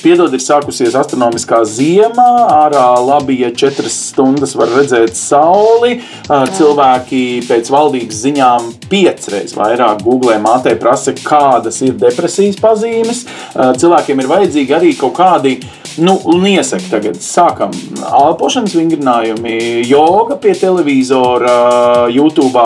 piedod, 0.00 0.32
ir 0.34 0.42
sākusies 0.42 0.96
astronomiskā 0.98 1.62
ziema, 1.68 2.28
ārā 2.64 2.86
labi, 3.04 3.40
ja 3.44 3.52
četras 3.54 3.96
stundas 4.10 4.56
var 4.58 4.72
redzēt 4.74 5.16
sauli, 5.18 6.00
Cilvēki 6.30 7.22
pēc 7.48 7.70
valdības 7.72 8.20
ziņām 8.24 8.68
piecreiz 8.90 9.54
vairāk 9.56 10.02
googlē 10.06 10.36
mātei 10.42 10.76
prasa, 10.78 11.14
kādas 11.16 11.80
ir 11.86 11.96
depresijas 12.00 12.58
pazīmes. 12.60 13.24
Cilvēkiem 13.54 14.22
ir 14.22 14.30
vajadzīgi 14.30 14.76
arī 14.76 14.94
kaut 14.98 15.16
kādi. 15.18 15.58
Nu, 16.00 16.14
un 16.30 16.44
iesaka, 16.46 16.86
tagad 16.92 17.18
sākam 17.20 17.72
elpošanas 17.98 18.76
vingrinājumi, 18.78 19.56
joga 19.88 20.38
pie 20.40 20.54
televizora, 20.56 22.06
YouTube. 22.14 22.62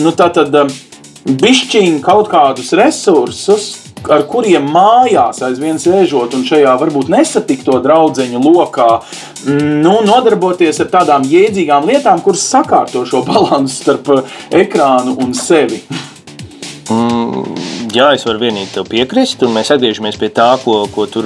Nu, 0.00 0.14
tā 0.16 0.30
tad 0.34 0.54
bišķiņ 1.26 2.00
kaut 2.04 2.30
kādus 2.32 2.72
resursus, 2.78 3.72
ar 4.08 4.24
kuriem 4.30 4.64
mājās 4.72 5.42
aizvien 5.44 5.80
sēžot 5.80 6.36
un 6.38 6.44
šajā 6.48 6.72
varbūt 6.80 7.10
nesatikto 7.12 7.80
draugu 7.84 8.24
lokā, 8.40 8.88
nu, 9.46 9.98
nodarboties 10.06 10.80
ar 10.80 10.88
tādām 10.92 11.26
jēdzīgām 11.28 11.88
lietām, 11.90 12.22
kuras 12.24 12.46
sakārto 12.48 13.04
šo 13.04 13.24
balansu 13.28 13.82
starp 13.82 14.14
ekrānu 14.50 15.18
un 15.20 15.34
sevi. 15.34 15.82
Mm, 16.90 17.44
jā, 17.94 18.08
es 18.16 18.24
varu 18.26 18.42
vienīgi 18.42 18.72
tev 18.74 18.88
piekrist, 18.90 19.44
un 19.46 19.54
mēs 19.54 19.70
atgriežamies 19.74 20.18
pie 20.18 20.30
tā, 20.34 20.48
ko, 20.64 20.82
ko 20.90 21.06
tu 21.10 21.22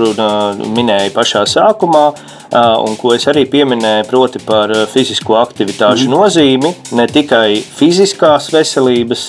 minēji 0.76 1.14
pašā 1.14 1.46
sākumā, 1.48 2.04
un 2.84 2.98
ko 3.00 3.14
es 3.16 3.24
arī 3.30 3.46
pieminēju, 3.50 4.04
proti 4.10 4.42
par 4.44 4.74
fizisko 4.92 5.38
aktivitāšu 5.40 6.10
mm. 6.10 6.12
nozīmi, 6.12 6.74
ne 7.00 7.08
tikai 7.08 7.62
fiziskās 7.64 8.50
veselības 8.52 9.24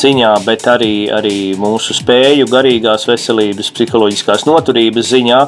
ziņā, 0.00 0.32
bet 0.46 0.66
arī, 0.72 0.94
arī 1.12 1.36
mūsu 1.60 1.96
spēju, 1.96 2.48
garīgās 2.48 3.04
veselības, 3.08 3.70
psiholoģiskās 3.76 4.46
noturības 4.48 5.12
ziņā. 5.12 5.40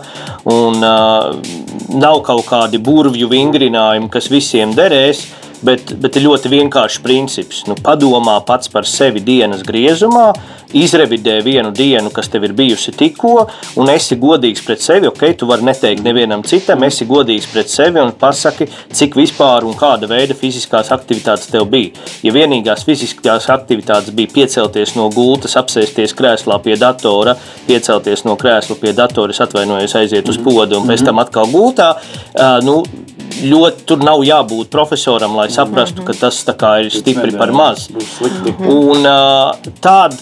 Un, 0.53 0.85
uh, 0.85 1.79
nav 1.97 2.23
kaut 2.27 2.47
kādi 2.49 2.81
burvju 2.83 3.29
vingrinājumi, 3.31 4.11
kas 4.13 4.29
visiem 4.33 4.75
derēs. 4.77 5.27
Bet, 5.59 5.91
bet 5.99 6.15
ir 6.15 6.23
ļoti 6.29 6.53
vienkāršs 6.53 7.01
princips. 7.03 7.65
Nu, 7.67 7.75
padomā 7.75 8.37
pats 8.47 8.71
par 8.71 8.87
sevi 8.87 9.19
dienas 9.25 9.65
griezumā, 9.67 10.29
izrevidē 10.77 11.39
vienu 11.43 11.73
dienu, 11.75 12.13
kas 12.15 12.29
tev 12.31 12.45
ir 12.47 12.53
bijusi 12.55 12.93
tikko, 12.95 13.33
un 13.81 13.91
esi 13.91 14.19
godīgs 14.21 14.63
pret 14.63 14.85
sevi. 14.85 15.09
Ok, 15.11 15.25
tu 15.41 15.49
vari 15.51 15.67
neteikt 15.67 16.05
nevienam 16.07 16.45
citam, 16.47 16.85
esi 16.87 17.09
godīgs 17.09 17.49
pret 17.51 17.73
sevi 17.73 17.99
un 18.03 18.13
pasaki, 18.21 18.69
cik 18.95 19.19
vispār 19.19 19.67
un 19.67 19.75
kāda 19.79 20.07
veida 20.11 20.37
fiziskās 20.39 20.93
aktivitātes 20.95 21.51
tev 21.51 21.67
bija. 21.73 21.91
Ja 22.23 22.35
vienīgās 22.37 22.87
fiziskās 22.87 23.51
aktivitātes 23.51 24.15
bija 24.15 24.31
piecelties 24.37 24.95
no 24.95 25.09
gultas, 25.15 25.59
apsēsties 25.59 26.15
krēslā 26.19 26.61
pie 26.63 26.79
datora, 26.79 27.35
piecelties 27.67 28.23
no 28.29 28.39
krēsla 28.39 28.79
pie 28.79 28.95
datora, 28.95 29.35
atvainojos, 29.49 29.99
aiziet 29.99 30.29
uz 30.31 30.39
podu 30.39 30.79
un 30.79 30.87
pēc 30.87 31.03
tam 31.09 31.19
atkal 31.25 31.51
gultā. 31.51 31.97
Nu, 32.63 32.85
ļoti 33.43 33.87
tur 33.89 34.03
nav 34.05 34.25
jābūt 34.27 34.71
profesoram, 34.73 35.37
lai 35.39 35.49
saprastu, 35.53 36.05
ka 36.07 36.17
tas 36.17 36.43
ir 36.83 36.91
stipri 36.95 37.37
par 37.37 37.53
maz. 37.55 37.89
Un 38.69 39.07
tāda 39.83 40.17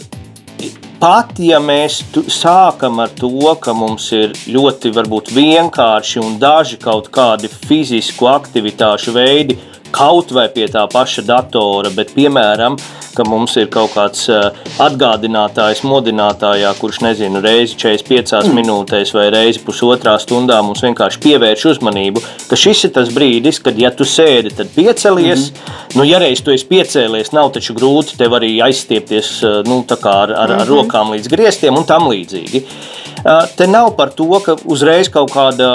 pat 1.01 1.37
ja 1.43 1.59
mēs 1.61 2.01
sākam 2.33 3.01
ar 3.05 3.13
to, 3.19 3.55
ka 3.61 3.75
mums 3.77 4.09
ir 4.17 4.35
ļoti 4.49 4.93
varbūt, 4.97 5.33
vienkārši 5.37 6.23
un 6.23 6.39
daži 6.41 6.79
kaut 6.81 7.11
kādi 7.13 7.51
fizisku 7.53 8.29
aktivitāšu 8.31 9.15
veidi, 9.17 9.59
kaut 9.97 10.33
vai 10.37 10.47
pie 10.53 10.69
tā 10.73 10.85
paša 10.93 11.25
datora, 11.27 11.91
bet 11.95 12.13
piemēram, 12.17 12.77
ka 13.17 13.25
mums 13.25 13.55
ir 13.57 13.71
kaut 13.73 13.95
kāds 13.95 14.27
eh, 14.33 14.59
atgādinātājs, 14.83 15.81
modinātājā, 15.89 16.73
kurš 16.81 17.01
nezinu, 17.07 17.41
reizi 17.45 17.79
45 17.81 18.35
mm. 18.43 18.59
minūtēs 18.59 19.15
vai 19.17 19.29
reizi 19.33 19.63
pusotrā 19.65 20.19
stundā 20.21 20.59
mums 20.65 20.85
vienkārši 20.85 21.23
pievērš 21.25 21.67
uzmanību, 21.73 22.23
ka 22.51 22.59
šis 22.61 22.85
ir 22.89 22.93
tas 22.99 23.13
brīdis, 23.15 23.63
kad, 23.65 23.79
ja 23.81 23.93
tu 23.95 24.05
sēdi, 24.09 24.53
tad 24.59 24.73
piecelies. 24.77 25.49
Mm 25.51 25.57
-hmm. 25.57 25.97
Nu, 25.97 26.05
ja 26.05 26.21
reiz 26.21 26.43
tu 26.45 26.53
esi 26.53 26.67
piecēlies, 26.69 27.33
nav 27.33 27.53
taču 27.57 27.75
grūti 27.75 28.19
tev 28.21 28.37
arī 28.37 28.53
aizstiepties 28.63 29.43
eh, 29.43 29.63
nu, 29.65 29.85
ar, 29.89 30.03
ar, 30.05 30.31
ar 30.37 30.51
-hmm. 30.51 30.69
rokām 30.69 31.17
līdz 31.17 31.29
griestiem 31.29 31.77
un 31.77 31.85
tam 31.85 32.09
līdzīgi. 32.13 32.65
Eh, 33.25 33.47
te 33.57 33.67
nav 33.67 33.97
par 33.97 34.11
to, 34.11 34.29
ka 34.45 34.57
uzreiz 34.65 35.09
kaut 35.09 35.33
kāda 35.33 35.71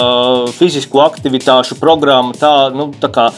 fizisku 0.55 0.99
aktivitāšu 0.99 1.79
programma 1.79 2.33
tā, 2.33 2.69
nu, 2.75 2.93
tā 3.01 3.09
kā 3.09 3.31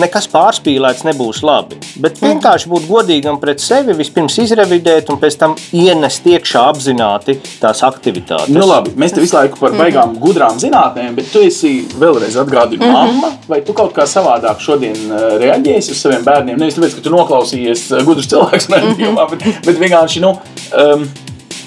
nekas 0.00 0.26
pārspīlēts 0.32 1.04
nebūs 1.06 1.42
labi. 1.46 1.78
Bet 1.96 2.18
mhm. 2.18 2.34
vienkārši 2.34 2.70
būt 2.70 2.88
godīgam 2.88 3.38
pret 3.42 3.62
sevi, 3.62 3.94
vispirms 3.96 4.38
izrevidēt, 4.42 5.10
un 5.12 5.20
pēc 5.22 5.38
tam 5.40 5.56
ienest 5.72 6.26
iekšā 6.26 6.64
apzināti 6.72 7.36
tās 7.60 7.84
aktivitātes. 7.86 8.52
Nu, 8.54 8.66
labi, 8.68 8.94
mēs 8.98 9.14
te 9.14 9.22
visu 9.22 9.36
laiku 9.38 9.60
par 9.60 9.72
mhm. 9.72 9.82
baigām 9.82 10.16
gudrām 10.22 10.58
zinātnēm, 10.60 11.14
bet 11.18 11.30
tu 11.32 11.44
esi 11.44 11.74
vēlreiz 12.00 12.38
atgādini 12.40 12.82
mm 12.82 12.90
-hmm. 12.90 13.12
mamma, 13.14 13.32
vai 13.48 13.60
tu 13.66 13.72
kaut 13.76 13.94
kā 13.96 14.06
savādāk 14.08 14.60
šodien 14.60 14.96
eh, 14.96 15.26
reaģēsi 15.44 15.94
uz 15.94 16.00
saviem 16.00 16.24
bērniem? 16.24 16.58
Nevis 16.58 16.78
tāpēc, 16.78 16.96
ka 16.96 17.04
tu 17.04 17.14
noklausījies 17.14 17.84
eh, 17.92 18.04
gudrus 18.04 18.28
cilvēkus, 18.30 18.68
mm 18.70 18.96
-hmm. 18.98 19.30
bet, 19.30 19.66
bet 19.66 19.78
vienkārši, 19.78 20.20
nu, 20.20 20.34
um, 20.74 21.08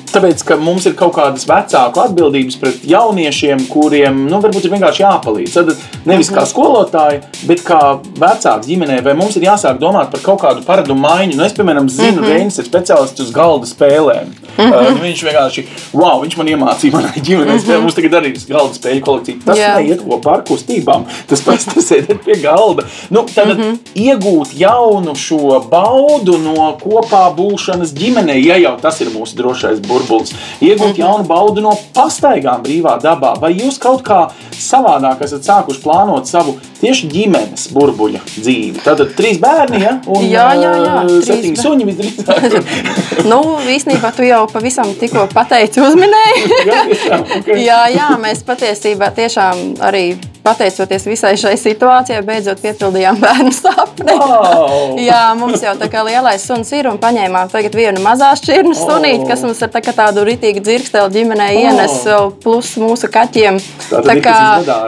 Tāpēc, 0.08 0.41
ka 0.47 0.55
mums 0.60 0.86
ir 0.88 0.95
kaut 0.97 1.14
kādas 1.18 1.43
vecāku 1.47 1.99
atbildības 1.99 2.58
pret 2.62 2.84
jauniešiem, 2.88 3.66
kuriem 3.72 4.24
nu, 4.30 4.39
varbūt 4.43 4.68
ir 4.68 4.74
vienkārši 4.74 5.03
jāpalīdz. 5.03 5.55
Tad 5.58 5.72
nevis 6.08 6.30
kā 6.32 6.43
mhm. 6.43 6.49
skolotāji, 6.51 7.20
bet 7.49 7.64
kā 7.68 7.80
vecāks 8.16 8.70
ģimenē, 8.70 9.01
vai 9.03 9.16
mums 9.20 9.36
ir 9.38 9.47
jāsāk 9.49 9.82
domāt 9.82 10.14
par 10.14 10.24
kaut 10.24 10.41
kādu 10.45 10.64
paradumu 10.68 11.03
maiņu. 11.03 11.36
Nu, 11.38 11.43
es, 11.47 11.55
piemēram, 11.58 11.89
zinu, 11.91 12.22
mm 12.22 12.24
-hmm. 12.24 12.38
Reinis 12.38 12.60
ir 12.60 12.70
speciālists 12.70 13.24
uz 13.24 13.34
galda 13.36 13.68
spēlēm. 13.68 14.32
Mm 14.58 14.64
-hmm. 14.64 14.95
uh, 14.95 15.01
viņš 15.01 15.24
vienkārši, 15.28 15.66
wow, 15.93 16.22
viņš 16.24 16.38
man 16.38 16.47
iemācīja 16.47 16.93
manai 16.93 17.22
ģimenei. 17.28 17.53
Mm 17.53 17.60
-hmm. 17.60 17.82
Mums 17.82 17.95
tagad 17.95 18.14
arī 18.22 18.32
ir 18.32 18.39
galda 18.47 18.74
spēļu 18.74 19.01
kolekcija. 19.01 19.38
Tas 19.45 19.58
yeah. 19.58 19.78
neiet 19.78 20.01
kopā 20.01 20.34
ar 20.34 20.43
kustībām. 20.47 21.05
Tas 21.28 21.41
pats 21.41 21.66
tas 21.66 21.91
sēdēt 21.91 22.24
pie 22.26 22.39
galda. 22.41 22.84
Nu, 23.10 23.26
tad 23.36 23.47
mm 23.47 23.64
-hmm. 23.64 23.78
iegūt 23.95 24.55
jaunu 24.55 25.16
šo 25.16 25.60
baudu 25.72 26.38
no 26.38 26.78
kopā 26.84 27.36
būšanas 27.36 27.93
ģimenē, 27.93 28.39
ja 28.45 28.58
jau 28.58 28.78
tas 28.82 29.01
ir 29.01 29.08
mūsu 29.08 29.36
drošais 29.36 29.80
burbulis 29.80 29.96
burbulis, 29.97 30.33
iegūt 30.61 30.93
-hmm. 30.93 30.99
jaunu 31.01 31.27
baudu 31.27 31.61
no 31.61 31.75
pastaigām 31.93 32.63
brīvā 32.63 32.97
dabā, 33.01 33.35
vai 33.41 33.53
jūs 33.57 33.79
kaut 33.81 34.03
kā 34.07 34.27
savādāk 34.57 35.23
esat 35.25 35.45
sākuši 35.45 35.83
plānot 35.83 36.29
savu 36.29 36.57
tieši 36.82 37.09
ģimenes 37.11 37.67
burbuļa 37.75 38.21
dzīvi. 38.28 38.84
Tātad 38.86 39.13
trīs 39.17 39.41
bērni, 39.41 39.82
ja? 39.84 39.97
un 40.07 40.25
Jā, 40.28 40.47
jā, 40.57 40.73
jā, 40.84 40.95
trīs 41.07 41.30
septiņi 41.32 41.61
suņi 41.63 41.89
visdrīzāk. 41.91 43.05
Nu, 43.28 43.41
īstenībā 43.67 44.13
tu 44.15 44.23
jau 44.23 44.45
pavisam 44.51 44.93
tikko 44.95 45.25
pateici, 45.34 45.82
uzminēji. 45.84 46.43
Jā, 46.69 46.82
okay. 47.39 47.59
jā, 47.65 47.80
jā, 47.91 48.07
mēs 48.21 48.43
patiesībā 48.47 49.09
tiešām 49.15 49.80
arī 49.84 50.17
pateicoties 50.47 51.05
visai 51.07 51.34
šai 51.39 51.55
situācijai, 51.59 52.21
beidzot 52.25 52.61
piepildījām 52.63 53.19
bērnu 53.19 53.51
sapni. 53.55 54.15
Wow! 54.15 54.95
Jā, 55.01 55.21
mums 55.39 55.63
jau 55.63 55.73
tā 55.80 55.89
kā 55.91 56.03
lielais 56.07 56.43
suns 56.47 56.71
ir 56.75 56.88
un 56.91 56.99
paņēmām 57.01 57.51
tagad 57.51 57.75
vienu 57.75 58.03
mazā 58.03 58.32
šķirnu 58.39 58.75
sunīti, 58.78 59.28
kas 59.28 59.43
mums 59.43 59.61
ir 59.63 59.71
tā 59.73 59.82
kā 59.84 59.95
tādu 59.97 60.23
ritīgu 60.28 60.63
dzirksteli 60.63 61.13
ģimenē 61.17 61.49
ienes 61.57 61.97
vēl 62.07 62.32
plus 62.43 62.73
mūsu 62.80 63.11
kaķiem. 63.11 63.59
Izvedā, 63.59 64.03
tā 64.07 64.17
kā, 64.23 64.38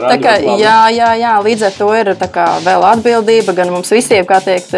raģot 0.06 0.48
labi. 0.48 0.64
jā, 0.64 0.78
jā, 0.96 1.10
jā, 1.20 1.34
līdz 1.44 1.66
ar 1.68 1.76
to 1.80 1.90
ir 1.96 2.12
vēl 2.14 2.86
atbildība 2.92 3.56
gan 3.56 3.72
mums 3.74 3.90
visiem, 3.94 4.26
kā 4.28 4.38
teikt, 4.44 4.76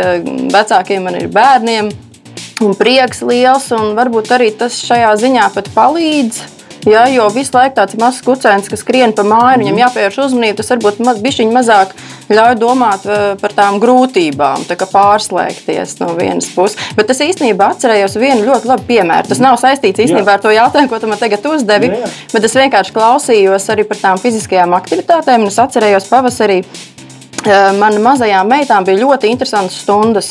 vecākiem 0.54 1.10
ir 1.12 1.28
bērniem. 1.32 1.92
Un 2.62 2.74
prieks 2.78 3.24
liels, 3.26 3.70
un 3.74 3.96
varbūt 3.98 4.30
arī 4.36 4.52
tas 4.54 4.76
šajā 4.86 5.14
ziņā 5.18 5.48
pat 5.54 5.70
palīdz. 5.74 6.42
Jā, 6.82 7.04
jo 7.14 7.28
visu 7.30 7.54
laiku 7.54 7.76
tāds 7.76 7.94
mazs 7.98 8.24
kucēns, 8.26 8.66
kas 8.70 8.80
skrien 8.82 9.12
pa 9.14 9.22
māju, 9.26 9.60
viņam 9.60 9.76
jāpievērš 9.84 10.16
uzmanība, 10.24 10.56
tas 10.58 10.72
varbūt 10.72 10.98
maz, 11.06 11.20
bišķiņ 11.22 11.52
mazāk 11.54 11.92
ļauj 12.32 12.56
domāt 12.58 13.06
eh, 13.06 13.22
par 13.38 13.54
tām 13.54 13.78
grūtībām, 13.82 14.64
tā 14.66 14.74
kā 14.80 14.88
pārslēgties 14.90 16.00
no 16.00 16.10
vienas 16.18 16.50
puses. 16.50 16.80
Bet 16.98 17.12
es 17.14 17.22
īstenībā 17.22 17.70
atcerējos 17.76 18.18
vienu 18.18 18.48
ļoti 18.48 18.70
labu 18.72 18.86
piemēru. 18.90 19.30
Tas 19.30 19.42
nav 19.42 19.60
saistīts 19.62 20.02
īstenībā 20.08 20.34
Jā. 20.34 20.40
ar 20.40 20.42
to 20.42 20.54
jautājumu, 20.56 20.90
ko 20.90 20.98
tu 20.98 21.10
man 21.12 21.22
tagad 21.22 21.46
uzdevi, 21.52 21.92
Jā, 21.92 22.02
jā. 22.02 22.10
bet 22.34 22.50
es 22.50 22.58
vienkārši 22.58 22.96
klausījos 22.98 23.70
arī 23.70 23.86
par 23.86 24.02
tām 24.02 24.22
fiziskajām 24.22 24.74
aktivitātēm, 24.80 25.46
es 25.52 25.62
atcerējos 25.62 26.10
pavasarī. 26.10 26.64
Eh, 27.42 27.72
Manām 27.74 28.04
mazajām 28.06 28.46
meitām 28.46 28.84
bija 28.86 29.00
ļoti 29.00 29.26
interesantas 29.32 29.80
stundas. 29.82 30.28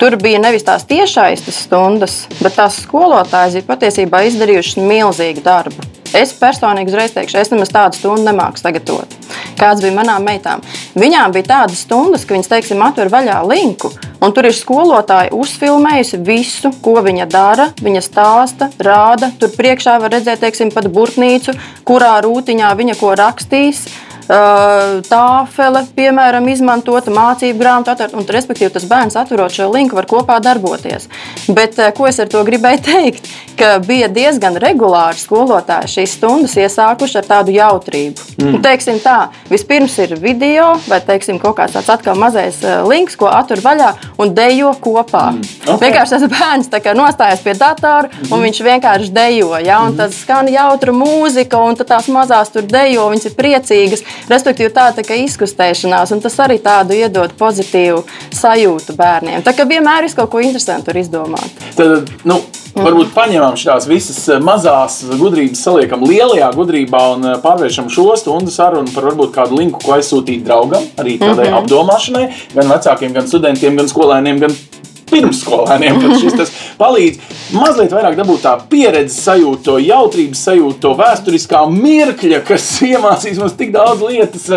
Tur 0.00 0.16
bija 0.18 0.40
nevis 0.42 0.64
tās 0.66 0.82
tiešais 0.90 1.44
stundas, 1.54 2.24
bet 2.40 2.56
tās 2.58 2.80
skolotājas 2.82 3.60
ir 3.60 3.68
patiesībā 3.68 4.24
izdarījušas 4.26 4.80
milzīgu 4.82 5.44
darbu. 5.44 5.86
Es 6.12 6.34
personīgi 6.34 6.90
uzreiz 6.90 7.14
teikšu, 7.14 7.38
es 7.38 7.52
nemaz 7.54 7.70
tādu 7.72 8.00
stundu 8.00 8.26
nemāku 8.26 8.58
sagatavot. 8.58 9.14
Kāds 9.56 9.84
bija 9.84 9.94
manām 9.94 10.26
meitām? 10.26 10.60
Viņām 10.98 11.32
bija 11.32 11.52
tādas 11.52 11.86
stundas, 11.86 12.26
ka 12.26 12.34
viņas, 12.34 12.50
teiksim, 12.50 12.82
atver 12.82 13.08
vaļā 13.12 13.38
linku, 13.46 13.92
un 14.18 14.34
tur 14.34 14.50
ir 14.50 14.58
skolotāja 14.58 15.30
uzfilmējusi 15.38 16.20
visu, 16.26 16.74
ko 16.82 16.98
viņa 17.06 17.28
dara. 17.30 17.70
Viņa 17.78 18.02
stāsta, 18.02 18.72
rāda, 18.82 19.30
tur 19.38 19.54
priekšā 19.54 20.00
var 20.02 20.18
redzēt, 20.18 20.42
teiksim, 20.42 20.74
pat 20.74 20.90
burtnīcu, 20.90 21.54
kurā 21.86 22.16
rūtiņā 22.26 22.74
viņa 22.82 22.98
ko 22.98 23.14
rakstīs. 23.22 23.86
Tāfele, 24.32 25.82
piemēram, 25.96 26.46
izmantota 26.48 27.12
mācību 27.12 27.60
grāmatu, 27.60 27.92
atver, 27.92 28.14
un, 28.16 28.24
respektīvi, 28.24 28.72
tas 28.72 28.86
bērns 28.88 29.16
atverot 29.20 29.52
šo 29.52 29.68
linku, 29.72 29.98
var 29.98 30.08
kopā 30.08 30.38
darboties. 30.42 31.08
Bet 31.52 31.76
ko 31.96 32.08
es 32.08 32.20
ar 32.22 32.30
to 32.32 32.40
gribēju 32.46 32.84
teikt? 32.88 33.28
Ka 33.58 33.76
bija 33.84 34.08
diezgan 34.08 34.56
regulāri 34.60 35.20
skolotāji 35.20 35.90
šīs 35.92 36.16
stundas 36.16 36.54
iesākuši 36.56 37.18
ar 37.20 37.28
tādu 37.28 37.52
jautrību. 37.52 38.28
Mm. 38.40 38.60
Teiksim 38.64 39.00
tā, 39.04 39.18
vispirms 39.50 39.98
ir 40.00 40.16
video 40.20 40.72
vai 40.88 41.02
teiksim, 41.04 41.36
kaut 41.42 41.58
kāds 41.58 41.76
tāds 41.76 41.90
atkal 41.92 42.16
mazais 42.18 42.62
links, 42.88 43.18
ko 43.20 43.28
atver 43.28 43.60
vaļā 43.62 43.90
un 44.22 44.32
dejo 44.34 44.72
kopā. 44.80 45.26
Mm. 45.34 45.44
Ok. 45.74 45.84
Vienkārši 45.84 46.16
tas 46.16 46.26
bērns 46.32 46.72
nostājas 46.96 47.44
pie 47.44 47.54
datora 47.58 48.08
un 48.30 48.40
viņš 48.46 48.62
vienkārši 48.64 49.12
dejo. 49.12 49.52
Ja? 49.60 49.82
Un 49.84 49.98
tad 50.00 50.16
skan 50.16 50.48
jautra 50.52 50.96
mūzika, 50.96 51.60
un 51.60 51.76
tās 51.76 52.08
mazās 52.12 52.52
tur 52.54 52.64
dejo, 52.68 53.10
viņas 53.12 53.28
ir 53.28 53.36
priecīgas. 53.36 54.04
Respektīvi, 54.30 54.70
tā 54.74 54.88
ir 54.92 55.06
tā 55.06 55.18
izkustēšanās, 55.24 56.14
un 56.14 56.22
tas 56.22 56.38
arī 56.44 56.58
tādu 56.62 56.96
iedod 56.96 57.34
pozitīvu 57.38 58.04
sajūtu 58.38 58.96
bērniem. 58.98 59.42
Tā 59.42 59.54
kā 59.56 59.66
vienmēr 59.68 60.06
ir 60.08 60.16
kaut 60.16 60.30
ko 60.32 60.42
interesantu 60.42 60.94
izdomāt. 60.98 61.62
Tad, 61.76 62.10
nu, 62.28 62.38
varbūt 62.76 63.12
paņemam 63.14 63.56
šīs 63.60 63.88
visas 63.90 64.20
eh, 64.32 64.40
mazās 64.42 65.02
gudrības, 65.20 65.62
saliekam 65.66 66.04
lielajā 66.08 66.50
gudrībā 66.56 67.02
un 67.16 67.28
eh, 67.28 67.38
pārvēršam 67.42 67.90
šo 67.92 68.12
stundu 68.20 68.52
sarunu 68.54 68.92
par 68.94 69.10
varbūt 69.10 69.34
kādu 69.34 69.60
linku, 69.60 69.82
ko 69.84 69.96
aizsūtīt 69.98 70.44
draugam, 70.46 70.84
arī 70.96 71.18
tādai 71.20 71.48
mm 71.48 71.54
-hmm. 71.54 71.58
apdomāšanai, 71.62 72.26
gan 72.54 72.72
vecākiem, 72.76 73.12
gan 73.12 73.28
studentiem, 73.28 73.76
gan 73.76 73.88
skolēniem, 73.88 74.40
gan 74.46 74.56
pirmsskolēniem. 75.12 76.00
Šis 76.22 76.38
tas 76.38 76.54
palīdz 76.80 77.20
mazliet 77.56 77.92
vairāk 77.94 78.16
dabūt 78.18 78.44
tā 78.46 78.56
pieredzes 78.70 79.20
sajūtu, 79.26 79.62
to 79.66 79.76
jautrības 79.82 80.46
sajūtu, 80.48 80.80
to 80.82 80.94
vēsturiskā 80.98 81.62
mirkļa, 81.72 82.42
kas 82.48 82.68
iemācīs 82.90 83.40
mums 83.42 83.56
tik 83.58 83.74
daudz 83.76 84.02
lietas, 84.08 84.48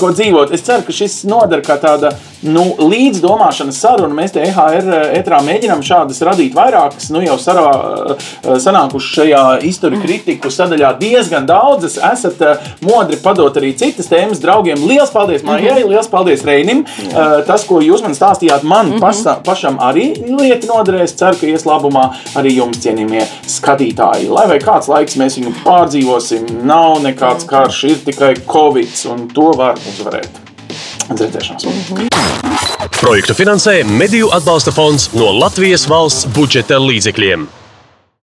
ko 0.00 0.12
dzīvot. 0.14 0.54
Es 0.56 0.66
ceru, 0.66 0.86
ka 0.86 0.96
šis 0.96 1.22
noder 1.28 1.62
kā 1.66 1.78
tāda 1.82 2.14
nu, 2.46 2.64
līdzdomāšanas 2.78 3.78
saruna. 3.82 4.14
Mēs 4.14 4.34
te 4.34 4.42
EHR 4.46 4.88
ētrā 5.18 5.40
mēģinām 5.44 5.82
šādas 5.86 6.20
radīt 6.26 6.54
vairākas, 6.56 7.08
nu 7.14 7.22
jau 7.24 7.36
sarā, 7.40 7.66
eh, 8.14 8.52
sanākuši 8.62 9.14
šajā 9.18 9.42
izturi 9.68 10.00
kritiku 10.02 10.52
sadaļā 10.52 10.92
diezgan 11.00 11.46
daudzas. 11.48 11.98
Esat 12.12 12.42
eh, 12.42 12.68
modri 12.86 13.18
padot 13.22 13.58
arī 13.58 13.74
citas 13.78 14.10
tēmas 14.10 14.42
draugiem. 14.42 14.86
Lielas 14.86 15.12
paldies 15.14 15.44
Marijai, 15.46 15.82
liels 15.84 16.10
paldies 16.10 16.44
Reinim. 16.46 16.84
Eh, 17.08 17.36
Tas, 17.48 17.62
ko 17.64 17.78
jūs 17.80 18.02
man 18.04 18.12
stāstījāt, 18.16 18.64
man 18.66 18.98
pasa, 19.00 19.38
pašam 19.44 19.78
arī 19.80 19.97
lieta 20.38 20.68
noderēs. 20.70 21.16
Ceru, 21.18 21.38
ka 21.40 21.48
ies 21.50 21.66
labumā 21.68 22.08
arī 22.38 22.56
jums, 22.56 22.80
cienījamie 22.84 23.24
skatītāji. 23.50 24.30
Lai 24.32 24.46
vai 24.50 24.58
kāds 24.62 24.90
laiks 24.90 25.18
mēs 25.20 25.38
viņu 25.40 25.54
pārdzīvosim, 25.64 26.50
nav 26.68 27.00
nekāds 27.04 27.48
karš, 27.48 27.84
ir 27.90 28.02
tikai 28.08 28.34
covid, 28.48 28.92
un 29.12 29.26
to 29.34 29.52
var 29.58 29.80
uzvarēt. 29.92 30.42
Uz 31.08 31.22
redzēšanos! 31.24 31.66
Projektu 32.98 33.34
finansē 33.34 33.80
Mediju 33.86 34.32
atbalsta 34.34 34.74
fonds 34.74 35.08
no 35.14 35.30
Latvijas 35.38 35.86
valsts 35.90 36.26
budžeta 36.34 36.80
līdzekļiem. 36.82 37.46